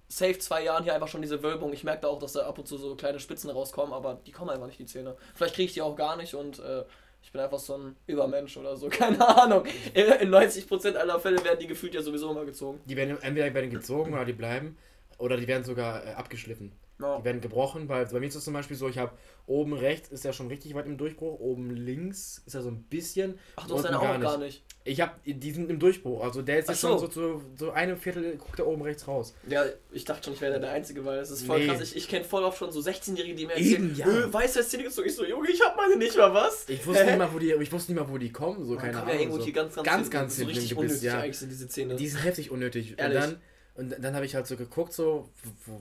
safe 0.08 0.38
zwei 0.38 0.64
Jahren 0.64 0.84
hier 0.84 0.94
einfach 0.94 1.08
schon 1.08 1.22
diese 1.22 1.42
Wölbung. 1.42 1.72
Ich 1.72 1.84
merke 1.84 2.02
da 2.02 2.08
auch, 2.08 2.18
dass 2.18 2.32
da 2.32 2.46
ab 2.46 2.58
und 2.58 2.66
zu 2.66 2.78
so 2.78 2.94
kleine 2.96 3.20
Spitzen 3.20 3.50
rauskommen, 3.50 3.92
aber 3.92 4.20
die 4.26 4.32
kommen 4.32 4.50
einfach 4.50 4.66
nicht, 4.66 4.78
die 4.78 4.86
Zähne. 4.86 5.16
Vielleicht 5.34 5.54
kriege 5.54 5.66
ich 5.66 5.74
die 5.74 5.82
auch 5.82 5.96
gar 5.96 6.16
nicht 6.16 6.34
und 6.34 6.58
äh, 6.60 6.84
ich 7.22 7.32
bin 7.32 7.40
einfach 7.40 7.58
so 7.58 7.76
ein 7.76 7.96
Übermensch 8.06 8.56
oder 8.56 8.76
so. 8.76 8.88
Keine 8.90 9.26
Ahnung. 9.26 9.64
In, 9.94 10.04
in 10.06 10.30
90% 10.34 10.94
aller 10.94 11.18
Fälle 11.18 11.44
werden 11.44 11.58
die 11.60 11.66
gefühlt 11.66 11.94
ja 11.94 12.02
sowieso 12.02 12.30
immer 12.30 12.44
gezogen. 12.44 12.80
Die 12.86 12.96
werden 12.96 13.20
entweder 13.20 13.52
werden 13.52 13.70
gezogen 13.70 14.14
oder 14.14 14.24
die 14.24 14.32
bleiben 14.32 14.76
oder 15.18 15.36
die 15.36 15.48
werden 15.48 15.64
sogar 15.64 16.06
äh, 16.06 16.12
abgeschliffen. 16.12 16.72
Ja. 16.98 17.18
Die 17.18 17.24
werden 17.24 17.40
gebrochen, 17.42 17.88
weil 17.88 18.06
bei 18.06 18.20
mir 18.20 18.26
ist 18.26 18.34
es 18.36 18.44
zum 18.44 18.54
Beispiel 18.54 18.76
so, 18.76 18.88
ich 18.88 18.96
habe 18.98 19.12
oben 19.46 19.74
rechts 19.74 20.08
ist 20.08 20.24
ja 20.24 20.32
schon 20.32 20.48
richtig 20.48 20.74
weit 20.74 20.86
im 20.86 20.96
Durchbruch, 20.96 21.38
oben 21.38 21.70
links 21.70 22.42
ist 22.46 22.54
ja 22.54 22.62
so 22.62 22.68
ein 22.70 22.82
bisschen. 22.84 23.38
Ach, 23.56 23.66
du 23.68 23.74
hast 23.76 23.84
deine 23.84 24.00
auch 24.00 24.18
gar 24.20 24.38
nicht. 24.38 24.64
Ich 24.84 25.00
habe, 25.00 25.12
die 25.24 25.50
sind 25.52 25.68
im 25.70 25.78
Durchbruch, 25.78 26.22
also 26.24 26.42
der 26.42 26.58
ist 26.60 26.66
Ach 26.68 26.72
jetzt 26.72 26.80
schon 26.80 26.98
so. 26.98 27.06
so, 27.10 27.38
so, 27.38 27.42
so 27.56 27.70
eine 27.72 27.96
Viertel, 27.96 28.36
guckt 28.38 28.58
da 28.58 28.64
oben 28.64 28.82
rechts 28.82 29.06
raus. 29.06 29.34
Ja, 29.48 29.64
ich 29.92 30.04
dachte 30.04 30.24
schon, 30.24 30.32
ich 30.34 30.40
wäre 30.40 30.58
der 30.58 30.70
Einzige, 30.70 31.04
weil 31.04 31.18
es 31.18 31.30
ist 31.30 31.44
voll 31.46 31.60
Nee. 31.60 31.66
krass. 31.66 31.80
Ich, 31.82 31.96
ich 31.96 32.08
kenne 32.08 32.24
voll 32.24 32.44
oft 32.44 32.58
schon 32.58 32.72
so 32.72 32.80
16-Jährige, 32.80 33.34
die 33.34 33.46
mir 33.46 33.56
Eben, 33.56 33.90
erzählen, 33.94 33.96
ja. 33.96 34.26
äh, 34.26 34.32
Weisheitszähne 34.32 34.84
gezogen. 34.84 35.08
Ich 35.08 35.14
so, 35.14 35.24
Junge, 35.26 35.50
ich 35.50 35.60
hab 35.60 35.76
meine 35.76 35.96
nicht 35.96 36.16
mal 36.16 36.32
was. 36.32 36.68
Ich 36.68 36.86
wusste 36.86 37.02
Hä? 37.04 37.10
nicht 37.10 37.18
mal, 37.18 37.28
wo 37.32 37.38
die, 37.38 37.52
ich 37.52 37.72
wusste 37.72 37.92
nicht 37.92 38.00
mal, 38.00 38.10
wo 38.10 38.16
die 38.18 38.32
kommen, 38.32 38.64
so 38.64 38.72
Man 38.74 38.78
keine 38.84 38.96
Ahnung. 38.98 39.08
ja 39.14 39.20
irgendwo 39.20 39.38
so. 39.38 39.44
hier 39.44 39.52
ganz, 39.52 39.74
ganz, 39.74 39.86
ganz, 39.86 39.96
hinten, 40.02 40.10
ganz 40.12 40.36
so 40.36 40.44
richtig 40.46 40.76
unnötig 40.76 41.02
ja. 41.02 41.18
eigentlich 41.20 41.38
sind 41.38 41.50
diese 41.50 41.68
Zähne. 41.68 41.96
Die 41.96 42.08
sind 42.08 42.24
heftig 42.24 42.50
unnötig. 42.50 42.92
Und 42.92 42.98
Ehrlich. 43.00 43.18
dann, 43.20 43.40
und 43.76 43.94
dann 44.02 44.14
habe 44.14 44.26
ich 44.26 44.34
halt 44.34 44.46
so 44.46 44.56
geguckt, 44.56 44.92
so, 44.92 45.28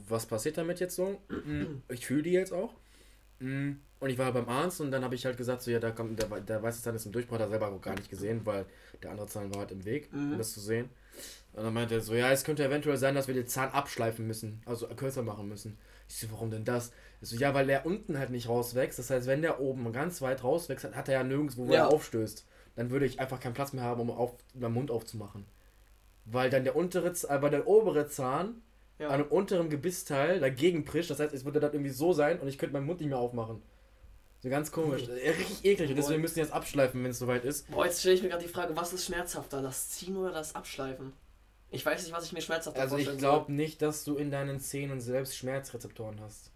was 0.08 0.26
passiert 0.26 0.58
damit 0.58 0.80
jetzt 0.80 0.96
so? 0.96 1.20
Mm, 1.30 1.82
Ich 1.90 2.06
fühle 2.06 2.24
die 2.24 2.32
jetzt 2.32 2.54
auch. 2.54 2.74
Mm, 3.40 3.74
Und 4.00 4.10
ich 4.10 4.18
war 4.18 4.26
halt 4.26 4.36
beim 4.36 4.50
Arzt 4.50 4.82
und 4.82 4.92
dann 4.92 5.04
habe 5.04 5.16
ich 5.16 5.26
halt 5.26 5.38
gesagt, 5.38 5.62
so, 5.62 5.72
ja, 5.72 5.80
da 5.80 5.92
kommt, 5.92 6.20
der, 6.22 6.28
der 6.42 6.62
weiß 6.64 6.76
es 6.76 6.82
dann 6.84 6.96
ist 6.96 7.06
im 7.06 7.12
Durchbruch, 7.12 7.36
hat 7.36 7.42
er 7.42 7.50
selber 7.50 7.70
auch 7.70 7.82
gar 7.82 7.96
nicht 7.96 8.10
gesehen, 8.10 8.42
weil 8.46 8.66
der 9.02 9.12
andere 9.12 9.28
Zahn 9.28 9.52
war 9.54 9.62
halt 9.62 9.72
im 9.72 9.84
Weg, 9.86 10.10
um 10.14 10.34
Mhm. 10.34 10.38
das 10.38 10.54
zu 10.54 10.60
sehen. 10.60 10.90
Und 11.54 11.64
dann 11.64 11.74
meinte 11.74 11.96
er 11.96 12.02
so, 12.02 12.14
ja, 12.14 12.32
es 12.32 12.44
könnte 12.44 12.66
eventuell 12.66 12.98
sein, 12.98 13.16
dass 13.16 13.28
wir 13.28 13.34
den 13.34 13.48
Zahn 13.48 13.70
abschleifen 13.72 14.28
müssen, 14.28 14.62
also 14.66 14.88
kürzer 14.88 15.24
machen 15.24 15.48
müssen. 15.48 15.78
Ich 16.10 16.18
so, 16.18 16.28
warum 16.32 16.52
denn 16.52 16.66
das? 16.66 16.92
Ich 17.22 17.30
so, 17.30 17.36
ja, 17.38 17.54
weil 17.54 17.68
der 17.68 17.86
unten 17.86 18.20
halt 18.20 18.30
nicht 18.30 18.50
rauswächst. 18.50 19.00
Das 19.00 19.10
heißt, 19.10 19.26
wenn 19.28 19.42
der 19.42 19.60
oben 19.62 19.92
ganz 19.94 20.22
weit 20.22 20.44
rauswächst, 20.44 20.86
hat 20.94 21.08
er 21.08 21.14
ja 21.16 21.24
nirgendwo, 21.24 21.68
wo 21.68 21.74
Ja. 21.74 21.80
er 21.86 21.88
aufstößt. 21.90 22.46
Dann 22.76 22.90
würde 22.92 23.06
ich 23.06 23.20
einfach 23.22 23.40
keinen 23.40 23.54
Platz 23.54 23.72
mehr 23.72 23.84
haben, 23.86 24.02
um 24.02 24.12
auf, 24.12 24.34
meinen 24.54 24.74
Mund 24.74 24.92
aufzumachen. 24.92 25.46
Weil 26.26 26.50
dann 26.50 26.64
der 26.64 26.76
untere, 26.76 27.08
äh, 27.10 27.42
weil 27.42 27.52
der 27.52 27.68
obere 27.68 28.08
Zahn 28.08 28.62
ja. 29.00 29.10
an 29.10 29.20
dem 29.20 29.28
unteren 29.28 29.70
Gebissteil 29.70 30.40
dagegen 30.40 30.86
prischt. 30.86 31.10
Das 31.10 31.20
heißt, 31.20 31.34
es 31.34 31.46
würde 31.46 31.60
dann 31.60 31.74
irgendwie 31.74 31.92
so 31.92 32.14
sein 32.14 32.40
und 32.40 32.48
ich 32.48 32.58
könnte 32.58 32.74
meinen 32.74 32.86
Mund 32.86 33.00
nicht 33.00 33.10
mehr 33.10 33.20
aufmachen. 33.20 33.62
So 34.42 34.50
ganz 34.50 34.72
komisch. 34.72 35.08
Äh, 35.08 35.32
Richtig 35.32 35.66
eklig. 35.66 35.90
Und 35.90 35.96
deswegen 35.96 36.22
müssen 36.22 36.36
die 36.36 36.42
jetzt 36.42 36.54
abschleifen, 36.54 37.04
wenn 37.04 37.12
es 37.12 37.20
soweit 37.20 37.46
ist. 37.46 37.70
Boah, 37.72 37.86
jetzt 37.86 38.00
stelle 38.00 38.16
ich 38.16 38.22
mir 38.22 38.30
gerade 38.30 38.44
die 38.44 38.50
Frage, 38.50 38.76
was 38.76 38.94
ist 38.94 39.06
schmerzhafter, 39.06 39.62
das 39.62 39.90
Ziehen 39.90 40.16
oder 40.16 40.32
das 40.32 40.54
Abschleifen? 40.54 41.14
Ich 41.72 41.86
weiß 41.86 42.04
nicht, 42.04 42.14
was 42.14 42.26
ich 42.26 42.32
mir 42.32 42.42
schmerzhafter 42.42 42.80
Also 42.80 42.98
ich 42.98 43.18
glaube 43.18 43.52
nicht, 43.52 43.82
dass 43.82 44.04
du 44.04 44.16
in 44.16 44.32
deinen 44.32 44.60
Zähnen 44.60 45.02
selbst 45.02 45.36
Schmerzrezeptoren 45.36 46.22
hast. 46.22 46.52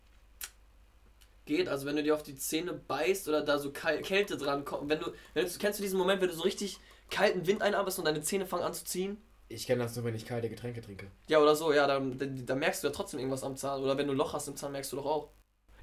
Geht, 1.45 1.67
also 1.67 1.87
wenn 1.87 1.95
du 1.95 2.03
dir 2.03 2.13
auf 2.13 2.21
die 2.21 2.35
Zähne 2.35 2.73
beißt 2.73 3.27
oder 3.27 3.41
da 3.41 3.57
so 3.57 3.71
Kal 3.71 4.01
Kälte 4.01 4.37
dran 4.37 4.65
kommt, 4.65 4.87
wenn 4.87 4.99
du, 4.99 5.11
wenn 5.33 5.45
du, 5.45 5.51
kennst 5.57 5.79
du 5.79 5.83
diesen 5.83 5.97
Moment, 5.97 6.21
wenn 6.21 6.29
du 6.29 6.35
so 6.35 6.43
richtig 6.43 6.77
kalten 7.09 7.47
Wind 7.47 7.63
einatmest 7.63 7.97
und 7.97 8.05
deine 8.05 8.21
Zähne 8.21 8.45
fangen 8.45 8.63
an 8.63 8.73
zu 8.75 8.85
ziehen? 8.85 9.17
Ich 9.49 9.65
kenne 9.65 9.83
das 9.83 9.95
nur, 9.95 10.05
wenn 10.05 10.15
ich 10.15 10.25
kalte 10.25 10.47
Getränke 10.47 10.79
trinke. 10.79 11.07
Ja, 11.27 11.39
oder 11.39 11.55
so, 11.55 11.73
ja, 11.73 11.87
da, 11.87 11.99
da, 11.99 12.25
da 12.25 12.55
merkst 12.55 12.83
du 12.83 12.87
ja 12.87 12.93
trotzdem 12.93 13.19
irgendwas 13.19 13.43
am 13.43 13.57
Zahn. 13.57 13.81
Oder 13.83 13.97
wenn 13.97 14.05
du 14.05 14.13
ein 14.13 14.17
Loch 14.17 14.33
hast 14.33 14.47
im 14.47 14.55
Zahn, 14.55 14.71
merkst 14.71 14.91
du 14.91 14.97
doch 14.97 15.05
auch. 15.05 15.29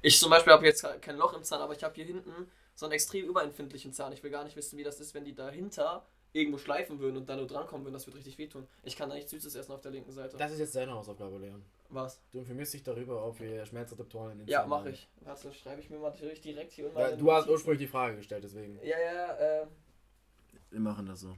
Ich 0.01 0.17
zum 0.19 0.29
Beispiel 0.29 0.53
habe 0.53 0.65
jetzt 0.65 0.85
kein 1.01 1.17
Loch 1.17 1.33
im 1.33 1.43
Zahn, 1.43 1.61
aber 1.61 1.73
ich 1.73 1.83
habe 1.83 1.93
hier 1.95 2.05
hinten 2.05 2.49
so 2.75 2.85
einen 2.85 2.93
extrem 2.93 3.25
überempfindlichen 3.25 3.91
Zahn. 3.91 4.13
Ich 4.13 4.23
will 4.23 4.31
gar 4.31 4.45
nicht 4.45 4.55
wissen, 4.55 4.77
wie 4.77 4.83
das 4.83 5.01
ist, 5.01 5.13
wenn 5.13 5.25
die 5.25 5.35
dahinter 5.35 6.05
irgendwo 6.31 6.57
schleifen 6.57 6.99
würden 6.99 7.17
und 7.17 7.27
da 7.27 7.35
nur 7.35 7.47
drankommen 7.47 7.85
würden. 7.85 7.93
Das 7.93 8.05
wird 8.05 8.15
richtig 8.15 8.37
wehtun. 8.37 8.67
Ich 8.83 8.95
kann 8.95 9.09
da 9.09 9.15
nichts 9.15 9.31
Süßes 9.31 9.55
essen 9.55 9.71
auf 9.73 9.81
der 9.81 9.91
linken 9.91 10.11
Seite. 10.11 10.37
Das 10.37 10.51
ist 10.51 10.59
jetzt 10.59 10.75
deine 10.75 10.93
Hausaufgabe, 10.93 11.37
Leon. 11.37 11.65
Was? 11.89 12.21
Du 12.31 12.39
informierst 12.39 12.73
dich 12.73 12.83
darüber, 12.83 13.25
ob 13.25 13.39
wir 13.39 13.65
Schmerzrezeptoren 13.65 14.33
in 14.33 14.37
den 14.39 14.47
Ja, 14.47 14.59
Zähnen 14.59 14.69
mache 14.69 14.89
ich. 14.91 15.09
Warte, 15.21 15.51
schreibe 15.53 15.81
ich 15.81 15.89
mir 15.89 15.97
mal 15.97 16.11
natürlich 16.11 16.39
direkt 16.41 16.71
hier 16.71 16.85
unten. 16.85 16.97
Meine 16.97 17.17
du 17.17 17.31
hast 17.31 17.49
ursprünglich 17.49 17.79
die 17.79 17.91
Frage 17.91 18.17
gestellt, 18.17 18.43
deswegen. 18.43 18.79
Ja, 18.83 18.99
ja, 18.99 19.33
äh. 19.35 19.67
Wir 20.69 20.79
machen 20.79 21.05
das 21.05 21.21
so. 21.21 21.35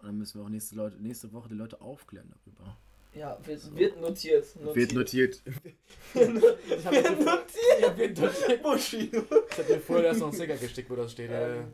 Und 0.00 0.06
dann 0.08 0.18
müssen 0.18 0.38
wir 0.40 0.44
auch 0.44 0.48
nächste, 0.48 0.74
Leute, 0.76 0.96
nächste 0.96 1.32
Woche 1.32 1.48
die 1.48 1.54
Leute 1.54 1.80
aufklären 1.80 2.30
darüber. 2.30 2.76
Ja, 3.12 3.36
wird, 3.44 3.76
wird 3.76 4.00
notiert, 4.00 4.54
notiert. 4.56 4.76
Wird 4.76 4.92
notiert. 4.94 5.42
ich 6.14 6.86
hab 6.86 6.92
jetzt 6.92 7.10
notiert. 7.20 7.80
Ja, 7.80 7.96
wird 7.98 8.18
notiert. 8.18 8.62
Bushido. 8.62 9.18
Ich 9.50 9.58
hab 9.58 9.66
dir 9.66 9.80
vorher 9.80 10.06
erst 10.06 10.20
noch 10.20 10.28
einen 10.28 10.36
Sticker 10.36 10.56
gestickt, 10.56 10.90
wo 10.90 10.96
das 10.96 11.12
steht. 11.12 11.30
äh. 11.30 11.56
Ähm, 11.58 11.72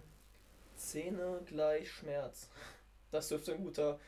Zähne 0.77 1.41
gleich 1.47 1.91
Schmerz. 1.91 2.49
Das 3.11 3.29
dürfte 3.29 3.55
ein 3.55 3.63
guter, 3.65 3.99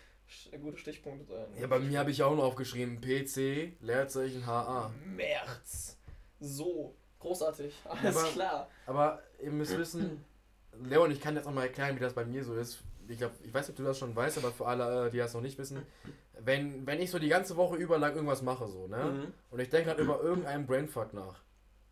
ein 0.53 0.63
guter 0.63 0.79
Stichpunkt 0.79 1.29
sein. 1.29 1.47
Ja, 1.61 1.67
bei 1.67 1.79
mir 1.79 1.99
habe 1.99 2.11
ich 2.11 2.23
auch 2.23 2.35
noch 2.35 2.45
aufgeschrieben: 2.45 3.01
PC, 3.01 3.75
Leerzeichen 3.83 4.47
HA. 4.47 4.93
März. 5.15 5.97
So. 6.41 6.95
Großartig. 7.21 7.75
Alles 7.85 8.17
aber- 8.17 8.29
klar. 8.29 8.71
Aber 8.87 9.23
ihr 9.43 9.51
müsst 9.51 9.77
wissen, 9.77 10.25
Leon, 10.85 11.11
ich 11.11 11.21
kann 11.21 11.35
jetzt 11.37 11.47
auch 11.47 11.53
mal 11.53 11.65
erklären, 11.65 11.97
wie 11.97 12.01
das 12.01 12.13
bei 12.15 12.25
mir 12.25 12.45
so 12.45 12.55
ist. 12.55 12.79
Ich 13.09 13.19
glaube, 13.19 13.35
ich 13.43 13.53
weiß 13.53 13.67
nicht, 13.67 13.71
ob 13.71 13.77
du 13.77 13.85
das 13.85 13.99
schon 13.99 14.15
weißt, 14.15 14.39
aber 14.39 14.53
für 14.53 14.67
alle, 14.67 15.07
äh, 15.07 15.11
die 15.11 15.19
das 15.19 15.35
noch 15.35 15.41
nicht 15.41 15.59
wissen, 15.59 15.83
wenn, 16.39 16.87
wenn 16.87 17.01
ich 17.01 17.11
so 17.11 17.19
die 17.19 17.29
ganze 17.29 17.57
Woche 17.57 17.77
über 17.77 17.99
lang 17.99 18.15
irgendwas 18.15 18.43
mache, 18.43 18.69
so, 18.69 18.87
ne? 18.87 19.05
Mhm. 19.05 19.33
Und 19.51 19.61
ich 19.61 19.71
denke 19.71 19.91
halt 19.91 19.99
über 19.99 20.21
irgendeinen 20.21 20.67
Brainfuck 20.67 21.15
nach. 21.15 21.43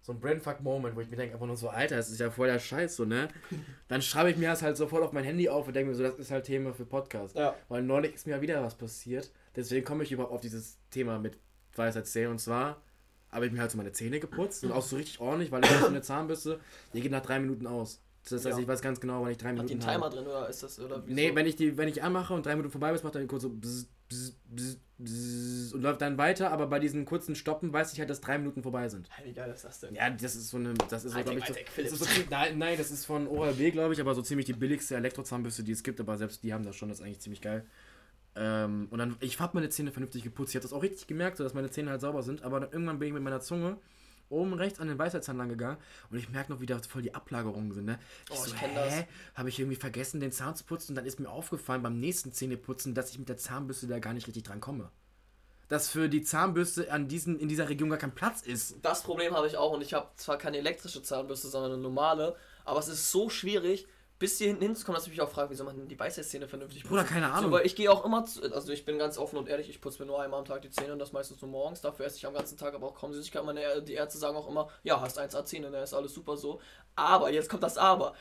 So 0.03 0.13
ein 0.13 0.21
Brainfuck-Moment, 0.21 0.95
wo 0.95 1.01
ich 1.01 1.11
mir 1.11 1.17
denke, 1.17 1.35
einfach 1.35 1.49
nur 1.49 1.57
so, 1.57 1.69
Alter, 1.69 1.97
das 1.97 2.11
ist 2.11 2.21
ja 2.21 2.31
voll 2.31 2.47
der 2.47 2.61
Scheiß, 2.61 2.95
so, 2.95 3.05
ne? 3.05 3.29
Dann 3.89 4.03
schreibe 4.03 4.31
ich 4.31 4.37
mir 4.37 4.49
das 4.49 4.63
halt 4.63 4.77
sofort 4.77 5.03
auf 5.03 5.13
mein 5.13 5.25
Handy 5.25 5.49
auf 5.49 5.67
und 5.67 5.75
denke 5.75 5.91
mir 5.91 5.97
so, 5.97 6.05
das 6.05 6.15
ist 6.19 6.31
halt 6.31 6.45
Thema 6.45 6.73
für 6.73 6.87
Podcast. 6.87 7.35
Ja. 7.35 7.57
Weil 7.69 7.83
neulich 7.83 8.15
ist 8.15 8.27
mir 8.27 8.41
wieder 8.41 8.63
was 8.63 8.77
passiert. 8.77 9.33
Deswegen 9.57 9.85
komme 9.85 10.05
ich 10.05 10.13
überhaupt 10.13 10.33
auf 10.33 10.41
dieses 10.41 10.79
Thema 10.91 11.19
mit 11.19 11.39
Weisheitszähnen. 11.75 12.31
Und 12.31 12.39
zwar 12.39 12.81
habe 13.31 13.47
ich 13.47 13.53
mir 13.53 13.61
halt 13.61 13.71
so 13.71 13.79
meine 13.79 13.93
Zähne 13.93 14.21
geputzt 14.21 14.65
und 14.65 14.73
auch 14.73 14.83
so 14.83 14.97
richtig 14.97 15.19
ordentlich, 15.21 15.51
weil 15.51 15.65
ich 15.65 15.71
so 15.71 15.87
eine 15.87 16.03
Zahnbürste, 16.03 16.61
die 16.93 17.01
geht 17.01 17.11
nach 17.11 17.23
drei 17.23 17.41
Minuten 17.41 17.67
aus. 17.67 18.01
Das 18.31 18.45
heißt, 18.45 18.57
Ja. 18.59 18.63
ich 18.63 18.69
weiß 18.69 18.83
ganz 18.83 19.01
genau, 19.01 19.23
wann 19.23 19.31
ich 19.31 19.39
drei 19.39 19.51
Hat 19.51 19.57
die 19.59 19.63
Minuten 19.63 19.83
einen 19.89 19.95
Timer 19.95 20.05
habe. 20.07 20.17
drin 20.17 20.27
oder 20.27 20.49
ist 20.49 20.63
das 20.63 20.81
oder? 20.81 21.03
Nee, 21.07 21.35
wenn 21.35 21.47
ich 21.47 21.57
die, 21.57 21.77
wenn 21.77 21.89
ich 21.89 22.03
anmache 22.03 22.35
und 22.35 22.45
drei 22.45 22.57
Minuten 22.57 22.73
vorbei 22.73 22.93
ist, 22.93 23.05
macht 23.05 23.15
er 23.15 23.25
kurz 23.27 23.43
so 23.43 23.51
bzz, 23.51 23.87
bzz, 24.09 24.33
bzz, 24.51 24.77
bzz 24.99 25.73
und 25.75 25.83
läuft 25.83 26.01
dann 26.01 26.19
weiter, 26.19 26.51
aber 26.51 26.67
bei 26.67 26.79
diesen 26.79 27.05
kurzen 27.05 27.35
Stoppen 27.37 27.73
weiß 27.73 27.93
ich 27.93 28.01
halt, 28.01 28.11
dass 28.11 28.21
drei 28.21 28.39
Minuten 28.39 28.63
vorbei 28.63 28.89
sind. 28.89 29.09
Wie 29.25 29.33
geil 29.33 29.51
ist 29.51 29.65
das 29.65 29.81
denn? 29.81 29.95
Ja, 29.95 30.11
das 30.11 30.35
ist 30.37 30.49
so 30.51 30.57
eine, 30.57 30.75
das 30.75 31.05
ist 31.05 31.13
so, 31.13 31.21
glaube 31.23 31.39
ich, 31.39 31.47
so, 31.47 31.55
das 31.55 31.93
ist 31.93 31.99
so 32.05 32.21
nein, 32.31 32.59
nein, 32.59 32.77
das 32.79 32.91
ist 32.91 33.05
von 33.05 33.27
Oral-B, 33.29 33.71
glaube 33.71 33.95
ich, 33.95 34.01
aber 34.01 34.15
so 34.15 34.23
ziemlich 34.23 34.47
die 34.47 34.55
billigste 34.55 34.97
Elektrozahnbürste, 34.97 35.63
die 35.63 35.73
es 35.73 35.83
gibt, 35.83 36.01
aber 36.01 36.17
selbst 36.17 36.43
die 36.43 36.53
haben 36.53 36.65
das 36.65 36.75
schon, 36.77 36.89
das 36.89 36.99
ist 36.99 37.05
eigentlich 37.05 37.21
ziemlich 37.21 37.41
geil. 37.43 37.65
Ähm, 38.35 38.89
und 38.91 38.99
dann, 38.99 39.17
ich 39.21 39.41
habe 39.41 39.53
meine 39.55 39.69
Zähne 39.71 39.93
vernünftig 39.93 40.23
geputzt, 40.23 40.51
ich 40.51 40.57
habe 40.57 40.63
das 40.63 40.73
auch 40.73 40.83
richtig 40.83 41.07
gemerkt, 41.07 41.37
so 41.39 41.45
dass 41.45 41.55
meine 41.55 41.71
Zähne 41.71 41.91
halt 41.91 42.01
sauber 42.01 42.23
sind, 42.23 42.43
aber 42.43 42.61
dann 42.61 42.71
irgendwann 42.73 42.99
bin 42.99 43.09
ich 43.09 43.15
mit 43.15 43.23
meiner 43.23 43.41
Zunge 43.41 43.79
oben 44.29 44.55
rechts 44.55 44.81
an 44.81 44.89
den 44.89 44.99
Weisheitszahn 44.99 45.37
lang 45.37 45.49
gegangen 45.49 45.79
und 46.11 46.19
ich 46.19 46.29
merke 46.29 46.53
noch, 46.53 46.61
wie 46.61 46.67
da 46.67 46.79
voll 46.79 47.03
die 47.03 47.15
Ablagerungen 47.15 47.73
sind, 47.73 47.85
ne? 47.85 47.99
Oh, 48.31 48.37
ich 48.47 48.57
kenn 48.57 48.75
das. 48.75 49.05
Habe 49.35 49.49
ich 49.49 49.59
irgendwie 49.59 49.77
vergessen, 49.77 50.21
den 50.21 50.33
Zahn 50.33 50.55
zu 50.57 50.65
putzen 50.65 50.93
und 50.93 50.97
dann 50.97 51.07
ist 51.07 51.21
mir 51.21 51.29
aufgefallen 51.29 51.83
beim 51.83 51.99
nächsten 51.99 52.33
Zähneputzen, 52.33 52.95
dass 52.95 53.11
ich 53.11 53.19
mit 53.19 53.29
der 53.29 53.37
Zahnbürste 53.37 53.87
da 53.87 53.99
gar 53.99 54.15
nicht 54.15 54.27
richtig 54.27 54.45
dran 54.45 54.61
komme. 54.61 54.91
Dass 55.69 55.89
für 55.89 56.09
die 56.09 56.23
Zahnbürste 56.23 56.93
an 56.93 57.09
diesen, 57.09 57.39
in 57.39 57.49
dieser 57.49 57.69
Region 57.69 57.91
gar 57.91 57.99
kein 57.99 58.15
Platz 58.15 58.43
ist. 58.43 58.77
Das 58.83 59.03
Problem 59.03 59.35
habe 59.35 59.47
ich 59.47 59.57
auch 59.57 59.73
und 59.73 59.83
ich 59.83 59.95
habe 59.95 60.09
zwar 60.17 60.39
keine 60.39 60.59
elektrische 60.59 61.03
Zahnbürste, 61.03 61.49
sondern 61.49 61.73
eine 61.73 61.83
normale, 61.83 62.37
aber 62.65 62.79
es 62.79 62.89
ist 62.89 63.11
so 63.11 63.29
schwierig, 63.29 63.87
bis 64.19 64.39
hier 64.39 64.49
hinten 64.49 64.63
hinzukommen, 64.63 64.97
dass 64.97 65.05
ich 65.05 65.11
mich 65.11 65.21
auch 65.21 65.29
frage, 65.29 65.51
wie 65.51 65.55
soll 65.55 65.67
man 65.67 65.77
denn 65.77 65.89
die 65.89 65.99
Weisheitszähne 65.99 66.49
vernünftig 66.49 66.85
Bruder, 66.85 67.05
keine 67.05 67.31
Ahnung. 67.31 67.51
So, 67.51 67.57
weil 67.57 67.67
ich 67.67 67.77
gehe 67.77 67.91
auch 67.91 68.05
immer, 68.05 68.25
zu, 68.25 68.43
also 68.53 68.73
ich 68.73 68.85
bin 68.85 68.99
ganz 68.99 69.19
offen 69.19 69.37
und 69.37 69.49
ehrlich, 69.49 69.69
ich 69.69 69.81
putze 69.81 70.03
mir 70.03 70.07
nur 70.07 70.23
einmal 70.23 70.41
am 70.41 70.47
Tag 70.47 70.63
die 70.63 70.71
Zähne 70.71 70.93
und 70.93 70.99
das 70.99 71.13
meistens 71.13 71.43
nur 71.43 71.51
morgens. 71.51 71.83
Dafür 71.83 72.07
esse 72.07 72.17
ich 72.17 72.27
am 72.27 72.35
ganzen 72.35 72.57
Tag 72.57 72.75
aber 72.75 72.87
auch 72.87 72.95
kaum 72.95 73.13
Süßigkeiten. 73.13 73.47
Meine, 73.47 73.83
die 73.83 73.95
Ärzte 73.95 74.19
sagen 74.19 74.37
auch 74.37 74.49
immer, 74.49 74.69
ja, 74.83 75.01
hast 75.01 75.19
1A 75.19 75.45
Zähne, 75.45 75.71
da 75.71 75.83
ist 75.83 75.93
alles 75.93 76.15
super 76.15 76.37
so. 76.37 76.61
Aber, 76.95 77.31
jetzt 77.31 77.51
kommt 77.51 77.63
das 77.63 77.77
Aber. 77.77 78.15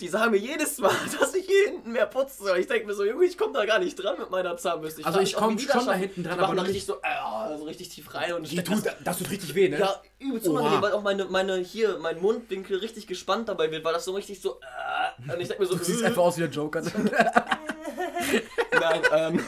Die 0.00 0.08
sagen 0.08 0.32
mir 0.32 0.38
jedes 0.38 0.78
Mal, 0.78 0.90
dass 1.20 1.32
ich 1.34 1.46
hier 1.46 1.66
hinten 1.70 1.92
mehr 1.92 2.06
putzen 2.06 2.44
soll. 2.46 2.58
Ich 2.58 2.66
denke 2.66 2.86
mir 2.86 2.94
so, 2.94 3.04
Junge, 3.04 3.24
ich 3.24 3.38
komme 3.38 3.52
da 3.52 3.64
gar 3.64 3.78
nicht 3.78 3.94
dran 3.94 4.18
mit 4.18 4.30
meiner 4.30 4.56
Zahnbürste. 4.56 5.04
Also 5.04 5.20
ich 5.20 5.26
mich 5.26 5.36
auch, 5.36 5.40
komm 5.42 5.52
wie 5.58 5.62
die 5.64 5.68
schon 5.70 5.86
da 5.86 5.92
hinten 5.94 6.24
dran, 6.24 6.38
die 6.38 6.44
aber 6.44 6.54
da 6.56 6.62
nicht- 6.62 6.70
richtig 6.70 6.86
so, 6.86 6.94
äh, 7.02 7.56
so 7.58 7.64
richtig 7.64 7.88
tief 7.90 8.12
rein 8.14 8.32
und 8.32 8.50
Die 8.50 8.62
tut, 8.64 8.82
das 9.04 9.18
tut 9.18 9.30
richtig 9.30 9.54
weh, 9.54 9.68
ne? 9.68 9.78
ja, 9.78 10.02
übelst 10.18 10.48
Oha. 10.48 10.58
unangenehm, 10.58 10.82
weil 10.82 10.92
auch 10.92 11.02
meine, 11.02 11.26
meine, 11.26 11.56
hier, 11.58 11.98
mein 11.98 12.20
Mundwinkel 12.20 12.78
richtig 12.78 13.06
gespannt 13.06 13.48
dabei 13.48 13.70
wird, 13.70 13.84
weil 13.84 13.92
das 13.92 14.04
so 14.04 14.12
richtig 14.12 14.40
so, 14.40 14.58
äh, 14.60 15.32
und 15.32 15.40
ich 15.40 15.46
denke 15.48 15.62
mir 15.62 15.68
so, 15.68 15.76
Du 15.78 15.84
siehst 15.84 16.02
äh, 16.02 16.06
einfach 16.06 16.22
aus 16.22 16.36
wie 16.36 16.40
der 16.40 16.50
Joker. 16.50 16.82
Nein, 18.72 19.02
ähm. 19.12 19.44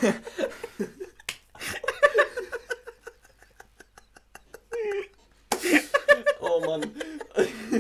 oh 6.41 6.61
Mann. 6.67 6.83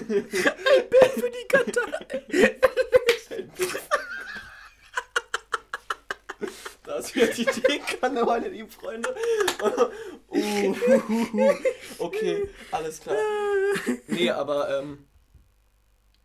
Für 0.04 1.30
die 1.30 1.48
Kante. 1.48 1.80
Das 6.84 7.14
wird 7.14 7.36
die 7.36 7.44
Teekanne, 7.44 8.24
meine 8.24 8.48
lieben 8.48 8.70
Freunde. 8.70 9.14
Uh, 10.30 10.74
okay, 11.98 12.48
alles 12.70 13.00
klar. 13.00 13.16
Nee, 14.06 14.30
aber 14.30 14.78
ähm. 14.78 15.06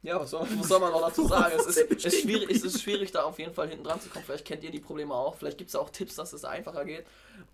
Ja, 0.01 0.17
was 0.17 0.29
soll, 0.31 0.47
was 0.57 0.67
soll 0.69 0.79
man 0.79 0.91
noch 0.93 1.01
dazu 1.01 1.25
sagen? 1.27 1.53
Es 1.57 1.65
ist, 1.75 1.77
ist 2.05 2.21
schwierig, 2.21 2.49
es 2.49 2.63
ist 2.63 2.81
schwierig, 2.81 3.11
da 3.11 3.23
auf 3.23 3.37
jeden 3.37 3.53
Fall 3.53 3.67
hinten 3.67 3.83
dran 3.83 3.99
zu 3.99 4.09
kommen. 4.09 4.23
Vielleicht 4.23 4.45
kennt 4.45 4.63
ihr 4.63 4.71
die 4.71 4.79
Probleme 4.79 5.13
auch. 5.13 5.35
Vielleicht 5.35 5.57
gibt 5.57 5.69
es 5.69 5.75
auch 5.75 5.89
Tipps, 5.89 6.15
dass 6.15 6.31
es 6.31 6.45
einfacher 6.45 6.85
geht. 6.85 7.05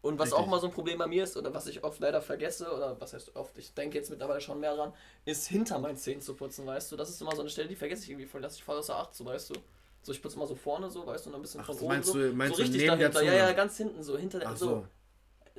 Und 0.04 0.20
was 0.20 0.32
auch 0.32 0.38
Richtig. 0.38 0.52
mal 0.52 0.60
so 0.60 0.68
ein 0.68 0.74
Problem 0.74 1.00
bei 1.00 1.08
mir 1.08 1.24
ist, 1.24 1.38
oder 1.38 1.54
was 1.56 1.66
ich 1.66 1.84
oft 1.84 2.00
leider 2.00 2.22
vergesse, 2.22 2.72
oder 2.72 3.00
was 3.02 3.14
heißt 3.14 3.36
oft, 3.36 3.58
ich 3.58 3.74
denke 3.74 3.98
jetzt 3.98 4.12
mittlerweile 4.12 4.42
schon 4.42 4.60
mehr 4.60 4.76
dran, 4.76 4.94
ist 5.26 5.48
hinter 5.48 5.80
meinen 5.80 5.98
Zähnen 5.98 6.22
zu 6.22 6.36
putzen, 6.36 6.68
weißt 6.68 6.92
du? 6.92 6.96
Das 6.98 7.10
ist 7.10 7.20
immer 7.20 7.36
so 7.36 7.42
eine 7.42 7.50
Stelle, 7.50 7.68
die 7.68 7.76
vergesse 7.76 8.04
ich 8.04 8.10
irgendwie 8.12 8.28
voll, 8.28 8.42
dass 8.42 8.56
ich 8.56 8.64
voll 8.64 8.78
außer 8.78 8.96
Acht, 8.96 9.16
so, 9.16 9.26
weißt 9.26 9.50
du? 9.50 9.56
So, 10.04 10.12
ich 10.12 10.22
putze 10.22 10.36
immer 10.36 10.46
so 10.46 10.54
vorne 10.56 10.92
so, 10.92 11.06
weißt 11.08 11.26
du, 11.26 11.30
und 11.32 11.36
ein 11.36 11.42
bisschen 11.42 11.62
Ach, 11.62 11.66
von 11.66 11.76
so 11.76 11.82
oben 11.86 11.90
meinst 11.90 12.10
so. 12.10 12.14
du- 12.14 12.34
meinst 12.34 12.54
so 12.54 12.58
du 12.58 12.62
richtig 12.62 12.82
neben 12.84 13.00
der 13.00 13.10
dahinter. 13.10 13.34
Ja, 13.36 13.48
ja, 13.48 13.54
ganz 13.54 13.78
hinten 13.78 14.04
so, 14.04 14.18
hinter 14.20 14.38
der, 14.40 14.56
so, 14.56 14.68
so. 14.68 14.86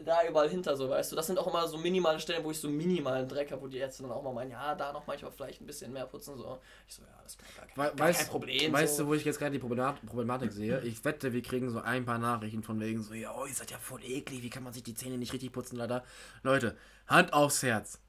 Da 0.04 0.26
überall 0.28 0.48
hinter 0.50 0.76
so, 0.76 0.90
weißt 0.90 1.12
du. 1.12 1.16
Das 1.16 1.26
sind 1.26 1.38
auch 1.38 1.46
immer 1.46 1.66
so 1.66 1.78
minimale 1.78 2.20
Stellen, 2.20 2.44
wo 2.44 2.50
ich 2.50 2.60
so 2.60 2.68
minimalen 2.68 3.26
Dreck 3.28 3.50
habe, 3.50 3.62
wo 3.62 3.66
die 3.66 3.78
Ärzte 3.78 4.02
dann 4.02 4.12
auch 4.12 4.22
mal 4.22 4.32
meinen, 4.34 4.50
ja, 4.50 4.74
da 4.74 4.92
noch 4.92 5.06
manchmal 5.06 5.32
vielleicht 5.32 5.60
ein 5.60 5.66
bisschen 5.66 5.92
mehr 5.92 6.06
putzen, 6.06 6.36
so. 6.36 6.58
Ich 6.86 6.94
so, 6.94 7.02
ja, 7.02 7.08
das 7.22 7.32
ist 7.32 7.38
gar, 7.56 7.66
gar, 7.66 7.76
We 7.92 7.96
gar 7.96 8.06
weißt, 8.06 8.18
kein 8.20 8.28
Problem. 8.28 8.72
Weißt 8.72 8.96
so. 8.96 9.04
du, 9.04 9.08
wo 9.08 9.14
ich 9.14 9.24
jetzt 9.24 9.38
gerade 9.38 9.52
die 9.52 9.58
Problemat- 9.58 10.04
Problematik 10.06 10.52
sehe? 10.52 10.80
Ich 10.82 11.02
wette, 11.04 11.32
wir 11.32 11.42
kriegen 11.42 11.70
so 11.70 11.80
ein 11.80 12.04
paar 12.04 12.18
Nachrichten 12.18 12.62
von 12.62 12.78
wegen 12.78 13.02
so, 13.02 13.14
ja, 13.14 13.34
oh, 13.34 13.46
ihr 13.46 13.54
seid 13.54 13.70
ja 13.70 13.78
voll 13.78 14.04
eklig, 14.04 14.42
wie 14.42 14.50
kann 14.50 14.62
man 14.64 14.72
sich 14.74 14.82
die 14.82 14.94
Zähne 14.94 15.16
nicht 15.16 15.32
richtig 15.32 15.52
putzen, 15.52 15.76
leider. 15.76 16.04
Leute, 16.42 16.76
Hand 17.06 17.32
aufs 17.32 17.62
Herz. 17.62 18.00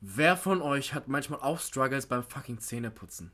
Wer 0.00 0.36
von 0.36 0.60
euch 0.62 0.94
hat 0.94 1.08
manchmal 1.08 1.40
auch 1.40 1.60
Struggles 1.60 2.06
beim 2.06 2.24
fucking 2.24 2.58
Zähneputzen? 2.58 3.30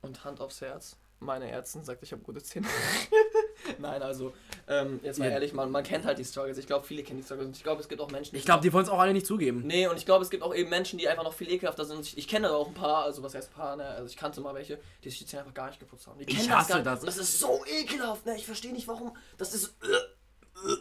Und 0.00 0.24
Hand 0.24 0.40
aufs 0.40 0.60
Herz. 0.60 0.96
Meine 1.20 1.50
Ärztin 1.50 1.84
sagt, 1.84 2.02
ich 2.02 2.12
habe 2.12 2.22
gute 2.22 2.42
Zähne. 2.42 2.66
Nein, 3.78 4.02
also, 4.02 4.32
ähm, 4.68 5.00
jetzt 5.02 5.18
mal 5.18 5.26
Ja. 5.26 5.32
ehrlich, 5.32 5.52
man, 5.52 5.70
man 5.70 5.82
kennt 5.84 6.04
halt 6.04 6.18
die 6.18 6.24
Struggles. 6.24 6.58
Ich 6.58 6.66
glaube, 6.66 6.86
viele 6.86 7.02
kennen 7.02 7.18
die 7.18 7.24
Struggles. 7.24 7.46
Und 7.48 7.56
ich 7.56 7.62
glaube, 7.62 7.80
es 7.80 7.88
gibt 7.88 8.00
auch 8.00 8.10
Menschen, 8.10 8.32
die 8.32 8.38
Ich 8.38 8.44
glaube, 8.44 8.62
die 8.62 8.72
wollen 8.72 8.84
es 8.84 8.90
auch 8.90 8.98
alle 8.98 9.12
nicht 9.12 9.26
zugeben. 9.26 9.62
Nee, 9.66 9.86
und 9.88 9.96
ich 9.96 10.04
glaube, 10.06 10.22
es 10.24 10.30
gibt 10.30 10.42
auch 10.42 10.54
eben 10.54 10.70
Menschen, 10.70 10.98
die 10.98 11.08
einfach 11.08 11.24
noch 11.24 11.32
viel 11.34 11.50
ekelhafter 11.50 11.84
sind. 11.84 12.00
Ich, 12.06 12.18
ich 12.18 12.28
kenne 12.28 12.50
auch 12.52 12.68
ein 12.68 12.74
paar, 12.74 13.04
also 13.04 13.22
was 13.22 13.34
heißt 13.34 13.52
paar, 13.54 13.76
ne? 13.76 13.84
Also 13.84 14.06
ich 14.06 14.16
kannte 14.16 14.40
mal 14.40 14.54
welche, 14.54 14.78
die 15.04 15.10
sich 15.10 15.18
die 15.20 15.26
Zähne 15.26 15.42
einfach 15.42 15.54
gar 15.54 15.68
nicht 15.68 15.80
geputzt 15.80 16.06
haben. 16.06 16.18
Die 16.18 16.24
Ich 16.24 16.36
kennen 16.36 16.50
hasse 16.56 16.68
gar 16.68 16.76
nicht. 16.76 16.86
das. 16.86 17.00
Und 17.00 17.06
das 17.06 17.16
ist 17.18 17.38
so 17.40 17.64
ekelhaft, 17.66 18.26
ne? 18.26 18.36
Ich 18.36 18.46
verstehe 18.46 18.72
nicht 18.72 18.88
warum. 18.88 19.16
Das 19.38 19.54
ist. 19.54 19.74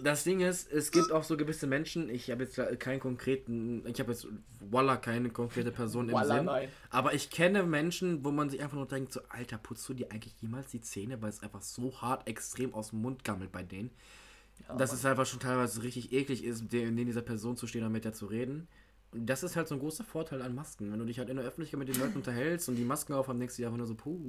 Das 0.03 0.23
Ding 0.23 0.39
ist, 0.41 0.71
es 0.71 0.91
gibt 0.91 1.11
auch 1.11 1.23
so 1.23 1.37
gewisse 1.37 1.67
Menschen, 1.67 2.09
ich 2.09 2.29
habe 2.31 2.43
jetzt 2.43 2.59
keinen 2.79 2.99
konkreten, 2.99 3.85
ich 3.87 3.99
habe 3.99 4.11
jetzt, 4.11 4.27
voila, 4.59 4.97
keine 4.97 5.29
konkrete 5.29 5.71
Person 5.71 6.09
im 6.09 6.15
Voila, 6.15 6.35
Sinn. 6.37 6.45
nein. 6.45 6.69
Aber 6.89 7.13
ich 7.13 7.29
kenne 7.29 7.63
Menschen, 7.63 8.23
wo 8.23 8.31
man 8.31 8.49
sich 8.49 8.61
einfach 8.61 8.77
nur 8.77 8.87
denkt, 8.87 9.13
so, 9.13 9.21
Alter, 9.29 9.57
putzt 9.57 9.87
du 9.89 9.93
dir 9.93 10.11
eigentlich 10.11 10.35
jemals 10.41 10.71
die 10.71 10.81
Zähne, 10.81 11.21
weil 11.21 11.29
es 11.29 11.41
einfach 11.43 11.61
so 11.61 12.01
hart 12.01 12.27
extrem 12.27 12.73
aus 12.73 12.89
dem 12.89 13.01
Mund 13.01 13.23
gammelt 13.23 13.51
bei 13.51 13.63
denen. 13.63 13.91
dass 14.77 14.93
es 14.93 15.05
einfach 15.05 15.25
schon 15.25 15.39
teilweise 15.39 15.83
richtig 15.83 16.11
eklig 16.13 16.43
ist, 16.43 16.71
neben 16.71 17.05
dieser 17.05 17.21
Person 17.21 17.57
zu 17.57 17.67
stehen 17.67 17.83
und 17.83 17.91
mit 17.91 18.05
der 18.05 18.13
zu 18.13 18.25
reden. 18.25 18.67
Das 19.17 19.43
ist 19.43 19.56
halt 19.56 19.67
so 19.67 19.75
ein 19.75 19.80
großer 19.80 20.04
Vorteil 20.04 20.41
an 20.41 20.54
Masken. 20.56 20.91
Wenn 20.91 20.99
du 20.99 21.06
dich 21.06 21.19
halt 21.19 21.30
in 21.30 21.38
der 21.38 21.45
Öffentlichkeit 21.45 21.80
mit 21.80 21.88
den 21.88 21.99
Leuten 21.99 22.17
unterhältst 22.17 22.67
und 22.67 22.75
die 22.75 22.84
Masken 22.84 23.13
aufhaben, 23.13 23.39
denkst 23.39 23.56
du 23.56 23.62
dir 23.62 23.67
einfach 23.67 23.78
nur 23.78 23.88
so, 23.88 23.95
puh, 23.95 24.19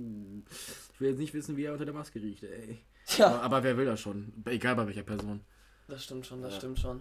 ich 0.95 1.01
will 1.01 1.11
jetzt 1.11 1.19
nicht 1.19 1.35
wissen, 1.35 1.57
wie 1.57 1.65
er 1.65 1.73
unter 1.73 1.85
der 1.85 1.95
Maske 1.95 2.21
riecht, 2.21 2.45
ey. 2.45 2.79
Tja, 3.07 3.27
Aber, 3.27 3.43
aber 3.43 3.63
wer 3.65 3.77
will 3.77 3.87
das 3.87 4.01
schon? 4.01 4.33
Egal 4.47 4.77
bei 4.77 4.87
welcher 4.87 5.03
Person. 5.03 5.41
das 5.89 6.05
stimmt 6.05 6.27
schon, 6.27 6.41
das 6.43 6.53
Ja. 6.55 6.59
stimmt 6.59 6.79
schon. 6.79 7.01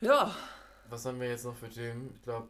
Ja, 0.00 0.34
Was 0.88 1.04
haben 1.04 1.20
wir 1.20 1.28
jetzt 1.28 1.44
noch 1.44 1.54
für 1.56 1.68
Themen? 1.68 2.10
Ich 2.16 2.22
glaube. 2.22 2.48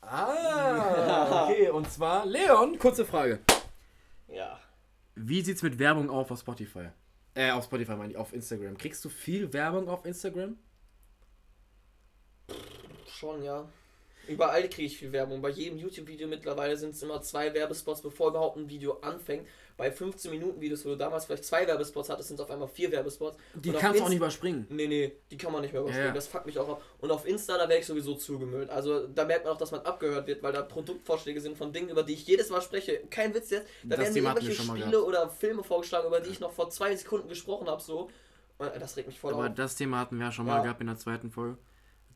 Ah, 0.00 1.44
okay. 1.48 1.70
Und 1.70 1.90
zwar, 1.90 2.24
Leon, 2.26 2.78
kurze 2.78 3.04
Frage. 3.04 3.40
ja. 4.28 4.58
Wie 5.20 5.42
sieht's 5.42 5.62
mit 5.62 5.80
Werbung 5.80 6.10
auf 6.10 6.30
auf 6.30 6.38
Spotify? 6.38 6.90
Äh, 7.34 7.50
auf 7.50 7.64
Spotify 7.64 7.96
meine 7.96 8.12
ich, 8.12 8.16
auf 8.16 8.32
Instagram. 8.32 8.78
Kriegst 8.78 9.04
du 9.04 9.08
viel 9.08 9.52
Werbung 9.52 9.88
auf 9.88 10.04
Instagram? 10.06 10.56
Schon, 13.18 13.42
ja. 13.42 13.64
Überall 14.28 14.68
kriege 14.68 14.86
ich 14.86 14.98
viel 14.98 15.10
Werbung. 15.10 15.40
Bei 15.40 15.48
jedem 15.48 15.78
YouTube-Video 15.78 16.28
mittlerweile 16.28 16.76
sind 16.76 16.90
es 16.94 17.02
immer 17.02 17.22
zwei 17.22 17.52
Werbespots, 17.54 18.02
bevor 18.02 18.28
überhaupt 18.28 18.58
ein 18.58 18.68
Video 18.68 18.98
anfängt. 19.00 19.46
Bei 19.78 19.88
15-Minuten-Videos, 19.90 20.84
wo 20.84 20.90
du 20.90 20.96
damals 20.96 21.24
vielleicht 21.24 21.44
zwei 21.46 21.66
Werbespots 21.66 22.10
hattest, 22.10 22.28
sind 22.28 22.34
es 22.38 22.40
auf 22.44 22.50
einmal 22.50 22.68
vier 22.68 22.92
Werbespots. 22.92 23.38
Die 23.54 23.70
Und 23.70 23.78
kannst 23.78 23.98
du 24.00 24.04
auch 24.04 24.08
nicht 24.08 24.18
überspringen. 24.18 24.66
Nee, 24.68 24.86
nee, 24.86 25.12
die 25.30 25.36
kann 25.38 25.50
man 25.50 25.62
nicht 25.62 25.72
mehr 25.72 25.80
überspringen. 25.80 26.08
Ja. 26.08 26.12
Das 26.14 26.26
fuckt 26.26 26.44
mich 26.46 26.58
auch 26.58 26.68
ab. 26.68 26.82
Und 27.00 27.10
auf 27.10 27.26
Insta, 27.26 27.54
da 27.54 27.60
werde 27.60 27.78
ich 27.78 27.86
sowieso 27.86 28.16
zugemüllt. 28.16 28.68
Also 28.68 29.06
da 29.06 29.24
merkt 29.24 29.44
man 29.46 29.54
auch, 29.54 29.58
dass 29.58 29.70
man 29.70 29.80
abgehört 29.80 30.26
wird, 30.26 30.42
weil 30.42 30.52
da 30.52 30.60
Produktvorschläge 30.62 31.40
sind 31.40 31.56
von 31.56 31.72
Dingen, 31.72 31.88
über 31.88 32.02
die 32.02 32.12
ich 32.14 32.26
jedes 32.26 32.50
Mal 32.50 32.60
spreche. 32.60 33.00
Kein 33.08 33.32
Witz 33.34 33.50
jetzt. 33.50 33.66
Da 33.84 33.96
Das 33.96 34.00
werden 34.04 34.14
mir 34.14 34.28
irgendwelche 34.28 34.52
schon 34.52 34.66
mal 34.66 34.78
Spiele 34.78 35.02
oder 35.02 35.30
Filme 35.30 35.64
vorgeschlagen, 35.64 36.06
über 36.06 36.20
die 36.20 36.30
ich 36.30 36.40
noch 36.40 36.52
vor 36.52 36.68
zwei 36.70 36.94
Sekunden 36.94 37.28
gesprochen 37.28 37.66
habe. 37.68 37.80
So. 37.80 38.10
Und 38.58 38.70
das 38.78 38.96
regt 38.96 39.08
mich 39.08 39.18
voll 39.18 39.32
Aber 39.32 39.46
auf. 39.46 39.54
das 39.54 39.74
Thema 39.76 40.00
hatten 40.00 40.18
wir 40.18 40.26
ja 40.26 40.32
schon 40.32 40.44
mal 40.44 40.56
Ja. 40.58 40.62
gehabt 40.64 40.80
in 40.82 40.88
der 40.88 40.98
zweiten 40.98 41.30
Folge. 41.30 41.56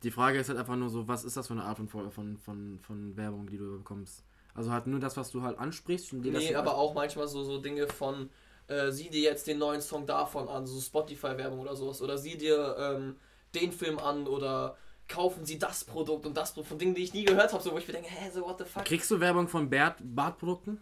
Die 0.02 0.10
Frage 0.10 0.38
ist 0.38 0.48
halt 0.48 0.58
einfach 0.58 0.76
nur 0.76 0.88
so, 0.88 1.06
was 1.06 1.24
ist 1.24 1.36
das 1.36 1.46
für 1.46 1.54
eine 1.54 1.64
Art 1.64 1.78
von, 1.78 2.10
von, 2.10 2.38
von, 2.38 2.78
von 2.80 3.16
Werbung, 3.16 3.46
die 3.46 3.58
du 3.58 3.78
bekommst? 3.78 4.24
Also 4.54 4.70
halt 4.70 4.86
nur 4.86 5.00
das, 5.00 5.16
was 5.16 5.30
du 5.30 5.42
halt 5.42 5.58
ansprichst 5.58 6.12
und 6.12 6.22
dir 6.22 6.32
Nee, 6.32 6.54
aber 6.54 6.76
auch 6.76 6.94
manchmal 6.94 7.26
so, 7.28 7.42
so 7.44 7.58
Dinge 7.58 7.86
von, 7.86 8.28
äh, 8.66 8.90
sieh 8.90 9.08
dir 9.08 9.22
jetzt 9.22 9.46
den 9.46 9.58
neuen 9.58 9.80
Song 9.80 10.06
davon 10.06 10.48
an, 10.48 10.66
so 10.66 10.80
Spotify-Werbung 10.80 11.60
oder 11.60 11.76
sowas. 11.76 12.02
Oder 12.02 12.18
sieh 12.18 12.36
dir 12.36 12.76
ähm, 12.78 13.16
den 13.54 13.72
Film 13.72 13.98
an 13.98 14.26
oder 14.26 14.76
kaufen 15.08 15.44
sie 15.44 15.58
das 15.58 15.84
Produkt 15.84 16.26
und 16.26 16.36
das 16.36 16.52
Produkt 16.52 16.68
von 16.68 16.78
Dingen, 16.78 16.94
die 16.94 17.04
ich 17.04 17.14
nie 17.14 17.24
gehört 17.24 17.52
habe, 17.52 17.62
so 17.62 17.72
wo 17.72 17.78
ich 17.78 17.86
mir 17.86 17.94
denke, 17.94 18.10
hä, 18.10 18.30
so 18.32 18.42
what 18.42 18.58
the 18.58 18.64
fuck. 18.64 18.84
Kriegst 18.84 19.10
du 19.10 19.20
Werbung 19.20 19.48
von 19.48 19.68
Bart, 19.68 19.96
Bartprodukten? 20.00 20.80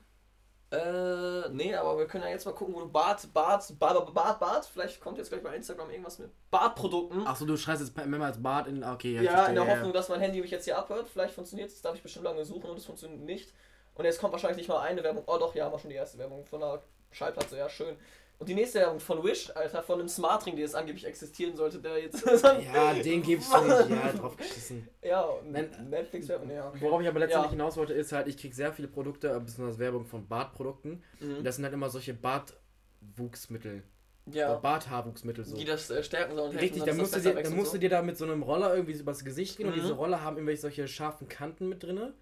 Äh, 0.72 1.48
nee, 1.50 1.74
aber 1.74 1.98
wir 1.98 2.06
können 2.06 2.22
ja 2.22 2.30
jetzt 2.30 2.44
mal 2.44 2.54
gucken, 2.54 2.74
wo 2.74 2.80
du 2.80 2.88
Bart, 2.88 3.32
Bart, 3.34 3.76
Bart, 3.78 4.14
Bart, 4.14 4.38
Bart, 4.38 4.66
vielleicht 4.66 5.00
kommt 5.00 5.18
jetzt 5.18 5.30
gleich 5.30 5.42
bei 5.42 5.54
Instagram 5.56 5.90
irgendwas 5.90 6.20
mit 6.20 6.30
Bartprodukten. 6.50 7.26
Achso, 7.26 7.44
du 7.44 7.56
schreibst 7.56 7.82
jetzt 7.82 7.96
mehrmals 7.96 8.40
Bart 8.40 8.68
in. 8.68 8.84
Okay, 8.84 9.14
ja, 9.14 9.22
Ja, 9.22 9.46
in 9.46 9.56
der 9.56 9.66
Hoffnung, 9.66 9.92
dass 9.92 10.08
mein 10.08 10.20
Handy 10.20 10.40
mich 10.40 10.52
jetzt 10.52 10.64
hier 10.64 10.78
abhört. 10.78 11.08
Vielleicht 11.08 11.34
funktioniert 11.34 11.70
es, 11.70 11.82
darf 11.82 11.96
ich 11.96 12.02
bestimmt 12.02 12.24
lange 12.24 12.44
suchen 12.44 12.70
und 12.70 12.76
es 12.76 12.86
funktioniert 12.86 13.20
nicht. 13.20 13.52
Und 13.94 14.04
jetzt 14.04 14.20
kommt 14.20 14.32
wahrscheinlich 14.32 14.58
nicht 14.58 14.68
mal 14.68 14.80
eine 14.80 15.02
Werbung. 15.02 15.24
Oh 15.26 15.38
doch, 15.38 15.54
ja, 15.56 15.64
haben 15.64 15.72
wir 15.72 15.78
schon 15.80 15.90
die 15.90 15.96
erste 15.96 16.18
Werbung 16.18 16.44
von 16.44 16.62
einer 16.62 16.80
Schallplatte, 17.10 17.56
ja, 17.56 17.68
schön. 17.68 17.96
Und 18.40 18.48
die 18.48 18.54
nächste 18.54 18.78
Werbung 18.80 18.98
von 19.00 19.22
Wish, 19.22 19.54
Alter, 19.54 19.82
von 19.82 20.00
einem 20.00 20.08
Smartring, 20.08 20.56
der 20.56 20.64
jetzt 20.64 20.74
angeblich 20.74 21.06
existieren 21.06 21.54
sollte, 21.56 21.78
der 21.78 21.98
jetzt. 22.02 22.24
Ja, 22.72 22.94
den 22.94 23.22
gibt's 23.22 23.48
nicht. 23.52 23.90
Ja, 23.90 24.12
drauf 24.18 24.34
geschissen. 24.36 24.88
ja, 25.02 25.20
und 25.20 25.52
Nein, 25.52 25.68
Netflix-Werbung, 25.90 26.50
ja. 26.50 26.68
Okay. 26.68 26.78
Worauf 26.80 27.02
ich 27.02 27.06
aber 27.08 27.20
letztendlich 27.20 27.50
Ja. 27.52 27.56
hinaus 27.58 27.76
wollte, 27.76 27.92
ist 27.92 28.12
halt, 28.12 28.28
ich 28.28 28.38
krieg 28.38 28.54
sehr 28.54 28.72
viele 28.72 28.88
Produkte, 28.88 29.38
besonders 29.40 29.78
Werbung 29.78 30.06
von 30.06 30.26
Bartprodukten. 30.26 31.02
Mhm. 31.20 31.36
Und 31.36 31.44
das 31.44 31.56
sind 31.56 31.64
halt 31.64 31.74
immer 31.74 31.90
solche 31.90 32.14
Bartwuchsmittel. 32.14 33.82
Ja, 34.26 34.54
Barthaarwuchsmittel 34.54 35.44
so. 35.44 35.56
die 35.56 35.64
das 35.64 35.90
äh, 35.90 36.02
stärken 36.02 36.36
sollen. 36.36 36.56
Richtig, 36.56 36.84
dann 36.84 36.96
musst, 36.96 37.14
dir, 37.16 37.34
dann 37.34 37.46
und 37.46 37.56
musst 37.56 37.74
du 37.74 37.78
dir 37.78 37.88
da 37.90 38.00
mit 38.00 38.16
so 38.16 38.24
einem 38.24 38.42
Roller 38.42 38.74
irgendwie 38.74 38.92
übers 38.98 39.24
Gesicht 39.24 39.56
gehen 39.56 39.66
und 39.66 39.76
Mhm. 39.76 39.80
diese 39.80 39.94
Roller 39.94 40.22
haben 40.22 40.36
irgendwelche 40.36 40.60
solche 40.62 40.86
scharfen 40.88 41.28
Kanten 41.28 41.68
mit 41.68 41.82
drinne. 41.82 42.14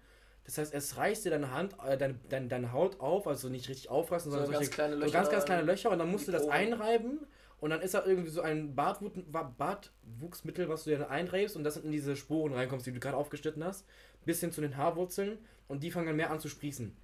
Das 0.45 0.57
heißt, 0.57 0.73
es 0.73 0.97
reißt 0.97 1.25
dir 1.25 1.29
deine 1.29 1.51
Hand, 1.51 1.75
äh, 1.85 1.97
deine, 1.97 2.15
deine, 2.29 2.47
deine 2.47 2.71
Haut 2.73 2.99
auf, 2.99 3.27
also 3.27 3.49
nicht 3.49 3.69
richtig 3.69 3.89
aufreißen, 3.89 4.31
So 4.31 4.37
sondern 4.37 4.51
ganz 4.51 4.65
solche 4.65 4.71
kleine 4.75 4.95
so 4.95 4.99
Löcher 5.01 5.13
ganz, 5.13 5.29
ganz 5.29 5.45
kleine 5.45 5.61
Löcher 5.61 5.91
und 5.91 5.99
dann 5.99 6.09
musst 6.09 6.27
du 6.27 6.31
das 6.31 6.47
einreiben 6.47 7.19
und 7.59 7.69
dann 7.69 7.81
ist 7.81 7.93
da 7.93 8.03
irgendwie 8.05 8.29
so 8.29 8.41
ein 8.41 8.73
Bartwut, 8.75 9.11
Wa- 9.31 9.53
Bartwuchsmittel, 9.57 10.69
was 10.69 10.85
du 10.85 10.91
dir 10.91 10.99
dann 10.99 11.09
einreibst 11.09 11.55
und 11.55 11.63
das 11.63 11.77
in 11.77 11.91
diese 11.91 12.15
Sporen 12.15 12.53
reinkommst, 12.53 12.85
die 12.87 12.91
du 12.91 12.99
gerade 12.99 13.17
aufgeschnitten 13.17 13.63
hast, 13.63 13.85
bis 14.25 14.39
hin 14.39 14.51
zu 14.51 14.61
den 14.61 14.75
Haarwurzeln 14.77 15.37
und 15.67 15.83
die 15.83 15.91
fangen 15.91 16.07
dann 16.07 16.15
mehr 16.15 16.31
an 16.31 16.39
zu 16.39 16.49
sprießen. 16.49 16.95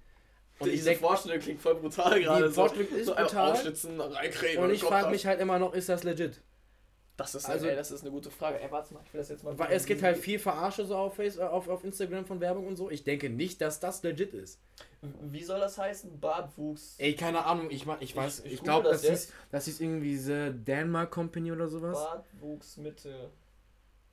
Und 0.58 0.68
ich 0.68 0.74
Diese 0.76 0.86
denk, 0.90 1.00
Vorstellung 1.00 1.38
klingt 1.38 1.60
voll 1.60 1.74
brutal 1.74 2.18
gerade. 2.20 2.50
Vorstellung 2.50 2.88
ist 2.88 3.06
so 3.06 3.14
brutal. 3.14 3.52
Aufschlitzen, 3.52 4.00
und 4.00 4.70
ich 4.70 4.82
frage 4.82 5.10
mich 5.10 5.26
halt 5.26 5.38
immer 5.40 5.58
noch, 5.58 5.74
ist 5.74 5.88
das 5.88 6.02
legit? 6.02 6.40
Das 7.16 7.34
ist, 7.34 7.46
Also- 7.46 7.66
ey, 7.66 7.74
das 7.74 7.90
ist 7.90 8.02
eine 8.02 8.10
gute 8.10 8.30
Frage. 8.30 8.60
Ey, 8.60 8.70
warte 8.70 8.92
mal, 8.92 9.00
ich 9.06 9.12
will 9.14 9.20
das 9.20 9.30
jetzt 9.30 9.42
mal. 9.42 9.58
Weil 9.58 9.72
es 9.72 9.86
gibt 9.86 10.02
halt 10.02 10.18
viel 10.18 10.38
Verarsche 10.38 10.84
so 10.84 10.96
auf, 10.96 11.14
Face, 11.14 11.38
äh, 11.38 11.42
auf, 11.42 11.66
auf 11.68 11.82
Instagram 11.82 12.26
von 12.26 12.40
Werbung 12.40 12.66
und 12.66 12.76
so. 12.76 12.90
Ich 12.90 13.04
denke 13.04 13.30
nicht, 13.30 13.60
dass 13.62 13.80
das 13.80 14.02
legit 14.02 14.34
ist. 14.34 14.60
Wie 15.22 15.42
soll 15.42 15.58
das 15.60 15.78
heißen? 15.78 16.20
Bartwuchs. 16.20 16.96
Ey, 16.98 17.14
keine 17.14 17.44
Ahnung, 17.46 17.70
ich, 17.70 17.86
ich 18.00 18.14
weiß, 18.16 18.40
Ich- 18.40 18.44
ich, 18.46 18.52
ich 18.54 18.62
glaube, 18.62 18.88
das, 18.90 19.00
das 19.02 19.10
hieß, 19.10 19.32
das 19.50 19.64
hieß 19.64 19.80
irgendwie 19.80 20.08
diese 20.10 20.50
Denmark 20.52 21.10
Company 21.10 21.52
oder 21.52 21.68
sowas. 21.68 21.96
Bartwuchsmittel. 21.96 23.30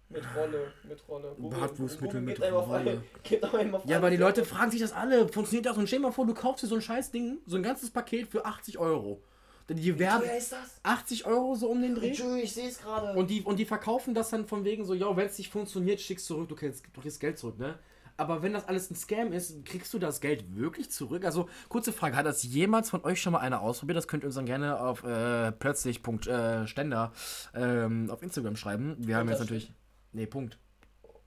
Mit 0.09 0.23
Rolle, 0.35 0.71
mit 0.87 1.07
Rolle. 1.09 1.35
Bartwuchsmittel 1.39 2.21
mit 2.21 2.39
Rolle. 2.41 3.03
eine- 3.53 3.81
Ja, 3.85 3.97
aber 3.97 4.09
die 4.11 4.15
eine- 4.15 4.17
Leute 4.17 4.45
fragen 4.45 4.69
sich 4.71 4.79
das 4.79 4.93
alle. 4.93 5.27
Funktioniert 5.27 5.65
das? 5.65 5.75
Und 5.77 5.87
stell 5.87 5.99
dir 5.99 6.03
mal 6.03 6.11
vor, 6.11 6.25
du 6.27 6.33
kaufst 6.33 6.63
dir 6.63 6.67
so 6.67 6.75
ein 6.75 6.81
scheiß 6.81 7.11
Ding, 7.11 7.39
so 7.47 7.55
ein 7.57 7.63
ganzes 7.63 7.89
Paket 7.89 8.27
für 8.27 8.45
80 8.45 8.77
Euro. 8.77 9.21
Denn 9.69 9.78
die 9.78 9.97
werben 9.97 10.26
Wer 10.26 10.38
ist 10.38 10.52
das? 10.52 10.80
80 10.84 11.26
Euro 11.26 11.56
so 11.56 11.69
um 11.69 11.82
den 11.82 11.95
Dreh. 11.95 12.08
Entschuldigung, 12.08 12.43
ich 12.43 12.54
sehe 12.54 12.67
es 12.67 12.80
gerade. 12.80 13.17
Und 13.17 13.30
die, 13.30 13.41
und 13.41 13.58
die 13.58 13.65
verkaufen 13.65 14.13
das 14.13 14.30
dann 14.30 14.45
von 14.45 14.65
wegen 14.65 14.86
so, 14.86 14.93
ja, 14.93 15.15
wenn 15.15 15.26
es 15.28 15.38
nicht 15.38 15.52
funktioniert, 15.52 16.02
schickst 16.02 16.30
du 16.30 16.36
zurück, 16.36 16.49
du 16.49 16.56
kriegst, 16.56 16.84
du 16.91 17.02
kriegst 17.02 17.19
Geld 17.19 17.38
zurück, 17.38 17.58
ne? 17.60 17.80
Aber 18.15 18.43
wenn 18.43 18.54
das 18.54 18.67
alles 18.67 18.91
ein 18.91 18.95
Scam 18.95 19.34
ist, 19.34 19.65
kriegst 19.65 19.91
du 19.93 19.99
das 19.99 20.21
Geld 20.21 20.56
wirklich 20.56 20.91
zurück? 20.91 21.26
Also, 21.26 21.49
kurze 21.67 21.91
Frage, 21.91 22.15
hat 22.15 22.28
das 22.28 22.43
jemals 22.43 22.89
von 22.89 23.04
euch 23.06 23.19
schon 23.19 23.34
mal 23.34 23.39
einer 23.39 23.62
ausprobiert? 23.62 23.97
Das 23.97 24.08
könnt 24.08 24.23
ihr 24.23 24.28
uns 24.28 24.36
dann 24.36 24.45
gerne 24.45 24.80
auf 24.80 25.04
äh, 25.04 25.52
plötzlich.ständer 25.52 27.12
ähm, 27.56 28.10
auf 28.12 28.21
Instagram 28.21 28.56
schreiben. 28.56 28.95
Wir 28.99 29.17
haben 29.17 29.30
jetzt 29.30 29.39
natürlich. 29.39 29.71
Nee, 30.12 30.28
Punkt. 30.28 30.60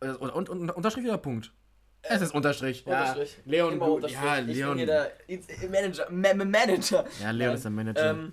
Äh, 0.00 0.10
Und, 0.10 0.30
und, 0.30 0.48
und, 0.48 0.70
Unterstrich 0.70 1.04
oder 1.06 1.18
Punkt? 1.18 1.52
Es 2.08 2.22
ist 2.22 2.34
Unterstrich. 2.34 2.86
Unterstrich. 2.86 3.36
Ja, 3.44 3.50
Leon, 3.52 3.72
Immer 3.74 3.90
Unterstrich. 3.90 4.20
ja, 4.22 4.38
Ich 4.38 4.46
bin 4.46 4.54
Leon. 4.56 4.76
hier 4.78 4.86
der 4.86 5.12
Manager. 5.70 6.10
Ma 6.10 6.34
Ma- 6.34 6.44
Manager. 6.44 7.04
Ja, 7.20 7.30
Leon 7.30 7.48
Nein. 7.48 7.56
ist 7.56 7.62
der 7.64 7.70
Manager. 7.70 8.10
Ähm, 8.10 8.32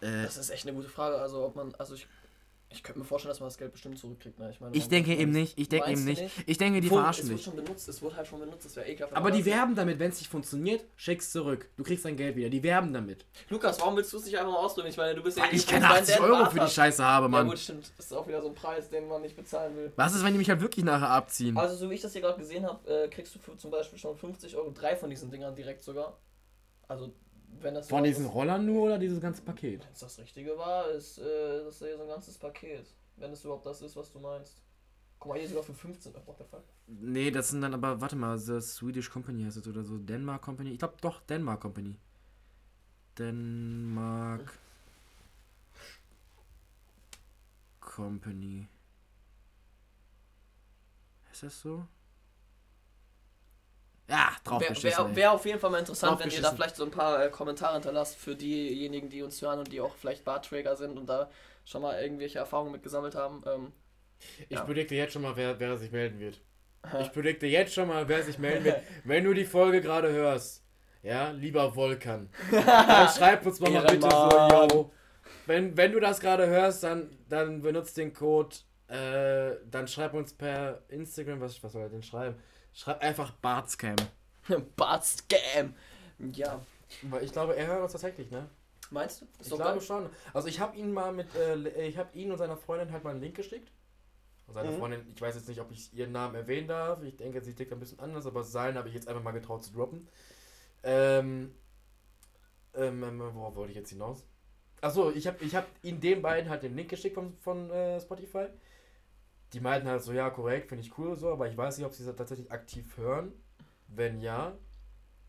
äh, 0.00 0.22
das 0.24 0.36
ist 0.36 0.50
echt 0.50 0.66
eine 0.66 0.76
gute 0.76 0.88
Frage. 0.88 1.16
Also, 1.18 1.44
ob 1.44 1.56
man. 1.56 1.74
Also, 1.78 1.94
ich. 1.94 2.06
Ich 2.68 2.82
könnte 2.82 2.98
mir 2.98 3.04
vorstellen, 3.04 3.30
dass 3.30 3.40
man 3.40 3.46
das 3.48 3.56
Geld 3.58 3.72
bestimmt 3.72 3.96
zurückkriegt. 3.98 4.38
Ne? 4.38 4.50
Ich, 4.50 4.60
meine, 4.60 4.74
ich 4.76 4.88
denke 4.88 5.14
eben 5.14 5.30
nicht. 5.30 5.56
Ich 5.58 5.68
denke 5.68 5.88
eben 5.90 6.00
du 6.04 6.10
nicht. 6.10 6.22
Ich 6.46 6.58
denke, 6.58 6.80
die 6.80 6.90
Wo- 6.90 6.96
verarschen 6.96 7.22
Es 7.22 7.28
dich. 7.28 7.36
wird 7.38 7.44
schon 7.56 7.64
benutzt. 7.64 7.88
Es 7.88 8.02
wurde 8.02 8.16
halt 8.16 8.26
schon 8.26 8.40
benutzt. 8.40 8.66
Das 8.66 8.76
wäre 8.76 8.88
ekelhaft. 8.88 9.14
Aber 9.16 9.30
die 9.30 9.38
das- 9.38 9.46
werben 9.46 9.74
damit, 9.76 9.98
wenn 10.00 10.10
es 10.10 10.18
nicht 10.18 10.30
funktioniert, 10.30 10.84
schick's 10.96 11.30
zurück. 11.30 11.70
Du 11.76 11.84
kriegst 11.84 12.04
dein 12.04 12.16
Geld 12.16 12.34
wieder. 12.36 12.50
Die 12.50 12.62
werben 12.62 12.92
damit. 12.92 13.24
Lukas, 13.48 13.80
warum 13.80 13.96
willst 13.96 14.12
du 14.12 14.16
es 14.18 14.24
nicht 14.26 14.36
einfach 14.36 14.52
mal 14.52 14.58
ausdrücken? 14.58 14.88
Ich 14.88 14.96
meine, 14.96 15.14
du 15.14 15.22
bist 15.22 15.38
ja 15.38 15.44
ich 15.50 15.64
dein- 15.64 15.82
80 15.84 16.16
dein 16.16 16.24
Euro 16.24 16.50
für 16.50 16.60
die. 16.60 16.68
Scheiße 16.68 17.04
habe, 17.04 17.26
Ja 17.26 17.28
Mann. 17.28 17.46
gut, 17.48 17.58
stimmt. 17.58 17.92
Das 17.96 18.06
ist 18.06 18.12
auch 18.12 18.26
wieder 18.26 18.42
so 18.42 18.48
ein 18.48 18.54
Preis, 18.54 18.90
den 18.90 19.06
man 19.08 19.22
nicht 19.22 19.36
bezahlen 19.36 19.74
will. 19.76 19.92
Was 19.96 20.14
ist, 20.14 20.24
wenn 20.24 20.32
die 20.32 20.38
mich 20.38 20.50
halt 20.50 20.60
wirklich 20.60 20.84
nachher 20.84 21.08
abziehen? 21.10 21.56
Also 21.56 21.76
so 21.76 21.88
wie 21.88 21.94
ich 21.94 22.02
das 22.02 22.12
hier 22.12 22.20
gerade 22.20 22.38
gesehen 22.38 22.66
habe, 22.66 22.86
äh, 22.90 23.08
kriegst 23.08 23.34
du 23.34 23.38
für 23.38 23.56
zum 23.56 23.70
Beispiel 23.70 23.98
schon 23.98 24.16
50 24.16 24.56
Euro 24.56 24.70
drei 24.72 24.96
von 24.96 25.08
diesen 25.08 25.30
Dingern 25.30 25.54
direkt 25.54 25.82
sogar. 25.84 26.18
Also 26.88 27.12
wenn 27.60 27.74
das 27.74 27.88
Von 27.88 28.00
so- 28.00 28.04
diesen 28.06 28.26
Rollern 28.26 28.64
nur 28.66 28.84
oder 28.84 28.98
dieses 28.98 29.20
ganze 29.20 29.42
Paket? 29.42 29.82
Wenn 29.84 29.92
es 29.92 30.00
das 30.00 30.18
Richtige 30.18 30.56
war, 30.58 30.88
ist 30.90 31.18
äh, 31.18 31.64
das 31.64 31.78
hier 31.78 31.96
so 31.96 32.02
ein 32.02 32.08
ganzes 32.08 32.38
Paket. 32.38 32.86
Wenn 33.16 33.32
es 33.32 33.44
überhaupt 33.44 33.66
das 33.66 33.80
ist, 33.82 33.96
was 33.96 34.10
du 34.12 34.18
meinst. 34.18 34.62
Guck 35.18 35.30
mal, 35.32 35.38
hier 35.38 35.48
sogar 35.48 35.62
für 35.64 35.72
15 35.74 36.14
Euro. 36.14 36.26
What 36.26 36.38
the 36.38 36.44
fuck? 36.44 36.62
Nee, 36.86 37.30
das 37.30 37.48
sind 37.48 37.62
dann 37.62 37.72
aber, 37.74 38.00
warte 38.00 38.16
mal, 38.16 38.36
The 38.38 38.60
Swedish 38.60 39.08
Company 39.10 39.44
heißt 39.44 39.56
es 39.56 39.66
oder 39.66 39.82
so. 39.82 39.96
Denmark 39.98 40.42
Company. 40.42 40.72
Ich 40.72 40.78
glaube 40.78 40.94
doch, 41.00 41.20
Denmark 41.22 41.60
Company. 41.60 41.96
Denmark 43.18 44.58
Company. 47.80 48.66
Ist 51.32 51.42
das 51.42 51.60
so? 51.60 51.86
Ja, 54.08 54.30
drauf 54.44 54.62
Wäre 54.62 54.82
wär, 54.82 55.16
wär 55.16 55.32
auf 55.32 55.44
jeden 55.44 55.58
Fall 55.58 55.70
mal 55.70 55.80
interessant, 55.80 56.20
wenn 56.20 56.30
ihr 56.30 56.40
da 56.40 56.52
vielleicht 56.52 56.76
so 56.76 56.84
ein 56.84 56.92
paar 56.92 57.24
äh, 57.24 57.28
Kommentare 57.28 57.74
hinterlasst 57.74 58.16
für 58.16 58.36
diejenigen, 58.36 59.08
die 59.08 59.22
uns 59.22 59.42
hören 59.42 59.58
und 59.58 59.72
die 59.72 59.80
auch 59.80 59.96
vielleicht 59.96 60.24
Bartträger 60.24 60.76
sind 60.76 60.96
und 60.96 61.06
da 61.08 61.28
schon 61.64 61.82
mal 61.82 62.00
irgendwelche 62.00 62.38
Erfahrungen 62.38 62.70
mit 62.72 62.82
gesammelt 62.82 63.16
haben. 63.16 63.42
Ähm, 63.46 63.72
Ich 64.48 64.56
Ja. 64.56 64.64
predikte 64.64 64.94
jetzt 64.94 65.12
schon 65.12 65.22
mal, 65.22 65.36
wer, 65.36 65.58
wer 65.58 65.76
sich 65.76 65.90
melden 65.90 66.20
wird. 66.20 66.40
Ich 67.00 67.12
predikte 67.12 67.46
jetzt 67.46 67.74
schon 67.74 67.88
mal, 67.88 68.08
wer 68.08 68.22
sich 68.22 68.38
melden 68.38 68.64
wird. 68.64 68.80
Wenn 69.04 69.24
du 69.24 69.34
die 69.34 69.44
Folge 69.44 69.80
gerade 69.80 70.12
hörst, 70.12 70.62
ja, 71.02 71.30
lieber 71.30 71.74
Volkan, 71.74 72.30
dann 72.52 73.08
schreib 73.08 73.44
uns 73.44 73.58
mal, 73.58 73.70
mal 73.70 73.84
bitte 73.86 74.08
so, 74.08 74.76
yo. 74.76 74.92
Wenn, 75.46 75.76
wenn 75.76 75.92
du 75.92 76.00
das 76.00 76.20
gerade 76.20 76.46
hörst, 76.46 76.84
dann, 76.84 77.10
dann 77.28 77.60
benutzt 77.62 77.96
den 77.96 78.12
Code, 78.12 78.54
äh, 78.88 79.56
dann 79.68 79.88
schreib 79.88 80.14
uns 80.14 80.32
per 80.32 80.82
Instagram, 80.88 81.40
was, 81.40 81.60
was 81.62 81.72
soll 81.72 81.82
er 81.82 81.88
denn 81.88 82.02
schreiben? 82.02 82.36
Schreib 82.76 83.02
einfach 83.02 83.30
Bartscam. 83.32 83.96
Bart-Scam! 84.76 85.74
Ja. 86.34 86.60
Weil 87.02 87.24
ich 87.24 87.32
glaube, 87.32 87.56
er 87.56 87.66
hört 87.68 87.82
uns 87.82 87.92
tatsächlich, 87.92 88.30
ne? 88.30 88.50
Meinst 88.90 89.22
du? 89.22 89.24
Ist 89.40 89.46
Ich 89.50 89.54
glaube 89.54 89.78
geil. 89.78 89.80
schon. 89.80 90.10
Also 90.34 90.48
ich 90.48 90.60
habe 90.60 90.76
ihn 90.76 90.92
mal 90.92 91.10
mit, 91.10 91.34
äh, 91.34 91.86
ich 91.86 91.96
habe 91.96 92.16
ihn 92.16 92.30
und 92.30 92.36
seiner 92.38 92.58
Freundin 92.58 92.92
halt 92.92 93.02
mal 93.02 93.10
einen 93.10 93.22
Link 93.22 93.34
geschickt. 93.34 93.72
Und 94.46 94.54
Seine 94.54 94.70
Mhm. 94.70 94.78
Freundin, 94.78 95.06
ich 95.12 95.20
weiß 95.20 95.34
jetzt 95.36 95.48
nicht, 95.48 95.60
ob 95.60 95.72
ich 95.72 95.92
ihren 95.94 96.12
Namen 96.12 96.34
erwähnen 96.34 96.68
darf. 96.68 97.02
Ich 97.02 97.16
denke, 97.16 97.40
sie 97.40 97.54
tickt 97.54 97.72
ein 97.72 97.80
bisschen 97.80 97.98
anders, 97.98 98.26
aber 98.26 98.44
seinen 98.44 98.76
habe 98.76 98.88
ich 98.88 98.94
jetzt 98.94 99.08
einfach 99.08 99.22
mal 99.22 99.32
getraut 99.32 99.64
zu 99.64 99.72
droppen. 99.72 100.06
Ähm, 100.84 101.54
ähm, 102.74 103.02
ähm, 103.02 103.18
worauf 103.34 103.56
wollte 103.56 103.70
ich 103.72 103.76
jetzt 103.78 103.90
hinaus? 103.90 104.24
Achso, 104.82 105.10
ich 105.10 105.26
habe 105.26 105.42
ich 105.42 105.56
hab 105.56 105.66
ihnen 105.82 106.00
den 106.00 106.20
beiden 106.20 106.50
halt 106.50 106.62
den 106.62 106.76
Link 106.76 106.90
geschickt 106.90 107.14
von, 107.14 107.34
von 107.38 107.70
äh, 107.70 107.98
Spotify. 108.00 108.48
Die 109.52 109.60
meinten 109.60 109.88
halt 109.88 110.02
so, 110.02 110.12
ja, 110.12 110.30
korrekt, 110.30 110.68
finde 110.68 110.84
ich 110.84 110.98
cool 110.98 111.16
so, 111.16 111.30
aber 111.30 111.48
ich 111.48 111.56
weiß 111.56 111.78
nicht, 111.78 111.86
ob 111.86 111.94
sie 111.94 112.04
das 112.04 112.16
tatsächlich 112.16 112.50
aktiv 112.50 112.96
hören. 112.96 113.32
Wenn 113.88 114.20
ja, 114.20 114.56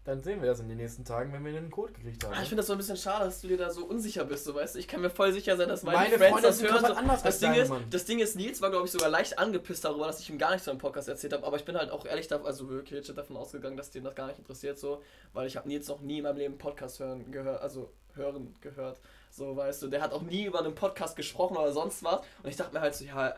dann 0.07 0.23
sehen 0.23 0.41
wir 0.41 0.47
das 0.47 0.61
in 0.61 0.69
den 0.69 0.77
nächsten 0.77 1.03
Tagen, 1.03 1.33
wenn 1.33 1.43
wir 1.43 1.51
den 1.51 1.69
Code 1.69 1.91
gekriegt 1.91 2.23
haben. 2.23 2.33
Ah, 2.33 2.41
ich 2.41 2.47
finde 2.47 2.61
das 2.61 2.67
so 2.67 2.71
ein 2.71 2.77
bisschen 2.77 2.95
schade, 2.95 3.25
dass 3.25 3.41
du 3.41 3.49
dir 3.49 3.57
da 3.57 3.69
so 3.69 3.85
unsicher 3.85 4.23
bist, 4.23 4.45
so 4.45 4.55
weißt 4.55 4.75
du. 4.75 4.79
Ich 4.79 4.87
kann 4.87 5.01
mir 5.01 5.09
voll 5.09 5.33
sicher 5.33 5.57
sein, 5.57 5.67
dass 5.67 5.83
meine, 5.83 5.97
Meine 5.97 6.17
Friends 6.17 6.31
Freunde 6.31 6.47
das 6.47 6.63
hören. 6.63 6.85
So. 6.85 6.93
anders 6.93 7.23
Das 7.23 7.39
Ding, 7.39 7.53
ist, 7.53 7.73
das 7.89 8.05
Ding 8.05 8.19
ist, 8.19 8.37
Nils 8.37 8.61
war, 8.61 8.69
glaube 8.69 8.85
ich, 8.85 8.91
sogar 8.91 9.09
leicht 9.09 9.37
angepisst 9.37 9.83
darüber, 9.83 10.07
dass 10.07 10.21
ich 10.21 10.29
ihm 10.29 10.37
gar 10.37 10.51
nichts 10.51 10.63
so 10.63 10.71
im 10.71 10.77
Podcast 10.77 11.09
erzählt 11.09 11.33
habe. 11.33 11.45
Aber 11.45 11.57
ich 11.57 11.65
bin 11.65 11.77
halt 11.77 11.91
auch 11.91 12.05
ehrlich 12.05 12.29
davon, 12.29 12.47
also 12.47 12.69
wirklich 12.69 13.05
davon 13.13 13.35
ausgegangen, 13.35 13.75
dass 13.75 13.91
den 13.91 14.05
das 14.05 14.15
gar 14.15 14.27
nicht 14.27 14.39
interessiert, 14.39 14.79
so. 14.79 15.03
Weil 15.33 15.45
ich 15.45 15.57
habe 15.57 15.67
Nils 15.67 15.89
noch 15.89 15.99
nie 15.99 16.19
in 16.19 16.23
meinem 16.23 16.37
Leben 16.37 16.57
Podcast 16.57 17.01
hören 17.01 17.29
gehört, 17.29 17.61
also 17.61 17.91
hören 18.15 18.55
gehört. 18.61 19.01
So, 19.29 19.57
weißt 19.57 19.81
du. 19.81 19.87
Der 19.89 20.01
hat 20.01 20.13
auch 20.13 20.21
nie 20.21 20.45
über 20.45 20.59
einen 20.59 20.73
Podcast 20.73 21.17
gesprochen 21.17 21.57
oder 21.57 21.73
sonst 21.73 22.01
was. 22.05 22.21
Und 22.43 22.49
ich 22.49 22.55
dachte 22.55 22.73
mir 22.73 22.79
halt 22.79 22.95
so, 22.95 23.03
ja. 23.03 23.35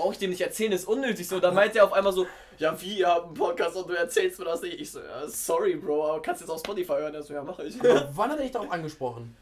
Brauche 0.00 0.12
ich 0.12 0.18
dem 0.18 0.30
nicht 0.30 0.40
erzählen, 0.40 0.72
ist 0.72 0.86
unnötig 0.86 1.28
so. 1.28 1.40
Dann 1.40 1.54
meint 1.54 1.76
er 1.76 1.84
auf 1.84 1.92
einmal 1.92 2.12
so, 2.12 2.26
ja 2.58 2.80
wie, 2.80 2.98
ihr 3.00 3.08
habt 3.08 3.26
einen 3.26 3.34
Podcast 3.34 3.76
und 3.76 3.88
du 3.88 3.94
erzählst 3.94 4.38
mir 4.38 4.46
das 4.46 4.62
nicht. 4.62 4.80
Ich 4.80 4.90
so, 4.92 5.00
ja, 5.00 5.28
sorry, 5.28 5.76
Bro, 5.76 6.06
aber 6.10 6.22
kannst 6.22 6.40
jetzt 6.40 6.50
auf 6.50 6.60
Spotify 6.60 6.92
hören. 6.94 7.14
Er 7.14 7.22
so, 7.22 7.34
ja, 7.34 7.42
mache 7.42 7.64
ich. 7.64 7.78
Aber 7.80 8.10
wann 8.14 8.30
hat 8.30 8.38
er 8.38 8.42
dich 8.44 8.52
darauf 8.52 8.70
angesprochen? 8.72 9.36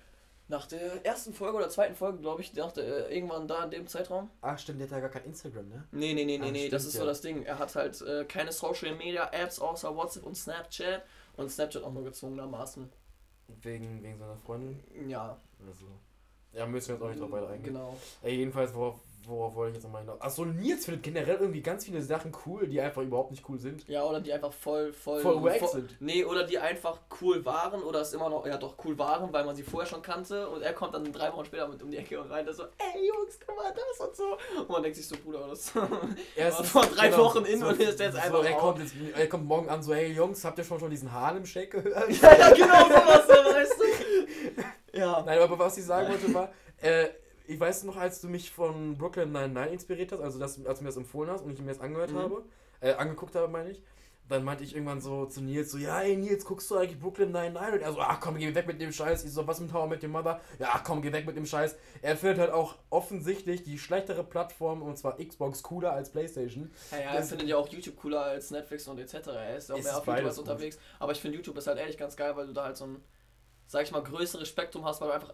Nach 0.48 0.66
der 0.66 1.04
ersten 1.04 1.32
Folge 1.34 1.58
oder 1.58 1.68
zweiten 1.68 1.94
Folge, 1.94 2.18
glaube 2.18 2.40
ich, 2.40 2.52
dachte 2.52 2.82
äh, 2.82 3.14
irgendwann 3.14 3.46
da 3.46 3.64
in 3.64 3.70
dem 3.70 3.86
Zeitraum. 3.86 4.30
Ach 4.40 4.58
stimmt, 4.58 4.80
der 4.80 4.86
hat 4.86 4.92
ja 4.92 5.00
gar 5.00 5.10
kein 5.10 5.24
Instagram, 5.26 5.68
ne? 5.68 5.86
Nee, 5.92 6.14
nee, 6.14 6.24
nee, 6.24 6.38
nee, 6.38 6.48
Ah, 6.48 6.50
nee, 6.50 6.68
das 6.70 6.84
ist 6.84 6.92
stimmt, 6.92 7.00
so 7.02 7.06
ja. 7.06 7.10
das 7.10 7.20
Ding. 7.20 7.42
Er 7.44 7.58
hat 7.58 7.74
halt 7.76 8.00
äh, 8.00 8.24
keine 8.24 8.50
Social 8.50 8.94
Media 8.96 9.28
Apps 9.32 9.60
außer 9.60 9.94
WhatsApp 9.94 10.24
und 10.24 10.36
Snapchat 10.36 11.02
und 11.36 11.50
Snapchat 11.50 11.84
auch 11.84 11.92
nur 11.92 12.02
gezwungenermaßen. 12.04 12.90
Wegen, 13.62 14.02
wegen 14.02 14.18
seiner 14.18 14.36
Freundin. 14.36 14.80
Ja, 15.08 15.38
Also. 15.66 15.86
Ja, 16.54 16.64
müssen 16.64 16.88
wir 16.88 16.94
jetzt 16.94 17.02
auch 17.04 17.08
nicht 17.10 17.20
drauf 17.20 17.30
weiter 17.30 17.48
eingehen. 17.50 17.74
genau. 17.74 17.94
Ey, 18.22 18.36
jedenfalls, 18.36 18.74
worauf, 18.74 19.00
worauf 19.28 19.54
wollte 19.54 19.70
ich 19.70 19.74
jetzt 19.76 19.84
nochmal 19.84 20.02
hinaus? 20.02 20.20
Achso, 20.20 20.44
Nils 20.44 20.84
findet 20.84 21.02
generell 21.02 21.36
irgendwie 21.36 21.60
ganz 21.62 21.84
viele 21.84 22.02
Sachen 22.02 22.32
cool, 22.46 22.66
die 22.66 22.80
einfach 22.80 23.02
überhaupt 23.02 23.30
nicht 23.30 23.48
cool 23.48 23.58
sind. 23.58 23.86
Ja, 23.88 24.04
oder 24.04 24.20
die 24.20 24.32
einfach 24.32 24.52
voll, 24.52 24.92
voll, 24.92 25.20
Voll 25.20 25.42
wack 25.42 25.58
voll- 25.58 25.68
sind. 25.68 25.96
Nee, 26.00 26.24
oder 26.24 26.44
die 26.44 26.58
einfach 26.58 26.98
cool 27.20 27.44
waren 27.44 27.82
oder 27.82 28.00
es 28.00 28.12
immer 28.12 28.28
noch, 28.30 28.46
ja 28.46 28.56
doch 28.56 28.74
cool 28.84 28.98
waren, 28.98 29.32
weil 29.32 29.44
man 29.44 29.54
sie 29.54 29.62
vorher 29.62 29.88
schon 29.88 30.02
kannte 30.02 30.48
und 30.48 30.62
er 30.62 30.72
kommt 30.72 30.94
dann 30.94 31.12
drei 31.12 31.32
Wochen 31.32 31.44
später 31.44 31.68
mit 31.68 31.82
um 31.82 31.90
die 31.90 31.98
Ecke 31.98 32.20
und 32.20 32.28
meint 32.28 32.52
so, 32.54 32.64
ey 32.64 33.06
Jungs, 33.08 33.38
guck 33.46 33.56
mal 33.56 33.72
das 33.74 34.06
und 34.08 34.16
so. 34.16 34.36
Und 34.60 34.68
man 34.70 34.82
denkt 34.82 34.96
sich 34.96 35.06
so, 35.06 35.16
Bruder, 35.16 35.46
das 35.48 35.72
Er 36.34 36.52
war 36.52 36.64
vor 36.64 36.82
drei 36.86 37.16
Wochen 37.16 37.44
in 37.44 37.62
und 37.62 37.78
ist 37.80 38.00
jetzt 38.00 38.14
so, 38.14 38.18
einfach 38.18 38.44
er 38.44 38.54
kommt, 38.54 38.78
jetzt, 38.80 38.94
er 39.16 39.28
kommt 39.28 39.44
morgen 39.44 39.68
an, 39.68 39.82
so, 39.82 39.94
hey 39.94 40.12
Jungs, 40.12 40.44
habt 40.44 40.58
ihr 40.58 40.64
schon 40.64 40.78
schon 40.80 40.90
diesen 40.90 41.12
Harlem-Shake 41.12 41.70
gehört? 41.70 42.08
Ja, 42.22 42.36
ja, 42.36 42.50
genau 42.50 42.84
sowas, 42.88 43.26
so, 43.26 43.32
weißt 43.54 43.74
du. 43.80 44.62
Ja. 44.98 45.22
Nein, 45.24 45.38
aber 45.38 45.58
was 45.58 45.76
ich 45.78 45.84
sagen 45.84 46.08
wollte 46.08 46.32
war, 46.34 46.50
äh, 46.80 47.08
ich 47.48 47.58
weiß 47.58 47.84
noch, 47.84 47.96
als 47.96 48.20
du 48.20 48.28
mich 48.28 48.50
von 48.50 48.96
Brooklyn 48.96 49.32
99 49.32 49.72
inspiriert 49.72 50.12
hast, 50.12 50.20
also 50.20 50.38
das, 50.38 50.64
als 50.64 50.78
du 50.78 50.84
mir 50.84 50.90
das 50.90 50.96
empfohlen 50.96 51.30
hast 51.30 51.42
und 51.44 51.52
ich 51.52 51.60
mir 51.60 51.72
das 51.72 51.80
angehört 51.80 52.12
Mhm. 52.12 52.18
habe, 52.18 52.42
äh, 52.80 52.92
angeguckt 52.94 53.34
habe, 53.34 53.48
meine 53.48 53.70
ich, 53.70 53.82
dann 54.28 54.44
meinte 54.44 54.62
ich 54.62 54.74
irgendwann 54.74 55.00
so 55.00 55.24
zu 55.24 55.40
Nils, 55.40 55.70
so, 55.70 55.78
ja, 55.78 56.02
ey 56.02 56.14
Nils, 56.14 56.44
guckst 56.44 56.70
du 56.70 56.76
eigentlich 56.76 57.00
Brooklyn 57.00 57.30
99? 57.32 57.76
Und 57.76 57.80
er 57.80 57.92
so, 57.94 58.00
ach 58.00 58.20
komm, 58.20 58.36
geh 58.36 58.54
weg 58.54 58.66
mit 58.66 58.78
dem 58.78 58.92
Scheiß. 58.92 59.24
Ich 59.24 59.32
so, 59.32 59.46
was 59.46 59.58
mit 59.58 59.70
I 59.72 59.86
Met 59.88 60.02
Your 60.02 60.10
Mother? 60.10 60.38
Ja, 60.58 60.68
ach 60.74 60.84
komm, 60.84 61.00
geh 61.00 61.10
weg 61.10 61.24
mit 61.24 61.34
dem 61.36 61.46
Scheiß. 61.46 61.76
Er 62.02 62.14
findet 62.14 62.38
halt 62.38 62.50
auch 62.50 62.76
offensichtlich 62.90 63.62
die 63.62 63.78
schlechtere 63.78 64.22
Plattform, 64.22 64.82
und 64.82 64.98
zwar 64.98 65.16
Xbox, 65.16 65.62
cooler 65.62 65.94
als 65.94 66.10
Playstation. 66.10 66.70
Ja, 66.90 66.98
ja, 66.98 67.14
er 67.14 67.22
findet 67.22 67.48
ja 67.48 67.56
auch 67.56 67.68
YouTube 67.68 67.96
cooler 67.96 68.20
als 68.22 68.50
Netflix 68.50 68.86
und 68.86 68.98
etc. 68.98 69.14
Er 69.28 69.56
ist 69.56 69.70
ja 69.70 69.74
auch 69.74 69.78
Es 69.78 69.84
mehr 69.84 69.92
ist 69.94 69.98
auf 70.00 70.06
YouTube 70.06 70.26
als 70.26 70.38
unterwegs. 70.38 70.78
Aber 70.98 71.12
ich 71.12 71.20
finde 71.22 71.38
YouTube 71.38 71.56
ist 71.56 71.66
halt 71.66 71.78
ehrlich 71.78 71.96
ganz 71.96 72.14
geil, 72.14 72.36
weil 72.36 72.46
du 72.46 72.52
da 72.52 72.64
halt 72.64 72.76
so 72.76 72.84
ein, 72.84 73.02
sag 73.66 73.84
ich 73.84 73.92
mal, 73.92 74.02
größeres 74.02 74.46
Spektrum 74.46 74.84
hast, 74.84 75.00
weil 75.00 75.08
du 75.08 75.14
einfach 75.14 75.32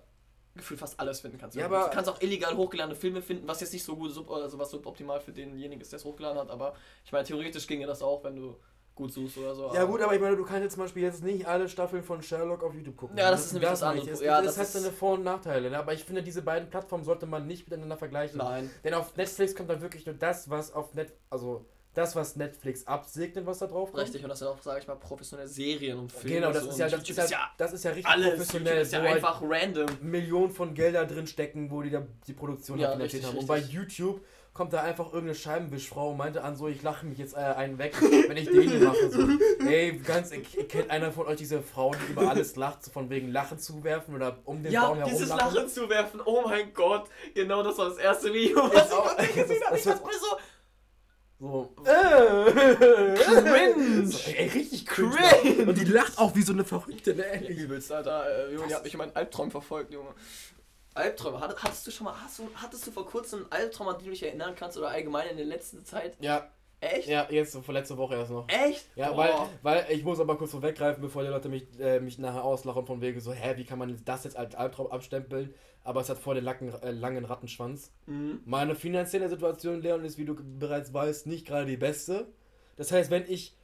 gefühlt 0.54 0.78
fast 0.80 0.98
alles 1.00 1.20
finden 1.20 1.38
kannst. 1.38 1.56
Ja, 1.56 1.68
du 1.68 1.74
aber- 1.74 1.90
kannst 1.90 2.08
auch 2.08 2.20
illegal 2.20 2.56
hochgeladene 2.56 2.94
Filme 2.94 3.22
finden, 3.22 3.46
was 3.48 3.60
jetzt 3.60 3.72
nicht 3.72 3.84
so 3.84 3.96
gut 3.96 4.12
sub, 4.12 4.30
also 4.30 4.58
was 4.58 4.70
suboptimal 4.70 5.20
für 5.20 5.32
denjenigen 5.32 5.80
ist, 5.80 5.92
der 5.92 5.98
es 5.98 6.04
hochgeladen 6.04 6.38
hat. 6.38 6.50
Aber 6.50 6.74
ich 7.04 7.12
meine, 7.12 7.24
theoretisch 7.24 7.66
ginge 7.66 7.86
das 7.86 8.02
auch, 8.02 8.22
wenn 8.24 8.36
du 8.36 8.56
gut 8.94 9.12
suchst 9.12 9.38
oder 9.38 9.54
so. 9.56 9.74
Ja 9.74 9.82
gut, 9.84 10.00
aber 10.00 10.14
ich 10.14 10.20
meine, 10.20 10.36
du 10.36 10.44
kannst 10.44 10.62
jetzt 10.62 10.74
zum 10.74 10.84
Beispiel 10.84 11.02
jetzt 11.02 11.24
nicht 11.24 11.46
alle 11.48 11.68
Staffeln 11.68 12.04
von 12.04 12.22
Sherlock 12.22 12.62
auf 12.62 12.72
YouTube 12.74 12.96
gucken. 12.96 13.18
Ja, 13.18 13.28
das 13.32 13.46
ist 13.46 13.52
nämlich 13.52 13.68
das 13.68 13.80
meine 13.80 13.98
andere. 13.98 14.10
Es, 14.14 14.20
Ja, 14.20 14.38
es 14.38 14.46
das 14.46 14.58
hat 14.58 14.66
seine 14.68 14.92
Vor- 14.92 15.14
und 15.14 15.24
Nachteile, 15.24 15.68
ne? 15.68 15.78
aber 15.78 15.92
ich 15.94 16.04
finde, 16.04 16.22
diese 16.22 16.42
beiden 16.42 16.70
Plattformen 16.70 17.02
sollte 17.02 17.26
man 17.26 17.44
nicht 17.48 17.66
miteinander 17.68 17.96
vergleichen. 17.96 18.38
Nein. 18.38 18.70
Denn 18.84 18.94
auf 18.94 19.16
Netflix 19.16 19.56
kommt 19.56 19.68
dann 19.70 19.80
wirklich 19.80 20.06
nur 20.06 20.14
das, 20.14 20.48
was 20.48 20.72
auf 20.72 20.94
Net, 20.94 21.12
also 21.28 21.66
das, 21.94 22.14
was 22.16 22.36
Netflix 22.36 22.86
absegnet, 22.86 23.46
was 23.46 23.58
da 23.60 23.66
drauf 23.66 23.90
kommt. 23.92 24.02
Richtig, 24.02 24.22
und 24.22 24.28
das 24.28 24.40
sind 24.40 24.48
auch, 24.48 24.60
sage 24.60 24.80
ich 24.80 24.86
mal, 24.86 24.96
professionelle 24.96 25.48
Serien 25.48 25.98
und 25.98 26.12
Filme. 26.12 26.36
Genau, 26.36 26.52
das 26.52 26.64
so. 26.64 26.70
ist 26.70 26.78
ja, 26.78 26.88
das 26.88 27.00
YouTube 27.08 27.24
ist 27.24 27.30
ja, 27.30 27.38
das 27.56 27.72
ist 27.72 27.84
ja 27.84 27.90
richtig 27.92 28.12
alles. 28.12 28.30
professionell, 28.30 28.66
YouTube 28.72 28.82
ist 28.82 28.92
ja 28.92 28.98
wo 29.00 29.04
halt 29.06 29.16
einfach 29.16 29.42
random. 29.42 29.86
Millionen 30.02 30.50
von 30.52 30.74
Gelder 30.74 31.06
drin 31.06 31.26
stecken, 31.26 31.70
wo 31.70 31.82
die 31.82 31.90
da 31.90 32.02
die 32.26 32.32
Produktion 32.32 32.78
Ja, 32.78 32.88
ja, 32.88 32.92
finanziert 32.92 33.22
richtig, 33.22 33.30
haben. 33.30 33.38
Und 33.38 33.46
bei. 33.46 33.58
YouTube 33.58 34.20
kommt 34.52 34.72
da 34.72 34.82
einfach 34.82 35.06
irgendeine 35.06 35.34
Scheibenwischfrau 35.34 36.10
und 36.12 36.16
meinte 36.16 36.44
an, 36.44 36.54
so 36.54 36.68
ich 36.68 36.80
lache 36.82 37.04
mich 37.06 37.18
jetzt 37.18 37.34
äh, 37.34 37.38
einen 37.40 37.76
weg, 37.78 37.92
wenn 38.28 38.36
ich 38.36 38.48
den 38.48 38.62
hier 38.70 38.80
mache. 38.80 39.10
So. 39.10 39.26
Ey, 39.66 39.98
ganz, 39.98 40.30
ich, 40.30 40.68
kennt 40.68 40.90
einer 40.90 41.10
von 41.10 41.26
euch 41.26 41.38
diese 41.38 41.60
Frau, 41.60 41.92
die 41.92 42.12
über 42.12 42.28
alles 42.30 42.54
lacht, 42.54 42.84
so 42.84 42.92
von 42.92 43.10
wegen 43.10 43.32
Lachen 43.32 43.58
zuwerfen 43.58 44.14
oder 44.14 44.38
um 44.44 44.62
den 44.62 44.72
Baum 44.72 44.72
Ja, 44.72 44.94
herum 44.96 45.10
dieses 45.10 45.28
Lachen 45.30 45.68
zu 45.68 45.88
werfen, 45.88 46.20
oh 46.24 46.42
mein 46.44 46.72
Gott, 46.72 47.06
genau 47.34 47.64
das 47.64 47.76
war 47.78 47.88
das 47.88 47.98
erste 47.98 48.32
Video, 48.32 48.58
was 48.72 48.84
Ist 48.86 49.28
ich 49.28 49.34
dir 49.34 49.42
gesehen 49.42 49.62
habe. 49.66 49.76
Ich 49.76 49.82
das- 49.84 49.94
dachte 49.94 50.06
mir 50.06 50.12
so, 50.20 50.36
So. 51.40 51.74
Cringe. 53.14 54.06
So, 54.06 54.30
ey, 54.36 54.48
richtig 54.48 54.86
cringe. 54.86 55.16
Cringe. 55.16 55.66
Und 55.68 55.78
die 55.78 55.84
lacht 55.84 56.18
auch 56.18 56.34
wie 56.34 56.42
so 56.42 56.52
eine 56.52 56.64
Verrückte, 56.64 57.14
ne? 57.14 57.24
Ehrlich. 57.24 57.58
übelst, 57.58 57.90
Alter, 57.92 58.24
äh, 58.48 58.52
Junge, 58.54 58.68
die 58.68 58.74
hat 58.74 58.84
mich 58.84 58.94
in 58.94 58.98
meinen 58.98 59.14
Albtraum 59.16 59.50
verfolgt, 59.50 59.92
Junge. 59.92 60.10
Albträume, 60.94 61.40
Hat- 61.40 61.60
hattest 61.62 61.86
du 61.86 61.90
schon 61.90 62.04
mal, 62.04 62.14
hast 62.22 62.38
du, 62.38 62.48
hattest 62.54 62.86
du 62.86 62.92
vor 62.92 63.04
kurzem 63.06 63.40
einen 63.50 63.52
Albtraum, 63.64 63.88
an 63.88 63.96
den 63.98 64.04
du 64.04 64.10
dich 64.12 64.22
erinnern 64.22 64.54
kannst 64.56 64.78
oder 64.78 64.88
allgemein 64.90 65.28
in 65.28 65.36
der 65.36 65.46
letzten 65.46 65.84
Zeit? 65.84 66.16
Ja, 66.20 66.48
Echt? 66.80 67.08
ja, 67.08 67.26
jetzt 67.30 67.50
so 67.52 67.62
vor 67.62 67.74
letzte 67.74 67.96
Woche 67.96 68.14
erst 68.14 68.30
noch. 68.30 68.46
Echt? 68.48 68.86
Ja, 68.94 69.10
Boah. 69.10 69.48
weil, 69.62 69.84
weil 69.86 69.92
ich 69.96 70.04
muss 70.04 70.20
aber 70.20 70.38
kurz 70.38 70.52
vorweggreifen, 70.52 71.02
bevor 71.02 71.24
die 71.24 71.30
Leute 71.30 71.48
mich, 71.48 71.66
äh, 71.80 71.98
mich 71.98 72.18
nachher 72.18 72.44
auslachen 72.44 72.86
von 72.86 73.00
wegen 73.00 73.20
so, 73.20 73.32
hä, 73.32 73.54
wie 73.56 73.64
kann 73.64 73.78
man 73.80 74.00
das 74.04 74.22
jetzt 74.22 74.36
als 74.36 74.54
Albtraum 74.54 74.86
abstempeln? 74.92 75.52
Aber 75.84 76.00
es 76.00 76.08
hat 76.08 76.18
vor 76.18 76.34
den 76.34 76.44
Lacken, 76.44 76.70
äh, 76.82 76.90
langen 76.90 77.24
Rattenschwanz. 77.24 77.92
Mhm. 78.06 78.40
Meine 78.44 78.74
finanzielle 78.74 79.28
Situation, 79.28 79.82
Leon, 79.82 80.04
ist, 80.04 80.18
wie 80.18 80.24
du 80.24 80.34
bereits 80.34 80.92
weißt, 80.92 81.26
nicht 81.26 81.46
gerade 81.46 81.66
die 81.66 81.76
beste. 81.76 82.32
Das 82.76 82.90
heißt, 82.90 83.10
wenn 83.10 83.24
ich, 83.28 83.56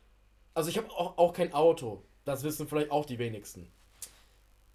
also 0.55 0.71
ich 0.71 0.79
habe 0.79 0.91
auch, 0.91 1.18
auch 1.18 1.33
kein 1.33 1.53
Auto. 1.53 2.05
Das 2.25 2.45
wissen 2.45 2.68
vielleicht 2.68 2.91
auch 2.91 3.07
die 3.07 3.18
wenigsten. 3.18 3.73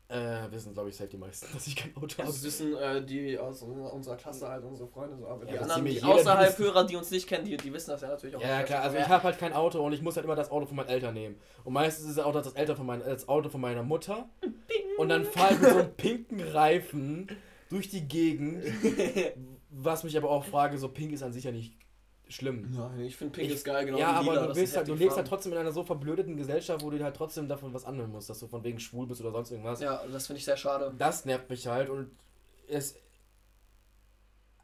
Äh, 0.08 0.52
wissen, 0.52 0.72
glaube 0.74 0.90
ich, 0.90 0.96
selbst 0.96 1.14
die 1.14 1.18
meisten, 1.18 1.48
dass 1.54 1.66
ich 1.66 1.76
kein 1.76 1.96
Auto 1.96 2.20
habe. 2.20 2.28
Das 2.28 2.44
wissen 2.44 2.76
äh, 2.78 3.04
die 3.04 3.40
aus 3.40 3.64
unserer 3.64 4.16
Klasse 4.16 4.48
halt, 4.48 4.64
unsere 4.64 4.88
Freunde 4.88 5.18
so, 5.18 5.28
aber 5.28 5.46
die 5.46 5.54
Ja, 5.54 5.62
das 5.62 5.72
anderen, 5.72 5.86
die 5.86 6.00
die 6.00 6.04
außerhalb 6.04 6.58
Hörer, 6.60 6.86
die 6.86 6.96
uns 6.96 7.10
nicht 7.10 7.28
kennen, 7.28 7.46
die, 7.46 7.58
die 7.58 7.74
wissen 7.74 7.90
das 7.90 8.02
ja 8.02 8.10
natürlich 8.10 8.36
auch. 8.36 8.42
Ja, 8.42 8.62
klar, 8.62 8.84
also 8.84 8.98
ich 8.98 9.08
habe 9.08 9.24
halt 9.24 9.40
kein 9.40 9.54
Auto 9.54 9.84
und 9.84 9.94
ich 9.94 10.04
muss 10.04 10.16
halt 10.16 10.26
immer 10.26 10.36
das 10.36 10.52
Auto 10.52 10.68
von 10.68 10.76
meinen 10.76 10.90
Eltern 10.90 11.16
nehmen. 11.16 11.38
Und 11.64 11.74
meistens 11.74 12.08
ist 12.08 12.20
auch 12.20 12.34
das, 12.34 12.54
Eltern 12.54 12.78
von 12.78 12.86
mein, 12.86 13.00
das 13.00 13.28
Auto 13.28 13.50
von 13.50 13.62
meiner 13.62 13.82
Mutter. 13.82 14.30
Und 14.98 15.10
dann 15.10 15.26
fahre 15.26 15.56
ich 15.56 15.60
mit 15.60 15.70
so 15.72 15.78
einem 15.78 15.94
pinken 15.96 16.42
Reifen 16.42 17.28
durch 17.70 17.90
die 17.90 18.08
Gegend. 18.08 18.64
Was 19.72 20.04
mich 20.04 20.16
aber 20.16 20.30
auch 20.30 20.46
frage, 20.46 20.78
so 20.78 20.88
pink 20.88 21.12
ist 21.12 21.24
an 21.24 21.34
sich 21.34 21.44
ja 21.44 21.52
nicht 21.52 21.76
schlimm. 22.30 22.72
Nein, 22.72 23.00
ich 23.02 23.16
finde 23.16 23.34
Pink 23.34 23.48
Ich- 23.50 23.56
ist 23.56 23.64
geil, 23.66 23.86
genau 23.86 23.98
ja, 23.98 24.12
aber 24.14 24.34
Lila, 24.34 24.48
du, 24.48 24.54
bist 24.54 24.76
halt, 24.76 24.88
du 24.88 24.92
heftige 24.94 25.04
lebst 25.06 25.18
halt 25.18 25.28
trotzdem 25.28 25.52
in 25.54 25.58
einer 25.60 25.72
so 25.72 25.84
verblödeten 25.84 26.36
Gesellschaft, 26.38 26.84
wo 26.84 26.90
du 26.90 27.04
halt 27.04 27.16
trotzdem 27.16 27.48
davon 27.48 27.74
was 27.74 27.86
annehmen 27.86 28.12
musst, 28.12 28.30
dass 28.30 28.40
du 28.40 28.48
von 28.48 28.64
wegen 28.64 28.80
schwul 28.80 29.08
bist 29.08 29.22
oder 29.22 29.32
sonst 29.32 29.52
irgendwas. 29.52 29.80
Ja, 29.82 30.02
das 30.12 30.28
finde 30.28 30.40
ich 30.40 30.46
sehr 30.46 30.58
schade. 30.58 30.94
Das 30.98 31.26
nervt 31.26 31.50
mich 31.50 31.68
halt 31.68 31.90
und 31.90 32.12
es. 32.68 32.96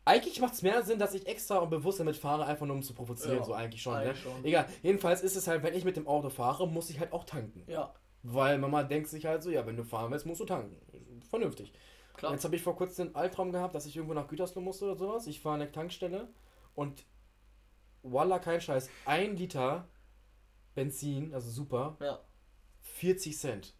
Eigentlich 0.03 0.39
macht 0.41 0.53
es 0.55 0.63
mehr 0.63 0.81
Sinn, 0.83 0.97
dass 0.97 1.13
ich 1.13 1.27
extra 1.27 1.59
und 1.59 1.69
bewusst 1.69 1.99
damit 1.99 2.17
fahre, 2.17 2.45
einfach 2.47 2.65
nur 2.65 2.75
um 2.75 2.81
zu 2.81 2.93
provozieren, 2.95 3.37
Ja, 3.37 3.43
so 3.43 3.53
eigentlich 3.53 3.83
schon, 3.83 3.93
eigentlich 3.95 4.25
ne? 4.25 4.31
schon. 4.31 4.43
Egal, 4.45 4.65
jedenfalls 4.81 5.21
ist 5.21 5.35
es 5.35 5.47
halt, 5.47 5.61
wenn 5.61 5.75
ich 5.75 5.85
mit 5.85 5.95
dem 5.95 6.07
Auto 6.07 6.29
fahre, 6.31 6.67
muss 6.67 6.89
ich 6.89 6.99
halt 6.99 7.13
auch 7.13 7.23
tanken. 7.23 7.63
Ja, 7.67 7.93
Weil 8.23 8.57
Mama 8.57 8.81
denkt 8.83 9.09
sich 9.09 9.25
halt 9.27 9.43
so, 9.43 9.51
ja, 9.51 9.65
wenn 9.67 9.77
du 9.77 9.83
fahren 9.83 10.11
willst, 10.11 10.25
musst 10.25 10.41
du 10.41 10.45
tanken. 10.45 10.75
Vernünftig. 11.29 11.71
klar. 12.17 12.31
Jetzt 12.33 12.43
habe 12.43 12.55
ich 12.55 12.63
vor 12.63 12.75
kurzem 12.75 13.07
den 13.07 13.15
Albtraum 13.15 13.51
gehabt, 13.51 13.75
dass 13.75 13.85
ich 13.85 13.95
irgendwo 13.95 14.15
nach 14.15 14.27
Gütersloh 14.27 14.61
musste 14.61 14.85
oder 14.85 14.95
sowas. 14.95 15.27
Ich 15.27 15.39
fahre 15.39 15.55
an 15.55 15.61
eine 15.61 15.71
Tankstelle 15.71 16.29
und 16.73 17.05
voila, 18.03 18.39
kein 18.39 18.61
Scheiß, 18.61 18.89
ein 19.05 19.35
Liter 19.35 19.87
Benzin, 20.75 21.33
also 21.33 21.49
super, 21.49 21.97
Ja. 22.01 22.19
40 22.81 23.37
Cent. 23.37 23.75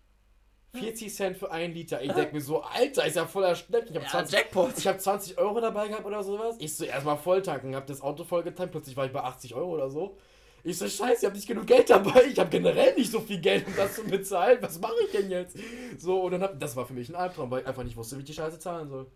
40 0.73 1.13
Cent 1.13 1.37
für 1.37 1.51
ein 1.51 1.73
Liter. 1.73 2.01
Ich 2.01 2.11
denke 2.13 2.33
mir 2.35 2.41
so, 2.41 2.61
Alter, 2.61 3.05
ist 3.05 3.15
ja 3.15 3.25
voller 3.25 3.55
Schneck. 3.55 3.85
Ich 3.89 3.95
habe 3.95 4.05
Ja, 4.05 4.11
20, 4.11 4.33
Jackpot. 4.33 4.77
ich 4.77 4.87
hab 4.87 5.01
20 5.01 5.37
Euro 5.37 5.59
dabei 5.59 5.87
gehabt 5.89 6.05
oder 6.05 6.23
sowas. 6.23 6.55
Ich 6.59 6.75
so 6.75 6.85
erstmal 6.85 7.17
voll 7.17 7.41
tanken, 7.41 7.75
hab 7.75 7.87
das 7.87 8.01
Auto 8.01 8.23
voll 8.23 8.43
getankt, 8.43 8.71
plötzlich 8.71 8.95
war 8.95 9.05
ich 9.05 9.11
bei 9.11 9.21
80 9.21 9.53
Euro 9.55 9.71
oder 9.73 9.89
so. 9.89 10.17
Ich 10.63 10.77
so, 10.77 10.87
scheiße, 10.87 11.21
ich 11.21 11.25
hab 11.25 11.33
nicht 11.33 11.47
genug 11.47 11.65
Geld 11.65 11.89
dabei. 11.89 12.23
Ich 12.25 12.37
habe 12.37 12.49
generell 12.51 12.93
nicht 12.95 13.11
so 13.11 13.19
viel 13.19 13.39
Geld, 13.41 13.65
um 13.65 13.75
das 13.75 13.95
zu 13.95 14.03
bezahlen. 14.03 14.59
Was 14.61 14.79
mache 14.79 14.93
ich 15.05 15.11
denn 15.11 15.29
jetzt? 15.31 15.57
So, 15.97 16.21
und 16.21 16.31
dann 16.33 16.43
hab, 16.43 16.59
das 16.59 16.75
war 16.75 16.85
für 16.85 16.93
mich 16.93 17.09
ein 17.09 17.15
Albtraum, 17.15 17.49
weil 17.49 17.61
ich 17.61 17.67
einfach 17.67 17.83
nicht 17.83 17.97
wusste, 17.97 18.15
wie 18.15 18.19
ich 18.19 18.27
die 18.27 18.33
Scheiße 18.33 18.59
zahlen 18.59 18.87
soll. 18.87 19.11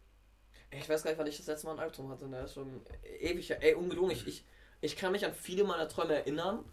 Ich 0.72 0.89
weiß 0.89 1.03
gar 1.03 1.12
nicht, 1.12 1.20
wann 1.20 1.28
ich 1.28 1.38
das 1.38 1.45
letzte 1.45 1.68
Mal 1.68 1.74
einen 1.74 1.82
Albtraum 1.82 2.10
hatte. 2.10 2.28
Ne? 2.28 2.39
Ist 2.41 2.56
schon 2.56 2.82
ewig. 3.22 3.51
Ey, 3.51 3.76
ungelogen. 3.76 4.10
Ich, 4.12 4.26
ich, 4.28 4.43
ich 4.82 4.96
kann 4.96 5.12
mich 5.12 5.26
an 5.26 5.34
viele 5.34 5.64
meiner 5.64 5.88
Träume 5.88 6.14
erinnern, 6.16 6.64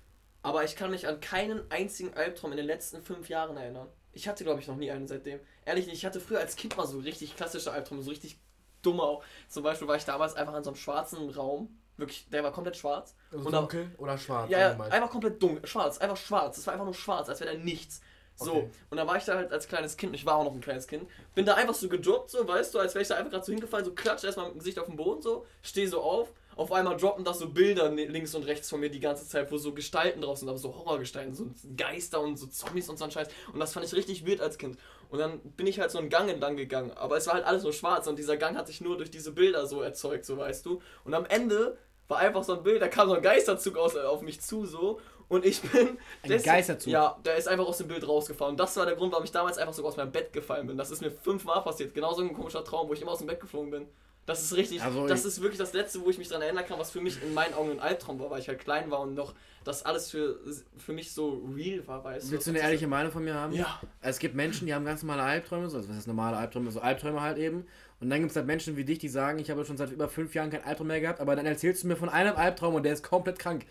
aber 0.43 0.65
ich 0.65 0.77
kann 0.77 0.91
mich 0.91 1.07
an 1.07 1.21
keinen 1.21 1.71
einzigen 1.71 2.15
Albtraum 2.15 2.51
in 2.53 2.57
den 2.57 2.67
letzten 2.67 3.03
fünf 3.03 3.29
Jahren 3.29 3.57
erinnern. 3.57 3.89
Ich 4.13 4.29
hatte, 4.29 4.45
glaube 4.45 4.61
ich, 4.61 4.69
noch 4.69 4.77
nie 4.77 4.91
einen 4.91 5.09
seitdem. 5.09 5.41
Ehrlich 5.65 5.87
nicht. 5.87 5.97
Ich 5.97 6.05
hatte 6.05 6.21
früher 6.21 6.41
als 6.41 6.57
Kind 6.57 6.77
mal 6.77 6.87
so 6.87 6.99
richtig 6.99 7.37
klassische 7.37 7.73
Albträume, 7.73 8.03
so 8.03 8.11
richtig 8.11 8.39
dumme 8.83 9.03
auch. 9.03 9.25
Zum 9.49 9.63
Beispiel 9.63 9.89
war 9.89 9.97
ich 9.97 10.05
damals 10.05 10.35
einfach 10.35 10.55
in 10.55 10.65
so 10.65 10.71
einem 10.71 10.77
schwarzen 10.77 11.31
Raum. 11.31 11.79
Wirklich, 11.97 12.29
der 12.31 12.43
war 12.43 12.53
komplett 12.53 12.77
schwarz. 12.77 13.15
Also 13.31 13.47
Und 13.47 13.53
dunkel 13.53 13.91
oder 13.99 14.19
schwarz? 14.19 14.51
Ja, 14.51 14.79
einfach 14.81 15.11
komplett 15.11 15.43
dunkel, 15.43 15.67
schwarz, 15.67 15.99
einfach 15.99 16.17
schwarz. 16.17 16.59
Es 16.59 16.67
war 16.67 16.73
einfach 16.75 16.87
nur 16.87 16.95
schwarz, 16.95 17.29
als 17.29 17.41
wäre 17.41 17.53
da 17.57 17.59
nichts. 17.59 18.01
So, 18.35 18.53
Okay. 18.53 18.71
und 18.91 18.97
da 18.97 19.07
war 19.07 19.17
ich 19.19 19.25
da 19.25 19.37
halt 19.37 19.53
als 19.53 19.69
kleines 19.69 19.97
Kind, 19.99 20.15
ich 20.15 20.25
war 20.25 20.37
auch 20.37 20.45
noch 20.45 20.55
ein 20.55 20.63
kleines 20.63 20.87
Kind, 20.87 21.07
bin 21.35 21.45
da 21.45 21.53
einfach 21.55 21.75
so 21.75 21.87
gedroppt, 21.91 22.31
so, 22.31 22.49
weißt 22.49 22.73
du, 22.75 22.79
als 22.79 22.95
wäre 22.95 23.03
ich 23.03 23.09
da 23.09 23.17
einfach 23.17 23.31
gerade 23.31 23.45
so 23.45 23.53
hingefallen, 23.53 23.85
so 23.85 23.93
klatsch 23.95 24.25
erstmal 24.25 24.47
mit 24.47 24.55
dem 24.55 24.59
Gesicht 24.61 24.79
auf 24.79 24.87
den 24.87 24.97
Boden, 24.97 25.21
so, 25.21 25.45
steh 25.61 25.87
so 25.87 26.01
auf, 26.01 26.33
auf 26.57 26.73
einmal 26.73 26.97
droppen 26.97 27.25
da 27.25 27.33
so 27.35 27.49
Bilder 27.49 27.89
links 27.91 28.35
und 28.35 28.45
rechts 28.45 28.69
von 28.71 28.81
mir 28.81 28.91
die 28.91 29.01
ganze 29.01 29.27
Zeit, 29.27 29.51
wo 29.51 29.59
so 29.59 29.73
Gestalten 29.73 30.21
drauf 30.21 30.39
sind, 30.39 30.49
aber 30.49 30.59
so 30.59 30.75
Horrorgestalten, 30.75 31.35
so 31.35 31.47
Geister 31.77 32.21
und 32.21 32.37
so 32.37 32.47
Zombies 32.47 32.89
und 32.89 32.99
so 32.99 33.05
ein 33.05 33.11
Scheiß. 33.11 33.29
Und 33.53 33.61
das 33.61 33.73
fand 33.73 33.87
ich 33.87 33.95
richtig 33.95 34.27
weird 34.27 34.41
als 34.41 34.59
Kind. 34.59 34.79
Und 35.11 35.19
dann 35.19 35.41
bin 35.41 35.67
ich 35.67 35.79
halt 35.81 35.91
so 35.91 35.99
einen 35.99 36.09
Gang 36.09 36.29
entlang 36.31 36.57
gegangen, 36.57 36.91
aber 36.93 37.17
es 37.17 37.27
war 37.27 37.35
halt 37.35 37.45
alles 37.45 37.63
nur 37.63 37.73
schwarz 37.73 38.07
und 38.07 38.19
dieser 38.19 38.37
Gang 38.37 38.57
hat 38.57 38.67
sich 38.67 38.81
nur 38.81 38.97
durch 38.97 39.11
diese 39.11 39.33
Bilder 39.33 39.67
so 39.67 39.83
erzeugt, 39.83 40.25
so 40.25 40.37
weißt 40.39 40.65
du. 40.67 40.81
Und 41.05 41.15
am 41.15 41.27
Ende 41.27 41.77
war 42.09 42.19
einfach 42.19 42.45
so 42.45 42.55
ein 42.55 42.63
Bild, 42.63 42.81
da 42.83 42.89
kam 42.89 43.09
so 43.09 43.15
ein 43.15 43.23
Geisterzug 43.23 43.77
aus, 43.77 43.97
auf 43.97 44.23
mich 44.23 44.41
zu 44.41 44.65
so 44.67 45.01
und 45.29 45.47
ich 45.47 45.61
bin. 45.63 45.97
Ein 46.23 46.31
des- 46.31 46.43
Geisterzug? 46.43 46.93
Ja, 46.93 47.19
der 47.25 47.37
ist 47.37 47.49
einfach 47.49 47.67
aus 47.67 47.79
dem 47.79 47.89
Bild 47.89 48.07
rausgefahren. 48.07 48.53
Und 48.53 48.61
das 48.61 48.77
war 48.77 48.85
der 48.87 48.97
Grund, 48.97 49.13
warum 49.13 49.25
ich 49.25 49.33
damals 49.33 49.57
einfach 49.57 49.73
sogar 49.73 49.91
aus 49.91 49.97
meinem 49.97 50.13
Bett 50.13 50.33
gefallen 50.33 50.67
bin. 50.67 50.77
Das 50.77 50.91
ist 50.91 51.01
mir 51.01 51.11
fünfmal 51.11 51.63
passiert. 51.63 51.95
Genauso 51.95 52.21
ein 52.23 52.35
komischer 52.35 52.65
Traum, 52.65 52.89
wo 52.89 52.93
ich 52.93 53.01
immer 53.01 53.13
aus 53.13 53.19
dem 53.19 53.29
Bett 53.29 53.41
geflogen 53.41 53.71
bin. 53.71 53.87
Das 54.27 54.41
ist 54.41 54.57
richtig. 54.57 54.83
Also 54.83 55.09
das 55.09 55.25
ist 55.25 55.41
wirklich 55.41 55.59
das 55.59 55.73
Letzte, 55.73 56.01
wo 56.01 56.11
ich 56.11 56.19
mich 56.19 56.29
daran 56.29 56.43
erinnern 56.43 56.65
kann, 56.65 56.79
was 56.79 56.93
für 56.93 57.01
mich 57.01 57.21
in 57.23 57.35
meinen 57.35 57.55
Augen 57.55 57.73
ein 57.73 57.81
Albtraum 57.81 58.21
war, 58.21 58.31
weil 58.31 58.41
ich 58.41 58.49
halt 58.49 58.61
klein 58.61 58.91
war 58.91 59.01
und 59.01 59.15
noch 59.15 59.35
das 59.65 59.85
alles 59.85 60.11
für, 60.11 60.39
für 60.77 60.93
mich 60.93 61.13
so 61.13 61.43
real 61.55 61.87
war, 61.87 62.03
weißt 62.05 62.31
Willst 62.31 62.47
du 62.47 62.51
eine 62.51 62.61
ehrliche 62.61 62.87
Meinung 62.87 63.13
von 63.13 63.25
mir 63.25 63.35
haben? 63.35 63.53
Ja. 63.53 63.81
Es 64.01 64.19
gibt 64.19 64.35
Menschen, 64.35 64.67
die 64.67 64.75
haben 64.75 64.85
ganz 64.85 65.03
normale 65.03 65.23
Albträume, 65.23 65.69
so, 65.71 65.77
also 65.77 65.89
was 65.89 65.97
heißt 65.97 66.07
normale 66.07 66.37
Albträume, 66.37 66.71
so 66.71 66.81
Albträume 66.81 67.21
halt 67.21 67.39
eben. 67.39 67.67
Und 68.01 68.11
dann 68.11 68.21
gibt 68.21 68.31
es 68.31 68.37
halt 68.37 68.47
Menschen 68.47 68.77
wie 68.77 68.85
dich, 68.85 68.99
die 68.99 69.09
sagen, 69.09 69.39
ich 69.39 69.51
habe 69.51 69.65
schon 69.65 69.77
seit 69.77 69.91
über 69.91 70.09
fünf 70.09 70.35
Jahren 70.35 70.51
keinen 70.51 70.65
Albtraum 70.65 70.89
mehr 70.89 71.01
gehabt, 71.01 71.21
aber 71.21 71.37
dann 71.37 71.47
erzählst 71.47 71.85
du 71.85 71.89
mir 71.89 71.97
von 71.97 72.09
einem 72.09 72.37
Albtraum 72.37 72.75
und 72.75 72.83
der 72.83 72.93
ist 72.93 73.05
komplett 73.05 73.39
krank. 73.39 73.67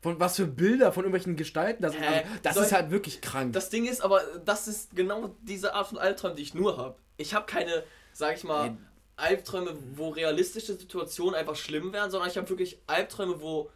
Von 0.00 0.20
was 0.20 0.36
für 0.36 0.46
Bilder, 0.46 0.92
von 0.92 1.04
irgendwelchen 1.04 1.36
Gestalten, 1.36 1.82
das, 1.82 1.94
Hä? 1.94 2.06
also, 2.06 2.28
das 2.42 2.56
ist 2.56 2.72
halt 2.72 2.90
wirklich 2.90 3.22
krank. 3.22 3.54
Das 3.54 3.70
Ding 3.70 3.86
ist 3.86 4.02
aber, 4.02 4.20
das 4.44 4.68
ist 4.68 4.94
genau 4.94 5.34
diese 5.42 5.74
Art 5.74 5.86
von 5.88 5.98
Albtraum, 5.98 6.36
die 6.36 6.42
ich 6.42 6.54
nur 6.54 6.76
habe. 6.76 6.96
Ich 7.16 7.34
habe 7.34 7.46
keine, 7.46 7.84
sag 8.12 8.36
ich 8.36 8.44
mal, 8.44 8.70
Nee. 8.70 8.76
Albträume, 9.16 9.76
wo 9.94 10.08
realistische 10.10 10.74
Situationen 10.74 11.34
einfach 11.34 11.56
schlimm 11.56 11.92
wären, 11.92 12.10
sondern 12.10 12.28
ich 12.30 12.36
habe 12.36 12.48
wirklich 12.48 12.78
Albträume, 12.86 13.40
wo 13.40 13.70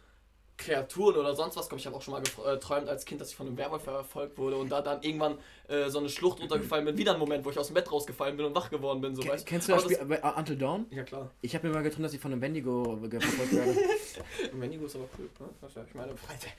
Kreaturen 0.57 1.15
oder 1.15 1.33
sonst 1.35 1.55
was 1.55 1.69
kommen. 1.69 1.79
Ich 1.79 1.85
habe 1.85 1.95
auch 1.95 2.01
schon 2.01 2.11
mal 2.13 2.21
gefr- 2.21 2.45
äh, 2.45 2.55
geträumt 2.55 2.89
als 2.89 3.05
Kind, 3.05 3.21
dass 3.21 3.29
ich 3.29 3.35
von 3.37 3.47
einem 3.47 3.55
Werwolf 3.55 3.83
verfolgt 3.83 4.37
wurde 4.37 4.57
und 4.57 4.67
da 4.69 4.81
dann 4.81 5.01
irgendwann 5.01 5.37
äh, 5.69 5.89
so 5.89 5.99
eine 5.99 6.09
Schlucht 6.09 6.41
runtergefallen 6.41 6.83
bin. 6.83 6.97
Wieder 6.97 7.13
ein 7.13 7.19
Moment, 7.19 7.45
wo 7.45 7.49
ich 7.49 7.57
aus 7.57 7.67
dem 7.67 7.75
Bett 7.75 7.89
rausgefallen 7.89 8.35
bin 8.35 8.45
und 8.45 8.53
wach 8.55 8.69
geworden 8.69 8.99
bin. 8.99 9.15
So, 9.15 9.21
Ken- 9.21 9.31
weißt 9.31 9.45
Kennst 9.45 9.69
du 9.69 9.71
das 9.73 9.85
Aber 9.85 9.93
Spiel 9.95 10.19
äh, 10.21 10.39
Until 10.39 10.57
Dawn? 10.57 10.85
Ja, 10.91 11.03
klar. 11.03 11.31
Ich 11.41 11.55
habe 11.55 11.65
mir 11.69 11.73
mal 11.73 11.81
geträumt, 11.83 12.03
dass 12.03 12.13
ich 12.13 12.19
von 12.19 12.33
einem 12.33 12.41
Wendigo 12.41 12.99
verfolgt 13.09 13.53
werde. 13.55 13.77
Wendigo 14.51 14.85
ist 14.85 14.95
aber 14.97 15.07
cool, 15.17 15.29
ne? 15.39 15.49
Das 15.61 15.71
ich 15.87 15.93
meine, 15.95 16.17
Freitag. 16.17 16.51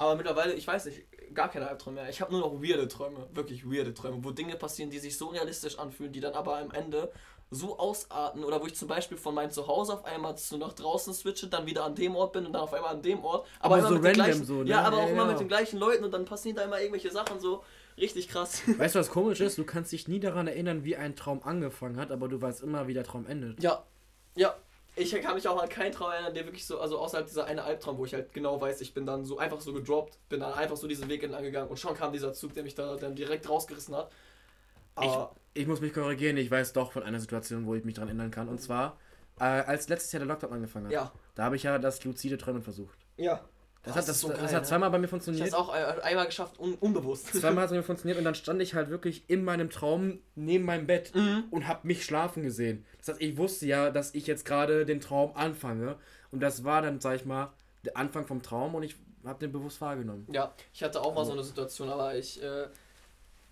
Aber 0.00 0.16
mittlerweile, 0.16 0.54
ich 0.54 0.66
weiß 0.66 0.86
nicht, 0.86 1.02
gar 1.34 1.50
keine 1.50 1.68
Albträume 1.68 2.00
mehr. 2.00 2.08
Ich 2.08 2.22
habe 2.22 2.32
nur 2.32 2.40
noch 2.40 2.62
weirde 2.62 2.88
Träume, 2.88 3.28
wirklich 3.34 3.66
weirde 3.66 3.92
Träume, 3.92 4.24
wo 4.24 4.30
Dinge 4.30 4.56
passieren, 4.56 4.88
die 4.90 4.98
sich 4.98 5.18
so 5.18 5.26
realistisch 5.26 5.78
anfühlen, 5.78 6.10
die 6.10 6.20
dann 6.20 6.32
aber 6.32 6.56
am 6.56 6.70
Ende 6.70 7.12
so 7.50 7.78
ausarten 7.78 8.42
oder 8.42 8.62
wo 8.62 8.66
ich 8.66 8.74
zum 8.74 8.88
Beispiel 8.88 9.18
von 9.18 9.34
meinem 9.34 9.50
Zuhause 9.50 9.92
auf 9.92 10.06
einmal 10.06 10.38
zu 10.38 10.56
nach 10.56 10.72
draußen 10.72 11.12
switche, 11.12 11.48
dann 11.48 11.66
wieder 11.66 11.84
an 11.84 11.94
dem 11.96 12.16
Ort 12.16 12.32
bin 12.32 12.46
und 12.46 12.54
dann 12.54 12.62
auf 12.62 12.72
einmal 12.72 12.94
an 12.94 13.02
dem 13.02 13.22
Ort. 13.22 13.46
Aber 13.58 13.76
immer 13.76 13.88
so 13.88 13.94
mit 13.96 14.04
den 14.04 14.06
random 14.06 14.24
gleichen, 14.24 14.44
so, 14.46 14.54
ne? 14.62 14.70
Ja, 14.70 14.82
aber 14.84 14.96
Ja, 14.96 15.02
auch 15.02 15.08
immer 15.08 15.18
genau. 15.24 15.32
mit 15.32 15.40
den 15.40 15.48
gleichen 15.48 15.78
Leuten 15.78 16.04
und 16.04 16.14
dann 16.14 16.24
passieren 16.24 16.56
da 16.56 16.62
immer 16.62 16.80
irgendwelche 16.80 17.10
Sachen 17.10 17.38
so 17.38 17.62
richtig 17.98 18.28
krass. 18.28 18.62
weißt 18.78 18.94
du, 18.94 19.00
was 19.00 19.10
komisch 19.10 19.40
ist? 19.40 19.58
Du 19.58 19.64
kannst 19.64 19.92
dich 19.92 20.08
nie 20.08 20.20
daran 20.20 20.46
erinnern, 20.48 20.82
wie 20.84 20.96
ein 20.96 21.14
Traum 21.14 21.42
angefangen 21.42 21.98
hat, 21.98 22.10
aber 22.10 22.28
du 22.28 22.40
weißt 22.40 22.62
immer, 22.62 22.86
wie 22.86 22.94
der 22.94 23.04
Traum 23.04 23.26
endet. 23.26 23.62
Ja, 23.62 23.84
ja. 24.34 24.54
Ich 24.96 25.12
kann 25.22 25.34
mich 25.34 25.46
auch 25.46 25.62
an 25.62 25.68
keinen 25.68 25.92
Traum 25.92 26.10
erinnern, 26.10 26.34
der 26.34 26.44
wirklich 26.44 26.66
so, 26.66 26.80
also 26.80 26.98
außerhalb 26.98 27.26
dieser 27.26 27.44
eine 27.46 27.62
Albtraum, 27.62 27.96
wo 27.96 28.04
ich 28.04 28.12
halt 28.12 28.32
genau 28.32 28.60
weiß, 28.60 28.80
ich 28.80 28.92
bin 28.92 29.06
dann 29.06 29.24
so 29.24 29.38
einfach 29.38 29.60
so 29.60 29.72
gedroppt, 29.72 30.18
bin 30.28 30.40
dann 30.40 30.52
einfach 30.52 30.76
so 30.76 30.88
diesen 30.88 31.08
Weg 31.08 31.22
entlang 31.22 31.42
gegangen 31.42 31.68
und 31.68 31.78
schon 31.78 31.94
kam 31.94 32.12
dieser 32.12 32.32
Zug, 32.32 32.54
der 32.54 32.64
mich 32.64 32.74
da 32.74 32.96
dann 32.96 33.14
direkt 33.14 33.48
rausgerissen 33.48 33.94
hat. 33.94 34.10
Aber 34.96 35.34
Ich 35.54 35.66
muss 35.66 35.80
mich 35.80 35.92
korrigieren, 35.92 36.36
ich 36.36 36.50
weiß 36.50 36.72
doch 36.72 36.92
von 36.92 37.02
einer 37.02 37.20
Situation, 37.20 37.66
wo 37.66 37.74
ich 37.74 37.84
mich 37.84 37.94
daran 37.94 38.08
erinnern 38.08 38.30
kann. 38.30 38.48
Und 38.48 38.60
zwar, 38.60 38.98
äh, 39.38 39.44
als 39.44 39.88
letztes 39.88 40.12
Jahr 40.12 40.20
der 40.20 40.28
Lockdown 40.28 40.52
angefangen 40.52 40.86
hat. 40.86 40.92
ja, 40.92 41.12
Da 41.34 41.44
habe 41.44 41.56
ich 41.56 41.62
ja 41.62 41.78
das 41.78 42.04
luzide 42.04 42.36
Träumen 42.36 42.62
versucht. 42.62 42.98
ja. 43.16 43.40
Das, 43.82 43.96
hat, 43.96 44.08
das, 44.08 44.20
so 44.20 44.28
das 44.28 44.52
hat 44.52 44.62
ne? 44.62 44.68
zweimal 44.68 44.90
bei 44.90 44.98
mir 44.98 45.06
Ich 45.06 45.12
hab's 45.12 45.24
funktioniert. 45.24 45.54
auch 45.54 45.74
äh, 45.74 45.78
einmal 46.02 46.26
geschafft, 46.26 46.58
un 46.60 46.74
unbewusst. 46.74 47.26
Zweimal 47.32 47.62
hat 47.62 47.64
es 47.66 47.70
bei 47.70 47.76
mir 47.78 47.82
funktioniert 47.82 48.18
und 48.18 48.24
dann 48.24 48.34
stand 48.34 48.60
ich 48.60 48.74
halt 48.74 48.90
wirklich 48.90 49.24
in 49.28 49.42
meinem 49.42 49.70
Traum 49.70 50.18
neben 50.34 50.64
meinem 50.66 50.86
Bett 50.86 51.14
Mhm. 51.14 51.44
und 51.50 51.66
habe 51.66 51.86
mich 51.86 52.04
schlafen 52.04 52.42
gesehen. 52.42 52.84
Das 52.98 53.08
heißt, 53.08 53.22
ich 53.22 53.38
wusste 53.38 53.64
ja, 53.66 53.90
dass 53.90 54.14
ich 54.14 54.26
jetzt 54.26 54.44
gerade 54.44 54.84
den 54.84 55.00
Traum 55.00 55.34
anfange. 55.34 55.96
Und 56.30 56.40
das 56.40 56.62
war 56.64 56.82
dann, 56.82 57.00
sag 57.00 57.16
ich 57.16 57.24
mal, 57.24 57.52
der 57.84 57.96
Anfang 57.96 58.26
vom 58.26 58.42
Traum 58.42 58.74
und 58.74 58.82
ich 58.82 58.96
habe 59.24 59.38
den 59.38 59.50
bewusst 59.52 59.80
wahrgenommen. 59.80 60.26
Ja, 60.30 60.52
ich 60.74 60.82
hatte 60.82 61.00
auch 61.00 61.14
mal 61.14 61.24
so 61.24 61.32
eine 61.32 61.42
Situation, 61.42 61.88
aber 61.88 62.14
ich, 62.16 62.42
äh, 62.42 62.66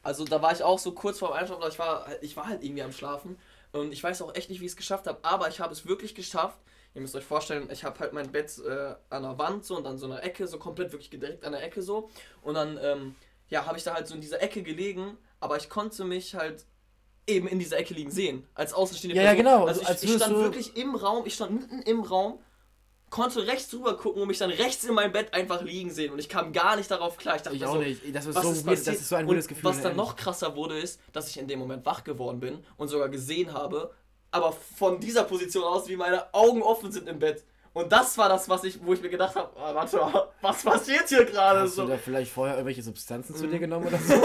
also 0.03 0.25
da 0.27 0.41
war 0.43 0.53
ich 0.53 0.63
auch 0.63 0.79
so 0.79 0.93
kurz 0.93 1.19
vor 1.19 1.29
dem 1.29 1.35
Einschlafen, 1.39 1.63
aber 1.63 1.71
ich 1.73 1.79
war, 1.79 2.07
ich 2.21 2.37
war 2.37 2.47
halt 2.49 2.63
irgendwie 2.63 2.83
am 2.83 2.93
Schlafen 2.93 3.39
und 3.73 3.93
ich 3.93 4.03
weiß 4.03 4.21
auch 4.23 4.35
echt 4.35 4.51
nicht, 4.51 4.61
wie 4.61 4.67
ich 4.67 4.73
es 4.73 4.77
geschafft 4.77 5.07
habe, 5.07 5.19
aber 5.23 5.49
ich 5.49 5.61
habe 5.61 5.73
es 5.73 5.87
wirklich 5.87 6.15
geschafft. 6.15 6.59
Ihr 6.95 7.01
müsst 7.01 7.15
euch 7.15 7.25
vorstellen, 7.25 7.69
ich 7.71 7.85
habe 7.85 7.99
halt 8.01 8.13
mein 8.13 8.33
Bett 8.33 8.51
äh, 8.59 8.95
an 9.11 9.23
der 9.23 9.39
Wand 9.39 9.65
so 9.65 9.77
und 9.77 9.85
dann 9.85 9.99
so 9.99 10.07
eine 10.07 10.23
Ecke, 10.23 10.47
so 10.47 10.59
komplett 10.59 10.93
wirklich 10.93 11.11
direkt 11.11 11.45
an 11.45 11.53
der 11.53 11.63
Ecke 11.63 11.83
so 11.83 12.11
und 12.43 12.55
dann, 12.55 12.79
ähm, 12.83 13.15
ja, 13.49 13.67
habe 13.67 13.79
ich 13.79 13.85
da 13.85 13.95
halt 13.95 14.07
so 14.09 14.15
in 14.15 14.21
dieser 14.21 14.43
Ecke 14.43 14.63
gelegen, 14.63 15.17
aber 15.41 15.57
ich 15.57 15.69
konnte 15.69 16.05
mich 16.05 16.35
halt 16.35 16.65
eben 17.27 17.47
in 17.47 17.59
dieser 17.59 17.79
Ecke 17.79 17.95
liegen 17.95 18.11
sehen, 18.11 18.47
als 18.55 18.73
außenstehende 18.73 19.17
Ja, 19.17 19.23
ja, 19.23 19.35
genau, 19.35 19.67
Also 19.67 19.83
ich, 19.83 20.03
ich 20.03 20.15
stand 20.17 20.35
wirklich 20.37 20.77
im 20.77 20.95
Raum, 20.95 21.27
ich 21.27 21.35
stand 21.35 21.53
mitten 21.53 21.83
im 21.83 22.01
Raum 22.01 22.41
konnte 23.11 23.47
rechts 23.47 23.73
rüber 23.73 23.97
gucken 23.97 24.23
und 24.23 24.29
mich 24.29 24.39
dann 24.39 24.51
rechts 24.51 24.85
in 24.85 24.95
mein 24.95 25.13
Bett 25.13 25.33
einfach 25.33 25.63
liegen 25.63 25.91
sehen 25.91 26.13
und 26.13 26.19
ich 26.19 26.29
kam 26.29 26.53
gar 26.53 26.77
nicht 26.77 26.91
darauf 26.91 27.17
klar. 27.17 27.37
Ich 27.37 27.43
dachte 27.43 27.57
Ich 27.57 27.65
auch 27.65 27.75
so, 27.75 27.81
nicht. 27.81 28.03
Das 28.15 28.27
ist 28.27 28.35
was 28.35 28.45
so 28.45 28.53
ist 28.53 28.67
weird, 28.67 28.87
das 28.87 28.97
ist 28.97 29.09
so 29.09 29.17
ein 29.17 29.27
weirdes 29.27 29.49
Gefühl. 29.49 29.65
was 29.65 29.81
dann 29.81 29.97
noch 29.97 30.17
krasser 30.17 30.57
wurde, 30.57 30.79
ist, 30.79 31.01
dass 31.13 31.29
ich 31.31 31.39
in 31.39 31.49
dem 31.49 31.59
Moment 31.59 31.87
wach 31.87 32.05
geworden 32.05 32.41
bin 32.41 32.65
und 32.77 32.89
sogar 32.89 33.09
gesehen 33.09 33.53
habe, 33.53 33.95
aber 34.31 34.53
von 34.79 35.01
dieser 35.01 35.25
Position 35.25 35.65
aus, 35.65 35.89
wie 35.89 35.97
meine 35.97 36.33
Augen 36.35 36.63
offen 36.63 36.93
sind 36.93 37.09
im 37.09 37.19
Bett. 37.19 37.45
Und 37.75 37.93
das 37.93 38.17
war 38.19 38.29
das, 38.29 38.49
was 38.49 38.65
ich, 38.65 38.79
wo 38.85 38.93
ich 38.95 39.01
mir 39.03 39.09
gedacht 39.11 39.37
habe, 39.37 39.51
ah, 39.61 39.75
warte 39.75 39.97
mal, 39.99 40.29
was 40.41 40.63
passiert 40.65 41.09
hier 41.09 41.25
gerade 41.25 41.61
Hast 41.61 41.75
so? 41.77 41.83
du 41.83 41.89
da 41.91 41.99
vielleicht 41.99 42.33
vorher 42.33 42.57
irgendwelche 42.57 42.83
Substanzen 42.83 43.37
zu 43.37 43.45
Mhm. 43.45 43.51
dir 43.53 43.59
genommen 43.61 43.87
oder 43.87 43.99
so? 44.07 44.15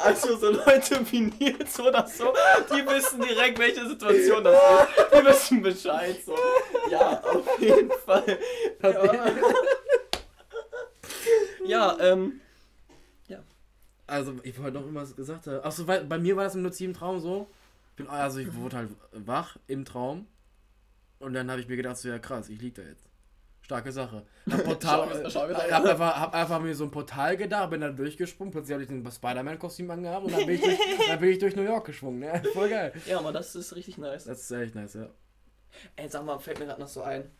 Also 0.00 0.36
so 0.36 0.50
Leute 0.50 1.00
wie 1.10 1.20
Nils 1.20 1.78
oder 1.80 2.06
so, 2.06 2.32
die 2.72 2.86
wissen 2.86 3.20
direkt, 3.20 3.58
welche 3.58 3.86
Situation 3.86 4.42
das 4.44 4.54
ist. 4.54 5.12
Die 5.12 5.26
wissen 5.26 5.60
Bescheid. 5.62 6.16
So. 6.24 6.34
Ja, 6.88 7.20
auf 7.24 7.60
jeden 7.60 7.90
Fall. 8.06 8.38
Ja, 8.82 9.26
ja 11.66 11.96
ähm. 12.00 12.40
Also, 14.08 14.34
ich 14.42 14.58
wollte 14.58 14.78
noch 14.78 14.82
irgendwas 14.82 15.14
gesagt 15.14 15.46
haben. 15.46 15.62
Achso, 15.62 15.86
weil 15.86 16.04
bei 16.04 16.18
mir 16.18 16.36
war 16.36 16.44
das 16.44 16.54
im 16.54 16.64
luziden 16.64 16.94
Traum 16.94 17.20
so. 17.20 17.46
Bin, 17.94 18.08
also, 18.08 18.40
ich 18.40 18.52
wurde 18.54 18.76
halt 18.78 18.90
wach 19.12 19.56
im 19.66 19.84
Traum. 19.84 20.26
Und 21.20 21.34
dann 21.34 21.50
habe 21.50 21.60
ich 21.60 21.68
mir 21.68 21.76
gedacht, 21.76 21.98
so, 21.98 22.08
ja 22.08 22.18
krass, 22.18 22.48
ich 22.48 22.60
lieg 22.60 22.74
da 22.74 22.82
jetzt. 22.82 23.04
Starke 23.60 23.92
Sache. 23.92 24.24
Hab, 24.50 24.64
Portal, 24.64 25.30
Sache. 25.30 25.52
äh, 25.52 25.72
hab, 25.72 25.84
einfach, 25.84 26.16
hab 26.16 26.34
einfach 26.34 26.60
mir 26.60 26.74
so 26.74 26.84
ein 26.84 26.90
Portal 26.90 27.36
gedacht, 27.36 27.68
bin 27.68 27.82
dann 27.82 27.94
durchgesprungen. 27.96 28.50
Plötzlich 28.50 28.72
habe 28.72 28.82
ich 28.82 28.88
ein 28.88 29.06
Spider-Man-Kostüm 29.10 29.90
angehabt 29.90 30.24
und 30.24 30.32
dann 30.32 30.46
bin, 30.46 30.54
ich 30.54 30.62
durch, 30.62 30.78
dann 31.06 31.20
bin 31.20 31.28
ich 31.28 31.38
durch 31.38 31.54
New 31.54 31.64
York 31.64 31.84
geschwungen. 31.84 32.20
Ne? 32.20 32.42
Voll 32.54 32.70
geil. 32.70 32.94
Ja, 33.04 33.18
aber 33.18 33.30
das 33.30 33.54
ist 33.54 33.76
richtig 33.76 33.98
nice. 33.98 34.24
Das 34.24 34.40
ist 34.40 34.50
echt 34.52 34.74
nice, 34.74 34.94
ja. 34.94 35.10
Ey, 35.96 36.08
sag 36.08 36.24
mal, 36.24 36.38
fällt 36.38 36.58
mir 36.60 36.64
gerade 36.64 36.80
noch 36.80 36.88
so 36.88 37.02
ein. 37.02 37.30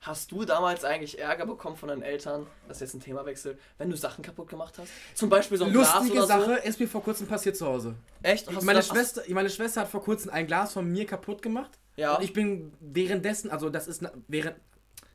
Hast 0.00 0.30
du 0.30 0.44
damals 0.44 0.84
eigentlich 0.84 1.18
Ärger 1.18 1.44
bekommen 1.44 1.76
von 1.76 1.88
deinen 1.88 2.02
Eltern, 2.02 2.46
das 2.68 2.76
ist 2.78 2.80
jetzt 2.82 2.94
ein 2.94 3.00
Themawechsel, 3.00 3.58
wenn 3.78 3.90
du 3.90 3.96
Sachen 3.96 4.22
kaputt 4.22 4.48
gemacht 4.48 4.78
hast? 4.78 4.88
Zum 5.14 5.28
Beispiel 5.28 5.58
so 5.58 5.64
ein 5.64 5.72
Lustige 5.72 6.12
Glas 6.12 6.24
oder 6.30 6.40
Sache, 6.44 6.60
so? 6.62 6.68
ist 6.68 6.80
mir 6.80 6.86
vor 6.88 7.02
kurzem 7.02 7.26
passiert 7.26 7.56
zu 7.56 7.66
Hause. 7.66 7.96
Echt? 8.22 8.46
Hast 8.52 8.62
Meine 8.64 8.82
Schwester, 8.82 9.22
meine 9.28 9.50
Schwester 9.50 9.80
hat 9.80 9.88
vor 9.88 10.02
kurzem 10.02 10.30
ein 10.30 10.46
Glas 10.46 10.72
von 10.72 10.88
mir 10.90 11.04
kaputt 11.04 11.42
gemacht. 11.42 11.78
Ja. 11.96 12.14
Und 12.14 12.22
ich 12.24 12.32
bin 12.32 12.72
währenddessen, 12.80 13.50
also 13.50 13.70
das 13.70 13.88
ist 13.88 14.04
während. 14.28 14.56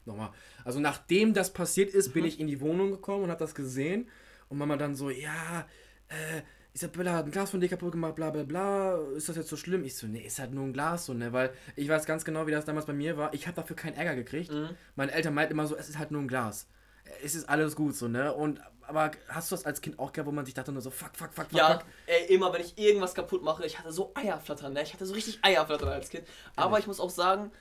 Nochmal. 0.06 0.32
Also 0.66 0.82
nachdem 0.82 1.34
das 1.34 1.54
passiert 1.54 1.92
ist, 1.94 2.14
bin 2.14 2.24
Mhm. 2.24 2.28
ich 2.28 2.40
in 2.42 2.48
die 2.48 2.60
Wohnung 2.60 2.92
gekommen 2.92 3.24
und 3.24 3.30
habe 3.30 3.40
das 3.40 3.56
gesehen. 3.56 4.10
Und 4.50 4.58
Mama 4.58 4.76
dann 4.76 4.96
so, 4.98 5.10
ja, 5.10 5.66
äh, 6.10 6.42
Isabella 6.74 7.14
hat 7.14 7.26
ein 7.26 7.32
Glas 7.32 7.52
von 7.52 7.62
dir 7.62 7.70
kaputt 7.70 7.92
gemacht, 7.92 8.16
bla 8.16 8.32
bla 8.32 8.44
bla. 8.44 8.98
Ist 9.16 9.30
das 9.30 9.36
jetzt 9.36 9.50
so 9.50 9.58
schlimm? 9.58 9.84
Ich 9.84 9.96
so, 9.96 10.08
nee, 10.08 10.22
ist 10.22 10.40
halt 10.40 10.52
nur 10.54 10.64
ein 10.66 10.74
Glas 10.74 11.06
so, 11.06 11.14
ne? 11.14 11.32
Weil 11.32 11.54
ich 11.76 11.88
weiß 11.88 12.06
ganz 12.06 12.26
genau, 12.26 12.48
wie 12.48 12.52
das 12.52 12.66
damals 12.66 12.88
bei 12.88 12.94
mir 12.94 13.16
war. 13.16 13.34
Ich 13.34 13.46
habe 13.46 13.56
dafür 13.56 13.76
keinen 13.76 13.94
Ärger 13.96 14.16
gekriegt. 14.16 14.52
Mhm. 14.52 14.70
Meine 14.96 15.12
Eltern 15.12 15.36
meinten 15.36 15.54
immer 15.54 15.68
so, 15.68 15.76
es 15.76 15.90
ist 15.90 16.00
halt 16.00 16.10
nur 16.12 16.22
ein 16.22 16.28
Glas. 16.28 16.68
Es 17.24 17.36
ist 17.36 17.48
alles 17.48 17.76
gut 17.76 17.96
so, 17.96 18.08
ne? 18.08 18.34
Und 18.34 18.60
aber 18.82 19.12
hast 19.30 19.52
du 19.52 19.56
das 19.56 19.66
als 19.66 19.82
Kind 19.82 20.00
auch 20.00 20.12
gehabt, 20.12 20.28
wo 20.28 20.32
man 20.32 20.46
sich 20.46 20.56
dachte 20.56 20.72
nur 20.72 20.82
so, 20.82 20.90
fuck, 20.90 21.12
fuck, 21.16 21.34
fuck, 21.34 21.46
fuck, 21.46 21.58
Ja, 21.58 21.80
fuck. 21.80 21.86
ey, 22.08 22.34
immer 22.34 22.52
wenn 22.52 22.62
ich 22.62 22.78
irgendwas 22.78 23.14
kaputt 23.14 23.44
mache, 23.44 23.66
ich 23.66 23.78
hatte 23.80 23.92
so 23.92 24.12
Eierflattern, 24.16 24.74
ne? 24.74 24.82
Ich 24.82 24.94
hatte 24.94 25.06
so 25.06 25.14
richtig 25.14 25.40
Eierflattern 25.44 25.90
als 25.90 26.10
Kind. 26.10 26.28
Aber 26.56 26.80
ich 26.80 26.88
muss 26.88 27.00
auch 27.00 27.10
sagen, 27.12 27.52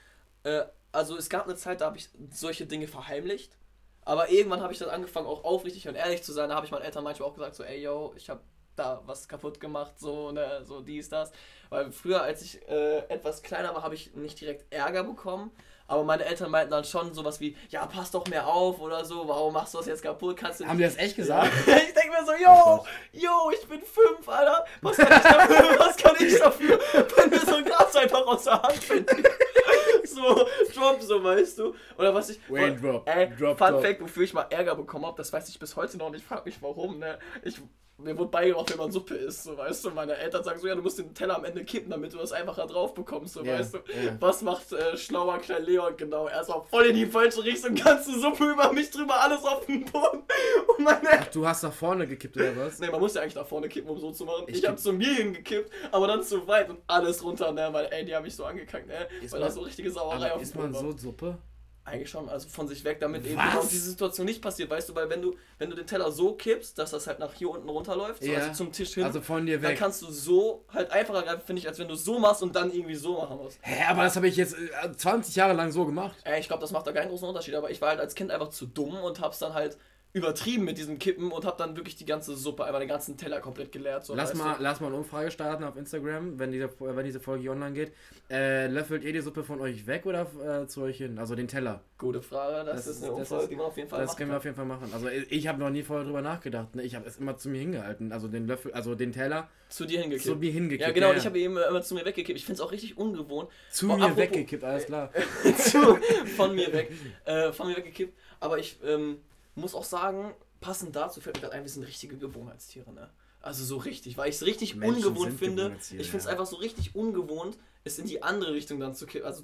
äh, 0.44 0.62
also 0.90 1.16
es 1.16 1.28
gab 1.28 1.44
eine 1.44 1.56
Zeit, 1.56 1.80
da 1.80 1.86
habe 1.86 1.98
ich 1.98 2.08
solche 2.30 2.66
Dinge 2.66 2.88
verheimlicht. 2.88 3.56
Aber 4.04 4.30
irgendwann 4.30 4.62
habe 4.62 4.72
ich 4.72 4.78
dann 4.78 4.88
angefangen, 4.90 5.26
auch 5.26 5.44
aufrichtig 5.44 5.86
und 5.86 5.94
ehrlich 5.94 6.22
zu 6.22 6.32
sein. 6.32 6.48
Da 6.48 6.56
habe 6.56 6.66
ich 6.66 6.72
meinen 6.72 6.82
Eltern 6.82 7.04
manchmal 7.04 7.28
auch 7.28 7.34
gesagt, 7.34 7.54
so, 7.54 7.62
ey, 7.62 7.82
yo, 7.82 8.14
ich 8.16 8.30
habe 8.30 8.40
da 8.76 9.02
was 9.06 9.28
kaputt 9.28 9.60
gemacht, 9.60 9.98
so, 9.98 10.32
ne, 10.32 10.62
so 10.64 10.80
dies, 10.80 11.08
das. 11.08 11.32
Weil 11.70 11.92
früher, 11.92 12.22
als 12.22 12.42
ich 12.42 12.66
äh, 12.68 12.98
etwas 13.08 13.42
kleiner 13.42 13.74
war, 13.74 13.82
habe 13.82 13.94
ich 13.94 14.14
nicht 14.14 14.40
direkt 14.40 14.72
Ärger 14.72 15.04
bekommen. 15.04 15.50
Aber 15.88 16.04
meine 16.04 16.24
Eltern 16.24 16.50
meinten 16.50 16.70
dann 16.70 16.84
schon 16.84 17.12
sowas 17.12 17.40
wie, 17.40 17.56
ja, 17.68 17.84
pass 17.84 18.10
doch 18.10 18.26
mehr 18.28 18.46
auf 18.46 18.80
oder 18.80 19.04
so, 19.04 19.28
warum 19.28 19.52
machst 19.52 19.74
du 19.74 19.78
das 19.78 19.86
jetzt 19.86 20.02
kaputt? 20.02 20.36
Kannst 20.36 20.60
du 20.60 20.66
Haben 20.66 20.78
die 20.78 20.84
das 20.84 20.96
echt 20.96 21.16
gesagt? 21.16 21.50
ich 21.66 21.92
denke 21.92 22.10
mir 22.10 22.24
so, 22.24 22.32
yo, 22.32 22.84
yo, 23.12 23.50
ich 23.52 23.68
bin 23.68 23.82
fünf, 23.82 24.26
Alter. 24.26 24.64
Was 24.80 24.96
kann 24.96 25.12
ich 25.12 25.22
dafür, 25.22 25.78
was 25.78 25.96
kann 25.96 26.16
ich 26.18 26.38
dafür, 26.38 26.80
wenn 27.16 27.30
mir 27.30 27.40
so 27.40 27.56
ein 27.56 27.64
Glas 27.64 27.94
einfach 27.96 28.26
aus 28.26 28.44
der 28.44 28.62
Hand 28.62 28.78
fällt? 28.78 29.10
so, 30.04 30.46
drop, 30.74 31.02
so, 31.02 31.22
weißt 31.22 31.58
du? 31.58 31.74
Oder 31.98 32.14
was 32.14 32.30
ich. 32.30 32.40
Raindrop, 32.50 33.08
Ey, 33.08 33.28
drop, 33.36 33.58
Fun 33.58 33.72
drop. 33.72 33.82
Fact, 33.82 34.00
wofür 34.00 34.22
ich 34.22 34.32
mal 34.32 34.46
Ärger 34.50 34.74
bekommen 34.74 35.06
habe, 35.06 35.16
das 35.16 35.32
weiß 35.32 35.48
ich 35.48 35.58
bis 35.58 35.76
heute 35.76 35.96
noch 35.98 36.10
nicht. 36.10 36.22
Ich 36.22 36.26
frage 36.26 36.42
mich 36.44 36.62
warum, 36.62 36.98
ne? 36.98 37.18
Ich, 37.42 37.60
mir 37.98 38.18
wurde 38.18 38.30
beigebracht, 38.30 38.72
wie 38.72 38.78
man 38.78 38.90
Suppe 38.90 39.14
isst, 39.14 39.44
so 39.44 39.56
weißt 39.56 39.84
du. 39.84 39.90
Meine 39.90 40.16
Eltern 40.16 40.42
sagen 40.42 40.58
so, 40.58 40.66
ja, 40.66 40.74
du 40.74 40.82
musst 40.82 40.98
den 40.98 41.14
Teller 41.14 41.36
am 41.36 41.44
Ende 41.44 41.64
kippen, 41.64 41.88
damit 41.90 42.12
du 42.12 42.16
das 42.18 42.32
einfacher 42.32 42.66
drauf 42.66 42.94
bekommst, 42.94 43.34
so 43.34 43.44
Ja, 43.44 43.58
weißt 43.58 43.74
du. 43.74 43.78
ja. 43.78 44.16
Was 44.18 44.42
macht 44.42 44.72
äh, 44.72 44.96
schlauer 44.96 45.38
klein 45.38 45.62
Leon 45.64 45.96
genau? 45.96 46.26
Er 46.26 46.40
ist 46.40 46.50
auch 46.50 46.66
voll 46.66 46.86
in 46.86 46.96
die 46.96 47.06
falsche 47.06 47.44
Richtung, 47.44 47.74
ganze 47.76 48.18
Suppe 48.18 48.50
über 48.50 48.72
mich 48.72 48.90
drüber, 48.90 49.20
alles 49.20 49.44
auf 49.44 49.64
den 49.66 49.84
Boden. 49.84 50.22
Und 50.78 50.84
meine 50.84 51.08
Ach, 51.12 51.26
du 51.28 51.46
hast 51.46 51.62
nach 51.62 51.72
vorne 51.72 52.06
gekippt 52.08 52.36
oder 52.36 52.56
was? 52.56 52.78
Nee, 52.80 52.90
man 52.90 52.98
muss 53.00 53.14
ja 53.14 53.22
eigentlich 53.22 53.36
nach 53.36 53.46
vorne 53.46 53.68
kippen, 53.68 53.88
um 53.90 53.98
so 53.98 54.10
zu 54.10 54.24
machen. 54.24 54.44
Ich, 54.48 54.58
Ich 54.62 54.68
hab 54.68 54.78
zu 54.78 54.92
mir 54.92 55.14
hingekippt, 55.14 55.70
aber 55.92 56.08
dann 56.08 56.22
zu 56.22 56.46
weit 56.48 56.70
und 56.70 56.80
alles 56.88 57.22
runter, 57.22 57.52
ne, 57.52 57.68
weil 57.72 57.86
ey, 57.92 58.04
die 58.04 58.16
haben 58.16 58.24
mich 58.24 58.34
so 58.34 58.44
angekackt, 58.44 58.88
ne, 58.88 59.06
Ist 59.22 59.32
weil 59.32 59.40
man- 59.40 59.48
da 59.48 59.54
so 59.54 59.60
richtige 59.60 59.90
Sauerei 59.90 60.32
auf 60.32 60.42
ist 60.42 60.54
dem 60.54 60.60
Boden 60.62 60.72
man 60.72 60.80
so 60.92 60.98
Suppe? 60.98 61.38
Eigentlich 61.84 62.10
schon, 62.10 62.28
also 62.28 62.48
von 62.48 62.68
sich 62.68 62.84
weg, 62.84 63.00
damit 63.00 63.26
eben 63.26 63.34
genau 63.40 63.62
diese 63.64 63.90
Situation 63.90 64.24
nicht 64.24 64.40
passiert, 64.40 64.70
weißt 64.70 64.88
du, 64.90 64.94
weil 64.94 65.10
wenn 65.10 65.20
du, 65.20 65.34
wenn 65.58 65.68
du 65.68 65.74
den 65.74 65.86
Teller 65.86 66.12
so 66.12 66.34
kippst, 66.34 66.78
dass 66.78 66.92
das 66.92 67.08
halt 67.08 67.18
nach 67.18 67.34
hier 67.34 67.50
unten 67.50 67.68
runterläuft, 67.68 68.22
so 68.22 68.30
Ja. 68.30 68.38
also 68.38 68.52
zum 68.52 68.70
Tisch 68.72 68.94
hin, 68.94 69.02
Also 69.02 69.20
von 69.20 69.44
dir 69.46 69.58
dann 69.58 69.72
weg. 69.72 69.78
kannst 69.80 70.00
du 70.00 70.10
so 70.12 70.64
halt 70.72 70.90
einfacher 70.92 71.22
greifen, 71.22 71.42
finde 71.44 71.58
ich, 71.60 71.66
als 71.66 71.80
wenn 71.80 71.88
du 71.88 71.96
so 71.96 72.20
machst 72.20 72.40
und 72.40 72.54
dann 72.54 72.72
irgendwie 72.72 72.94
so 72.94 73.14
machen 73.18 73.36
musst. 73.36 73.58
Hä, 73.62 73.82
aber 73.88 74.04
das 74.04 74.14
habe 74.14 74.28
ich 74.28 74.36
jetzt 74.36 74.54
äh, 74.54 74.92
20 74.96 75.34
Jahre 75.34 75.54
lang 75.54 75.72
so 75.72 75.84
gemacht. 75.84 76.16
Ey, 76.22 76.38
ich 76.38 76.46
glaube, 76.46 76.60
das 76.60 76.70
macht 76.70 76.86
da 76.86 76.92
keinen 76.92 77.08
großen 77.08 77.26
Unterschied, 77.26 77.56
aber 77.56 77.68
ich 77.70 77.80
war 77.80 77.88
halt 77.88 78.00
als 78.00 78.14
Kind 78.14 78.30
einfach 78.30 78.50
zu 78.50 78.66
dumm 78.66 78.94
und 78.94 79.20
hab's 79.20 79.40
dann 79.40 79.54
halt 79.54 79.76
übertrieben 80.14 80.64
mit 80.64 80.76
diesem 80.76 80.98
Kippen 80.98 81.32
und 81.32 81.46
hab 81.46 81.56
dann 81.56 81.74
wirklich 81.74 81.96
die 81.96 82.04
ganze 82.04 82.36
Suppe, 82.36 82.64
einfach 82.66 82.80
den 82.80 82.88
ganzen 82.88 83.16
Teller 83.16 83.40
komplett 83.40 83.72
geleert. 83.72 84.04
So, 84.04 84.14
Lass 84.14 84.34
mal, 84.34 84.56
du? 84.58 84.62
lass 84.62 84.78
mal 84.80 84.88
eine 84.88 84.96
Umfrage 84.96 85.30
starten 85.30 85.64
auf 85.64 85.74
Instagram, 85.76 86.38
wenn 86.38 86.52
diese, 86.52 86.68
wenn 86.78 87.04
diese 87.06 87.18
Folge 87.18 87.40
hier 87.42 87.52
online 87.52 87.72
geht. 87.72 87.92
Äh, 88.30 88.66
löffelt 88.66 89.04
ihr 89.04 89.14
die 89.14 89.20
Suppe 89.22 89.42
von 89.42 89.58
euch 89.62 89.86
weg 89.86 90.04
oder 90.04 90.26
äh, 90.62 90.66
zu 90.66 90.82
euch 90.82 90.98
hin? 90.98 91.18
Also 91.18 91.34
den 91.34 91.48
Teller. 91.48 91.80
Gute 91.96 92.20
Frage, 92.20 92.66
das, 92.66 92.84
Das 92.84 92.86
ist 92.88 93.02
eine 93.04 93.12
das 93.12 93.18
Umfrage, 93.20 93.42
ist- 93.44 93.50
die 93.50 93.56
man 93.56 93.66
auf 93.66 93.76
jeden 93.78 93.88
Fall 93.88 94.00
Das 94.02 94.14
können 94.16 94.30
wir 94.30 94.36
auf 94.36 94.44
jeden 94.44 94.56
Fall 94.56 94.66
machen. 94.66 94.90
Also 94.92 95.08
ich, 95.08 95.32
ich 95.32 95.46
habe 95.48 95.58
noch 95.58 95.70
nie 95.70 95.82
vorher 95.82 96.04
drüber 96.04 96.20
nachgedacht. 96.20 96.74
Ne? 96.74 96.82
Ich 96.82 96.94
habe 96.94 97.08
es 97.08 97.16
immer 97.16 97.38
zu 97.38 97.48
mir 97.48 97.60
hingehalten. 97.60 98.12
Also 98.12 98.28
den 98.28 98.46
Löffel, 98.46 98.72
also 98.74 98.94
den 98.94 99.12
Teller 99.12 99.48
Zu 99.70 99.86
dir 99.86 100.00
hingekippt. 100.02 100.26
zu 100.26 100.36
mir 100.36 100.52
hingekippt. 100.52 100.86
ja, 100.88 100.92
genau, 100.92 101.06
und 101.08 101.14
ja. 101.14 101.20
ich 101.20 101.26
habe 101.26 101.38
eben 101.38 101.56
immer 101.56 101.80
zu 101.80 101.94
mir 101.94 102.04
weggekippt. 102.04 102.38
Ich 102.38 102.44
finde 102.44 102.60
es 102.60 102.66
auch 102.66 102.72
richtig 102.72 102.98
ungewohnt. 102.98 103.48
zu 103.70 103.86
Oh, 103.90 103.96
mir 103.96 104.04
apropos- 104.04 104.16
weggekippt, 104.18 104.62
alles 104.64 104.84
klar. 104.84 105.10
zu, 105.56 105.96
von 106.36 106.54
mir 106.54 106.70
weg. 106.70 106.92
Äh, 107.24 107.50
von 107.52 107.68
mir 107.68 107.78
weggekippt. 107.78 108.12
Aber 108.40 108.58
ich 108.58 108.78
ähm, 108.84 109.18
muss 109.54 109.74
auch 109.74 109.84
sagen, 109.84 110.34
passend 110.60 110.96
dazu 110.96 111.20
fällt 111.20 111.36
mir 111.36 111.42
gerade 111.42 111.54
ein, 111.54 111.62
wir 111.62 111.70
sind 111.70 111.84
richtige 111.84 112.16
Gewohnheitstiere, 112.16 112.92
ne? 112.92 113.10
Also 113.40 113.64
so 113.64 113.76
richtig, 113.76 114.16
weil 114.16 114.28
ich 114.30 114.36
es 114.36 114.46
richtig 114.46 114.76
Menschen 114.76 115.04
ungewohnt 115.04 115.38
finde. 115.38 115.76
Ich 115.80 116.10
finde 116.10 116.18
es 116.18 116.24
ja. 116.24 116.30
einfach 116.30 116.46
so 116.46 116.56
richtig 116.56 116.94
ungewohnt, 116.94 117.58
es 117.82 117.98
in 117.98 118.06
die 118.06 118.22
andere 118.22 118.54
Richtung 118.54 118.78
dann 118.78 118.94
zu 118.94 119.06
kippen, 119.06 119.26
also 119.26 119.42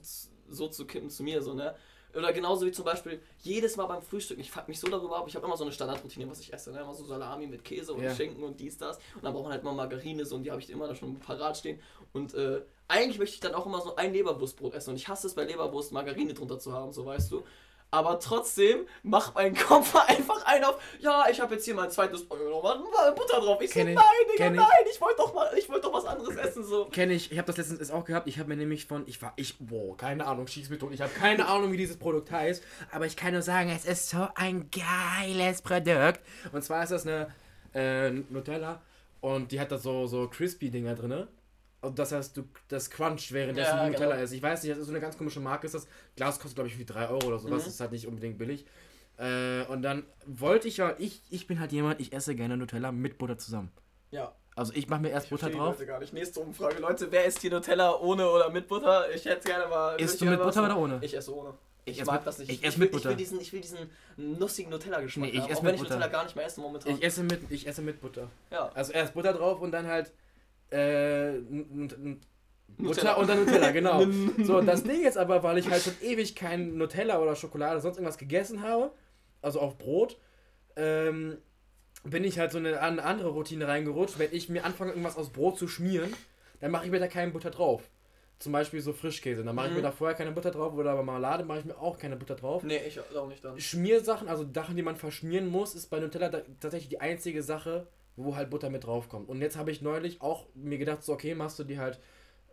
so 0.49 0.69
zu 0.69 0.87
kippen 0.87 1.11
zu 1.11 1.23
mir, 1.25 1.43
so, 1.43 1.55
ne? 1.55 1.75
Oder 2.15 2.33
genauso 2.33 2.65
wie 2.65 2.73
zum 2.73 2.85
Beispiel 2.85 3.21
jedes 3.41 3.77
Mal 3.77 3.87
beim 3.87 4.01
Frühstück. 4.01 4.39
Ich 4.39 4.51
fuck 4.51 4.67
mich 4.67 4.81
so 4.81 4.89
darüber 4.89 5.19
ab. 5.19 5.25
Ich 5.29 5.37
habe 5.37 5.47
immer 5.47 5.57
so 5.57 5.65
eine 5.65 5.73
Standardroutine, 5.73 6.29
was 6.29 6.41
ich 6.41 6.53
esse. 6.53 6.73
Ne? 6.73 6.81
Immer 6.81 6.95
so 6.95 7.05
Salami 7.05 7.47
mit 7.47 7.65
Käse 7.65 7.93
und 7.93 8.03
Ja. 8.03 8.15
Schinken 8.15 8.43
und 8.45 8.59
dies, 8.59 8.79
das. 8.79 8.97
Und 9.15 9.25
dann 9.25 9.35
braucht 9.35 9.45
man 9.45 9.53
halt 9.53 9.63
mal 9.63 9.75
Margarine, 9.75 10.25
so 10.25 10.37
und 10.37 10.43
die 10.43 10.51
habe 10.51 10.61
ich 10.61 10.71
immer 10.71 10.89
da 10.89 10.95
schon 10.95 11.19
parat 11.21 11.59
stehen. 11.59 11.81
Und 12.13 12.33
äh, 12.35 12.63
eigentlich 12.89 13.19
möchte 13.19 13.35
ich 13.35 13.41
dann 13.41 13.55
auch 13.55 13.67
immer 13.67 13.83
so 13.83 13.95
ein 13.97 14.13
Leberwurstbrot 14.15 14.75
essen. 14.75 14.91
Und 14.91 14.97
ich 14.97 15.07
hasse 15.07 15.27
es 15.27 15.35
bei 15.35 15.45
Leberwurst, 15.45 15.93
Margarine 15.93 16.33
drunter 16.33 16.59
zu 16.59 16.73
haben, 16.73 16.93
so 16.93 17.05
weißt 17.05 17.31
du. 17.31 17.45
Aber 17.91 18.21
trotzdem 18.21 18.87
macht 19.03 19.35
mein 19.35 19.57
Kopf 19.57 19.95
einfach 20.09 20.45
ein 20.47 20.63
auf, 20.65 20.79
ja, 21.01 21.27
ich 21.31 21.41
habe 21.41 21.55
jetzt 21.55 21.65
hier 21.65 21.75
mein 21.75 21.91
zweites 21.91 22.27
oh, 22.29 22.37
nochmal 22.37 23.13
Butter 23.13 23.41
drauf. 23.41 23.61
Ich 23.63 23.71
so, 23.71 23.79
Kenn 23.79 23.89
ich, 23.89 23.95
nein, 23.95 24.05
Digga, 24.33 24.45
kenn 24.45 24.55
ich. 24.55 24.61
nein, 24.61 24.85
ich 24.93 25.01
wollte 25.01 25.17
doch 25.19 25.35
mal, 25.35 25.51
ich 25.57 25.69
wollte 25.69 25.83
doch 25.83 25.95
was 25.95 26.05
anderes 26.05 26.37
essen, 26.37 26.65
so. 26.65 26.87
Kenne 26.87 27.15
ich, 27.15 27.33
ich 27.33 27.39
habe 27.39 27.47
das 27.47 27.57
letztens 27.57 27.81
ist 27.81 27.91
auch 27.91 28.05
gehabt. 28.05 28.29
Ich 28.29 28.39
habe 28.39 28.51
mir 28.51 28.57
nämlich 28.57 28.87
von, 28.87 29.05
ich 29.07 29.23
war, 29.23 29.33
ich, 29.37 29.57
boah, 29.59 29.97
keine 29.97 30.27
Ahnung, 30.27 30.47
schieß 30.47 30.69
tot. 30.79 30.93
Ich 30.93 31.01
habe 31.01 31.13
keine 31.15 31.47
Ahnung, 31.49 31.73
wie 31.73 31.79
dieses 31.79 31.97
Produkt 31.97 32.31
heißt. 32.31 32.63
Aber 32.91 33.07
ich 33.07 33.17
kann 33.17 33.33
nur 33.33 33.43
sagen, 33.43 33.71
es 33.71 33.87
ist 33.87 34.11
so 34.11 34.29
ein 34.35 34.69
geiles 34.71 35.63
Produkt. 35.63 36.21
Und 36.53 36.63
zwar 36.63 36.83
ist 36.83 36.93
das 36.93 37.07
eine 37.07 37.29
äh, 37.75 38.11
Nutella 38.11 38.83
und 39.21 39.51
die 39.51 39.61
hat 39.61 39.73
da 39.73 39.79
so, 39.79 40.07
so 40.07 40.29
Crispy-Dinger 40.29 40.95
drin. 40.95 41.27
Und 41.81 41.99
das 41.99 42.11
heißt, 42.13 42.37
du, 42.37 42.45
das 42.69 42.91
cruncht 42.91 43.31
währenddessen 43.33 43.77
Ja, 43.77 43.87
Nutella 43.87 44.13
genau. 44.15 44.23
isst. 44.25 44.33
Ich 44.33 44.43
weiß 44.43 44.63
nicht, 44.63 44.73
das 44.73 44.79
ist 44.79 44.87
so 44.87 44.93
eine 44.93 45.01
ganz 45.01 45.17
komische 45.17 45.39
Marke. 45.41 45.67
Ist 45.67 45.75
das 45.75 45.87
Glas 46.17 46.39
kostet, 46.41 46.57
glaube 46.57 46.69
ich, 46.69 46.79
wie 46.79 46.85
3 46.85 47.09
Euro 47.09 47.27
oder 47.29 47.39
sowas. 47.39 47.63
Mhm. 47.65 47.69
ist 47.69 47.81
halt 47.81 47.93
nicht 47.93 48.07
unbedingt 48.07 48.37
billig. 48.39 48.67
Äh, 49.17 49.63
und 49.67 49.83
dann 49.83 50.05
wollte 50.27 50.69
ich 50.69 50.77
ja, 50.79 50.95
ich, 50.99 51.23
ich 51.31 51.47
bin 51.47 51.61
halt 51.61 51.73
jemand, 51.73 52.01
ich 52.01 52.13
esse 52.13 52.35
gerne 52.35 52.57
Nutella 52.57 52.91
mit 52.93 53.19
Butter 53.19 53.39
zusammen. 53.39 53.71
Ja, 54.11 54.33
Also 54.57 54.73
ich 54.75 54.89
mache 54.89 55.03
mir 55.03 55.11
erst 55.11 55.29
Butter 55.31 55.41
Verstehe 55.51 55.61
die 55.61 55.65
drauf. 55.65 55.75
Leute 55.79 55.87
gar 55.87 56.01
nicht. 56.01 56.13
Nächste 56.13 56.41
Umfrage. 56.41 56.79
Leute, 56.81 57.09
wer 57.13 57.25
isst 57.27 57.41
hier 57.41 57.51
Nutella 57.51 57.95
ohne 57.97 58.29
oder 58.29 58.51
mit 58.51 58.67
Butter? 58.69 59.13
Ich 59.15 59.25
hätte 59.25 59.47
gerne 59.49 59.67
mal. 59.69 60.01
Isst 60.01 60.15
ich 60.15 60.21
du 60.21 60.25
mit 60.27 60.41
Butter 60.43 60.65
oder 60.65 60.77
ohne? 60.79 60.99
Ich 61.03 61.17
esse 61.17 61.35
ohne. 61.35 61.55
Ich, 61.85 61.99
Ich 62.01 62.05
mag 62.05 62.17
mit- 62.21 62.27
das 62.27 62.39
nicht. 62.39 62.51
ich 62.51 62.65
esse 62.65 62.79
will, 62.79 62.87
mit 62.87 62.89
Ich 62.89 62.95
will, 62.97 63.03
Butter. 63.11 63.15
diesen, 63.17 63.41
ich 63.41 63.53
will 63.53 63.61
diesen 63.61 63.79
nussigen 64.17 64.71
Nutella-Geschmack 64.71 65.31
Nee, 65.31 65.37
ich 65.37 65.41
haben. 65.43 65.51
esse 65.51 65.59
Auch 65.59 65.63
mit 65.63 65.69
wenn 65.69 65.75
ich 65.77 65.81
Butter. 65.83 65.95
Nutella 65.95 66.13
gar 66.13 66.25
nicht 66.25 66.37
mehr 66.37 66.45
esse 66.47 66.61
momentan. 66.61 66.93
Ich 66.95 67.03
esse 67.05 67.23
mit, 67.23 67.51
ich 67.51 67.67
esse 67.67 67.83
mit 67.83 68.01
Butter. 68.01 68.29
ja. 68.51 68.71
Also 68.75 68.93
erst 68.93 69.15
Butter 69.15 69.33
drauf 69.33 69.61
und 69.61 69.71
dann 69.73 69.87
halt 69.87 70.13
äh, 70.71 71.33
Nutella. 71.39 72.17
Butter 72.77 73.19
und 73.19 73.29
dann 73.29 73.41
Nutella, 73.45 73.71
genau. 73.73 74.05
so, 74.43 74.61
das 74.61 74.85
Ding 74.85 75.03
jetzt 75.03 75.19
aber, 75.19 75.43
weil 75.43 75.59
ich 75.59 75.69
halt 75.71 75.83
schon 75.83 75.95
ewig 76.03 76.35
kein 76.37 76.77
Nutella 76.77 77.19
oder 77.21 77.35
Schokolade 77.35 77.73
oder 77.73 77.81
sonst 77.81 77.97
irgendwas 77.97 78.19
gegessen 78.19 78.63
habe, 78.63 78.93
also 79.43 79.61
auf 79.61 79.79
Brot, 79.79 80.19
ähm, 80.77 81.39
bin 82.05 82.23
ich 82.25 82.39
halt 82.39 82.53
so 82.53 82.59
eine, 82.59 82.81
eine 82.81 83.03
andere 83.03 83.31
Routine 83.31 83.67
reingerutscht. 83.67 84.19
Wenn 84.19 84.33
ich 84.33 84.49
mir 84.49 84.65
anfange, 84.65 84.93
irgendwas 84.93 85.17
aus 85.17 85.31
Brot 85.31 85.59
zu 85.59 85.67
schmieren, 85.67 86.13
dann 86.61 86.71
mache 86.71 86.85
ich 86.85 86.91
mir 86.91 87.01
da 87.01 87.09
keine 87.09 87.33
Butter 87.33 87.51
drauf. 87.51 87.83
Zum 88.39 88.53
Beispiel 88.53 88.81
so 88.81 88.93
Frischkäse. 88.93 89.43
Dann 89.43 89.57
mache 89.57 89.67
ich 89.67 89.71
Mhm. 89.73 89.79
mir 89.79 89.83
da 89.83 89.91
vorher 89.91 90.17
keine 90.17 90.31
Butter 90.31 90.53
drauf 90.53 90.73
oder 90.75 90.95
bei 90.95 91.03
Marmelade 91.03 91.45
mache 91.45 91.59
ich 91.59 91.65
mir 91.65 91.77
auch 91.77 91.99
keine 91.99 92.15
Butter 92.15 92.37
drauf. 92.37 92.63
Nee, 92.63 92.79
ich 92.87 93.01
auch 93.17 93.27
nicht 93.27 93.45
dann. 93.45 93.59
Schmiersachen, 93.59 94.29
also 94.29 94.47
Sachen, 94.55 94.77
die 94.77 94.83
man 94.83 94.95
verschmieren 94.95 95.49
muss, 95.49 95.75
ist 95.75 95.89
bei 95.89 95.99
Nutella 95.99 96.31
tatsächlich 96.61 96.89
die 96.89 97.01
einzige 97.01 97.43
Sache, 97.43 97.89
wo 98.19 98.37
halt 98.37 98.51
Butter 98.51 98.69
mit 98.69 98.85
draufkommt. 98.85 99.29
Und 99.29 99.41
jetzt 99.41 99.57
habe 99.57 99.71
ich 99.71 99.81
neulich 99.81 100.21
auch 100.21 100.47
mir 100.55 100.79
gedacht, 100.79 101.03
so 101.03 101.13
okay, 101.13 101.35
machst 101.35 101.59
du 101.59 101.65
die 101.65 101.79
halt 101.79 101.99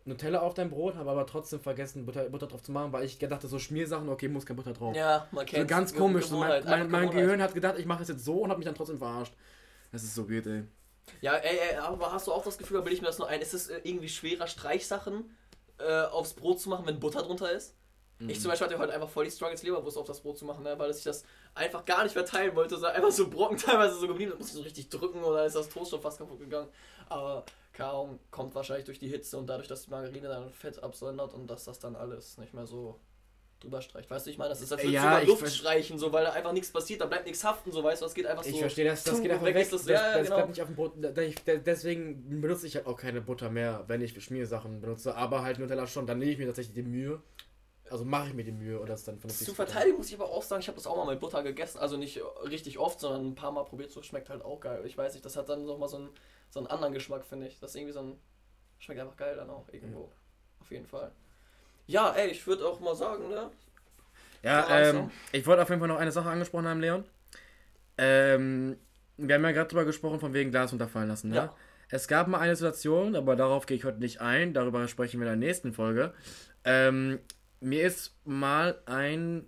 Nutella 0.05 0.41
auf 0.41 0.53
dein 0.53 0.69
Brot, 0.69 0.95
habe 0.95 1.09
aber 1.09 1.25
trotzdem 1.25 1.59
vergessen, 1.59 2.05
Butter, 2.05 2.29
Butter 2.29 2.45
drauf 2.45 2.61
zu 2.61 2.71
machen, 2.71 2.93
weil 2.93 3.05
ich 3.05 3.17
gedacht 3.17 3.41
so 3.41 3.57
Schmiersachen, 3.57 4.07
okay, 4.07 4.27
muss 4.27 4.45
kein 4.45 4.55
Butter 4.55 4.73
drauf. 4.73 4.95
Ja, 4.95 5.27
man 5.31 5.47
so 5.47 5.53
kennt 5.53 5.67
ganz 5.67 5.95
komisch. 5.95 6.27
So 6.27 6.37
mein, 6.37 6.63
mein, 6.63 6.91
mein. 6.91 7.09
Gehirn 7.09 7.41
hat 7.41 7.55
gedacht, 7.55 7.79
ich 7.79 7.87
mache 7.87 8.03
es 8.03 8.09
jetzt 8.09 8.23
so 8.23 8.41
und 8.41 8.49
habe 8.49 8.59
mich 8.59 8.65
dann 8.65 8.75
trotzdem 8.75 8.99
verarscht. 8.99 9.33
Das 9.91 10.03
ist 10.03 10.13
so 10.13 10.25
geht, 10.25 10.45
ey. 10.45 10.63
Ja, 11.21 11.33
ey, 11.35 11.57
ey, 11.71 11.77
aber 11.77 12.11
hast 12.11 12.27
du 12.27 12.31
auch 12.31 12.43
das 12.43 12.57
Gefühl, 12.57 12.77
da 12.77 12.81
bilde 12.81 12.95
ich 12.95 13.01
mir 13.01 13.07
das 13.07 13.17
nur 13.17 13.27
ein, 13.27 13.41
ist 13.41 13.53
es 13.53 13.69
äh, 13.69 13.79
irgendwie 13.83 14.09
schwerer, 14.09 14.47
Streichsachen 14.47 15.35
äh, 15.79 16.03
aufs 16.03 16.33
Brot 16.33 16.59
zu 16.59 16.69
machen, 16.69 16.85
wenn 16.85 16.99
Butter 16.99 17.23
drunter 17.23 17.51
ist? 17.51 17.75
Mhm. 18.19 18.29
Ich 18.29 18.39
zum 18.39 18.49
Beispiel 18.49 18.67
hatte 18.67 18.77
heute 18.79 18.93
einfach 18.93 19.09
voll 19.09 19.25
die 19.25 19.31
Struggles, 19.31 19.63
Leberwurst 19.63 19.97
auf 19.97 20.07
das 20.07 20.21
Brot 20.21 20.37
zu 20.37 20.45
machen, 20.45 20.63
ne? 20.63 20.77
weil 20.79 20.91
ich 20.91 21.03
das 21.03 21.23
einfach 21.53 21.83
gar 21.85 22.03
nicht 22.03 22.13
verteilen 22.13 22.55
wollte, 22.55 22.75
sondern 22.75 22.95
einfach 22.95 23.11
so 23.11 23.29
Brocken 23.29 23.57
teilweise 23.57 23.95
so 23.95 24.07
geblieben, 24.07 24.31
da 24.31 24.37
musste 24.37 24.53
ich 24.53 24.57
so 24.57 24.63
richtig 24.63 24.89
drücken 24.89 25.23
oder 25.23 25.45
ist 25.45 25.55
das 25.55 25.69
Toast 25.69 25.91
schon 25.91 26.01
fast 26.01 26.17
kaputt 26.17 26.39
gegangen. 26.39 26.69
Aber 27.09 27.45
Ahnung, 27.77 28.19
kommt 28.31 28.55
wahrscheinlich 28.55 28.85
durch 28.85 28.99
die 28.99 29.09
Hitze 29.09 29.37
und 29.37 29.47
dadurch, 29.47 29.67
dass 29.67 29.83
die 29.83 29.89
Margarine 29.91 30.27
dann 30.27 30.49
Fett 30.49 30.81
absondert 30.81 31.33
und 31.33 31.47
dass 31.49 31.65
das 31.65 31.79
dann 31.79 31.95
alles 31.95 32.37
nicht 32.37 32.53
mehr 32.53 32.65
so 32.65 32.99
drüber 33.59 33.81
streicht. 33.81 34.09
Weißt 34.09 34.25
du, 34.25 34.29
ich 34.31 34.37
meine, 34.37 34.49
das 34.49 34.61
ist 34.61 34.71
als 34.71 34.81
würdest 34.83 34.93
Ja, 35.03 35.19
ich 35.21 35.27
Luft 35.27 35.49
streichen, 35.49 35.97
so, 35.97 36.11
weil 36.13 36.23
da 36.23 36.31
einfach 36.33 36.51
nichts 36.51 36.71
passiert, 36.71 37.01
da 37.01 37.05
bleibt 37.05 37.25
nichts 37.25 37.43
haften, 37.43 37.71
so 37.71 37.83
weißt 37.83 38.01
du, 38.01 38.05
das 38.05 38.13
geht 38.13 38.25
einfach 38.25 38.43
so. 38.43 38.49
Ich 38.49 38.59
verstehe 38.59 38.85
das, 38.85 39.03
das 39.03 39.21
geht 39.21 39.31
einfach 39.31 39.45
weg 39.45 39.55
weg. 39.55 39.69
das- 39.69 39.81
das 39.85 39.89
ja, 39.89 40.13
das 40.17 40.23
genau. 40.23 40.35
bleibt 40.35 40.49
nicht 40.49 40.61
auf 40.61 40.67
dem 40.67 40.75
Brot. 40.75 40.93
Deswegen 41.65 42.41
benutze 42.41 42.67
ich 42.67 42.75
halt 42.75 42.85
auch 42.85 42.97
keine 42.97 43.21
Butter 43.21 43.49
mehr, 43.49 43.83
wenn 43.87 44.01
ich 44.01 44.21
Schmiersachen 44.23 44.81
benutze. 44.81 45.15
Aber 45.15 45.43
halt 45.43 45.59
Nutella 45.59 45.87
schon. 45.87 46.05
Dann 46.05 46.19
nehme 46.19 46.31
ich 46.31 46.37
mir 46.37 46.47
tatsächlich 46.47 46.75
die 46.75 46.83
Mühe. 46.83 47.21
Also 47.89 48.03
mache 48.03 48.29
ich 48.29 48.33
mir 48.33 48.43
die 48.43 48.51
Mühe 48.51 48.79
und 48.79 48.89
das 48.89 49.03
dann 49.03 49.19
vernünftig 49.19 49.47
Zu. 49.47 49.53
Verteidigung 49.53 49.97
muss 49.99 50.07
ich 50.07 50.15
aber 50.15 50.29
auch 50.29 50.41
sagen, 50.41 50.61
ich 50.61 50.67
habe 50.67 50.77
das 50.77 50.87
auch 50.87 50.97
mal 50.97 51.11
mit 51.11 51.19
Butter 51.19 51.43
gegessen. 51.43 51.77
Also 51.77 51.97
nicht 51.97 52.19
richtig 52.43 52.79
oft, 52.79 52.99
sondern 52.99 53.27
ein 53.27 53.35
paar 53.35 53.51
Mal 53.51 53.63
probiert. 53.63 53.91
So 53.91 54.01
schmeckt 54.01 54.29
halt 54.29 54.43
auch 54.43 54.59
geil. 54.59 54.83
Ich 54.85 54.97
weiß 54.97 55.13
nicht, 55.13 55.25
das 55.25 55.35
hat 55.37 55.49
dann 55.49 55.65
nochmal 55.65 55.89
so 55.89 55.97
einen, 55.97 56.09
so 56.49 56.59
einen 56.59 56.67
anderen 56.67 56.93
Geschmack, 56.93 57.25
finde 57.25 57.47
ich. 57.47 57.59
Das 57.59 57.71
ist 57.71 57.75
irgendwie 57.75 57.93
so 57.93 57.99
ein. 58.01 58.19
Schmeckt 58.79 58.99
einfach 58.99 59.15
geil 59.15 59.35
dann 59.35 59.49
auch 59.49 59.67
irgendwo. 59.71 60.11
Auf 60.59 60.71
jeden 60.71 60.87
Fall. 60.87 61.11
Ja, 61.87 62.11
ey, 62.13 62.31
ich 62.31 62.45
würde 62.47 62.67
auch 62.67 62.79
mal 62.79 62.95
sagen, 62.95 63.29
ne? 63.29 63.51
Ja, 64.41 64.67
ähm, 64.69 65.11
ich 65.31 65.45
wollte 65.45 65.61
auf 65.61 65.69
jeden 65.69 65.79
Fall 65.79 65.87
noch 65.87 65.97
eine 65.97 66.11
Sache 66.11 66.29
angesprochen 66.29 66.67
haben, 66.67 66.79
Leon. 66.79 67.05
Ähm, 67.97 68.77
wir 69.17 69.35
haben 69.35 69.43
ja 69.43 69.51
gerade 69.51 69.69
drüber 69.69 69.85
gesprochen, 69.85 70.19
von 70.19 70.33
wegen 70.33 70.51
Glas 70.51 70.73
unterfallen 70.73 71.07
lassen, 71.07 71.29
ne? 71.29 71.35
Ja. 71.35 71.55
Es 71.89 72.07
gab 72.07 72.27
mal 72.27 72.39
eine 72.39 72.55
Situation, 72.55 73.15
aber 73.15 73.35
darauf 73.35 73.67
gehe 73.67 73.77
ich 73.77 73.85
heute 73.85 73.99
nicht 73.99 74.19
ein, 74.19 74.53
darüber 74.53 74.87
sprechen 74.87 75.19
wir 75.19 75.31
in 75.31 75.39
der 75.39 75.47
nächsten 75.47 75.71
Folge. 75.73 76.13
Ähm, 76.63 77.19
mir 77.59 77.85
ist 77.87 78.15
mal 78.25 78.79
ein, 78.85 79.45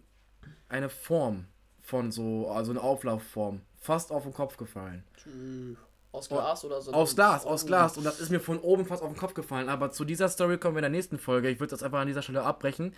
eine 0.70 0.90
Form 0.90 1.46
von 1.82 2.12
so, 2.12 2.50
also 2.50 2.72
eine 2.72 2.82
Auflaufform, 2.82 3.62
fast 3.80 4.12
auf 4.12 4.24
den 4.24 4.34
Kopf 4.34 4.58
gefallen. 4.58 5.04
Aus 6.12 6.30
Glas 6.30 6.66
oder 6.66 6.82
so? 6.82 6.92
Aus 6.94 7.16
Glas, 7.16 7.46
aus. 7.46 7.66
Glas. 7.66 7.98
Und 7.98 8.04
das 8.04 8.20
ist 8.20 8.30
mir 8.30 8.40
von 8.40 8.60
oben 8.60 8.86
fast 8.86 9.04
auf 9.04 9.10
den 9.10 9.18
Kopf 9.18 9.34
gefallen. 9.34 9.70
Aber 9.70 9.92
zu 9.92 10.04
dieser 10.04 10.30
Story 10.30 10.58
kommen 10.58 10.76
wir 10.76 10.80
in 10.80 10.84
der 10.84 10.90
nächsten 10.92 11.20
Folge. 11.20 11.50
Ich 11.50 11.60
würde 11.60 11.72
das 11.72 11.84
einfach 11.84 12.00
an 12.00 12.08
dieser 12.08 12.22
Stelle 12.22 12.44
abbrechen. 12.44 12.94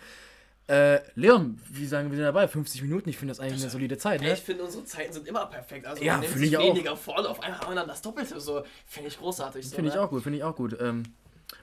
Äh, 0.66 1.00
Leon, 1.16 1.60
wie 1.68 1.84
sagen 1.86 2.10
wir 2.10 2.16
sind 2.16 2.24
dabei? 2.24 2.46
50 2.46 2.82
Minuten? 2.82 3.08
Ich 3.08 3.18
finde 3.18 3.32
das 3.32 3.40
eigentlich 3.40 3.60
eine 3.60 3.70
solide 3.70 3.98
Zeit, 3.98 4.20
ne? 4.20 4.32
ich 4.32 4.40
finde, 4.40 4.62
unsere 4.62 4.84
Zeiten 4.84 5.12
sind 5.12 5.26
immer 5.26 5.46
perfekt. 5.46 5.84
Also, 5.84 6.02
Ja, 6.02 6.12
man 6.12 6.20
nimmt 6.20 6.32
finde 6.32 6.46
sich 6.46 6.52
ich 6.52 6.58
auch. 6.58 6.64
weniger 6.74 6.96
vor, 6.96 7.28
auf 7.28 7.42
einmal 7.42 7.58
haben 7.60 7.70
wir 7.70 7.74
dann 7.74 7.88
das 7.88 8.02
Doppelte. 8.02 8.38
So, 8.38 8.62
finde 8.86 9.08
ich 9.08 9.18
großartig. 9.18 9.68
So, 9.68 9.74
Finde 9.74 9.88
ich 9.88 9.96
ne? 9.96 10.02
auch 10.02 10.10
gut, 10.10 10.22
finde 10.22 10.38
ich 10.38 10.44
auch 10.44 10.54
gut. 10.54 10.76
Ähm, 10.80 11.02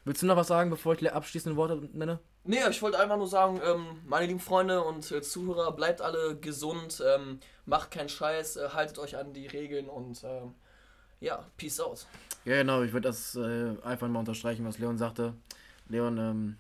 willst 0.06 0.22
du 0.22 0.26
noch 0.26 0.36
was 0.36 0.48
sagen, 0.48 0.70
bevor 0.70 0.94
ich 0.94 1.00
die 1.00 1.10
abschließenden 1.10 1.58
Worte 1.58 1.90
nenne? 1.94 2.20
Nee, 2.44 2.60
ich 2.70 2.82
wollte 2.82 3.00
einfach 3.00 3.18
nur 3.18 3.28
sagen, 3.28 3.60
ähm, 3.64 4.02
meine 4.06 4.26
lieben 4.26 4.40
Freunde 4.40 4.82
und 4.84 5.12
äh, 5.12 5.22
Zuhörer, 5.22 5.72
bleibt 5.74 6.02
alle 6.02 6.38
gesund, 6.38 7.04
ähm, 7.06 7.40
macht 7.66 7.92
keinen 7.92 8.10
Scheiß, 8.10 8.56
äh, 8.58 8.70
haltet 8.70 9.00
euch 9.00 9.18
an 9.18 9.34
die 9.34 9.48
Regeln 9.48 9.90
und 9.90 10.24
ähm, 10.24 10.54
Ja, 11.20 11.46
peace 11.58 11.80
out. 11.80 12.06
Ja, 12.46 12.58
genau, 12.58 12.84
ich 12.84 12.94
würde 12.94 13.10
das 13.10 13.36
äh, 13.36 13.76
einfach 13.84 14.08
mal 14.08 14.20
unterstreichen, 14.20 14.66
was 14.66 14.78
Leon 14.78 14.98
sagte. 14.98 15.34
Leon, 15.90 16.18
ähm, 16.18 16.58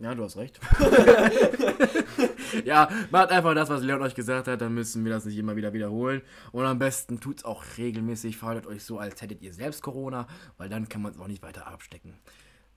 ja, 0.00 0.14
du 0.14 0.24
hast 0.24 0.36
recht. 0.36 0.58
ja, 2.64 2.88
macht 3.10 3.30
einfach 3.30 3.54
das, 3.54 3.68
was 3.68 3.82
Leon 3.82 4.02
euch 4.02 4.14
gesagt 4.14 4.48
hat, 4.48 4.60
dann 4.60 4.74
müssen 4.74 5.04
wir 5.04 5.12
das 5.12 5.24
nicht 5.26 5.36
immer 5.36 5.56
wieder 5.56 5.72
wiederholen. 5.72 6.22
Und 6.52 6.64
am 6.64 6.78
besten 6.78 7.20
tut's 7.20 7.44
auch 7.44 7.64
regelmäßig, 7.76 8.36
verhaltet 8.36 8.66
euch 8.66 8.82
so, 8.82 8.98
als 8.98 9.20
hättet 9.20 9.42
ihr 9.42 9.52
selbst 9.52 9.82
Corona, 9.82 10.26
weil 10.56 10.68
dann 10.68 10.88
kann 10.88 11.02
man 11.02 11.12
es 11.12 11.18
auch 11.18 11.28
nicht 11.28 11.42
weiter 11.42 11.66
abstecken. 11.66 12.14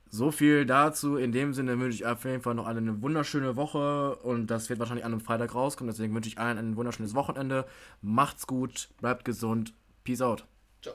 So 0.09 0.29
viel 0.29 0.65
dazu. 0.65 1.15
In 1.15 1.31
dem 1.31 1.53
Sinne 1.53 1.79
wünsche 1.79 1.95
ich 1.95 2.05
auf 2.05 2.23
jeden 2.25 2.41
Fall 2.41 2.53
noch 2.53 2.67
allen 2.67 2.89
eine 2.89 3.01
wunderschöne 3.01 3.55
Woche 3.55 4.15
und 4.17 4.47
das 4.47 4.69
wird 4.69 4.79
wahrscheinlich 4.79 5.05
an 5.05 5.11
einem 5.11 5.21
Freitag 5.21 5.55
rauskommen. 5.55 5.91
Deswegen 5.91 6.13
wünsche 6.13 6.29
ich 6.29 6.37
allen 6.37 6.59
ein 6.59 6.75
wunderschönes 6.75 7.15
Wochenende. 7.15 7.65
Macht's 8.01 8.45
gut, 8.45 8.89
bleibt 9.01 9.25
gesund. 9.25 9.73
Peace 10.03 10.21
out. 10.21 10.45
Ciao. 10.83 10.93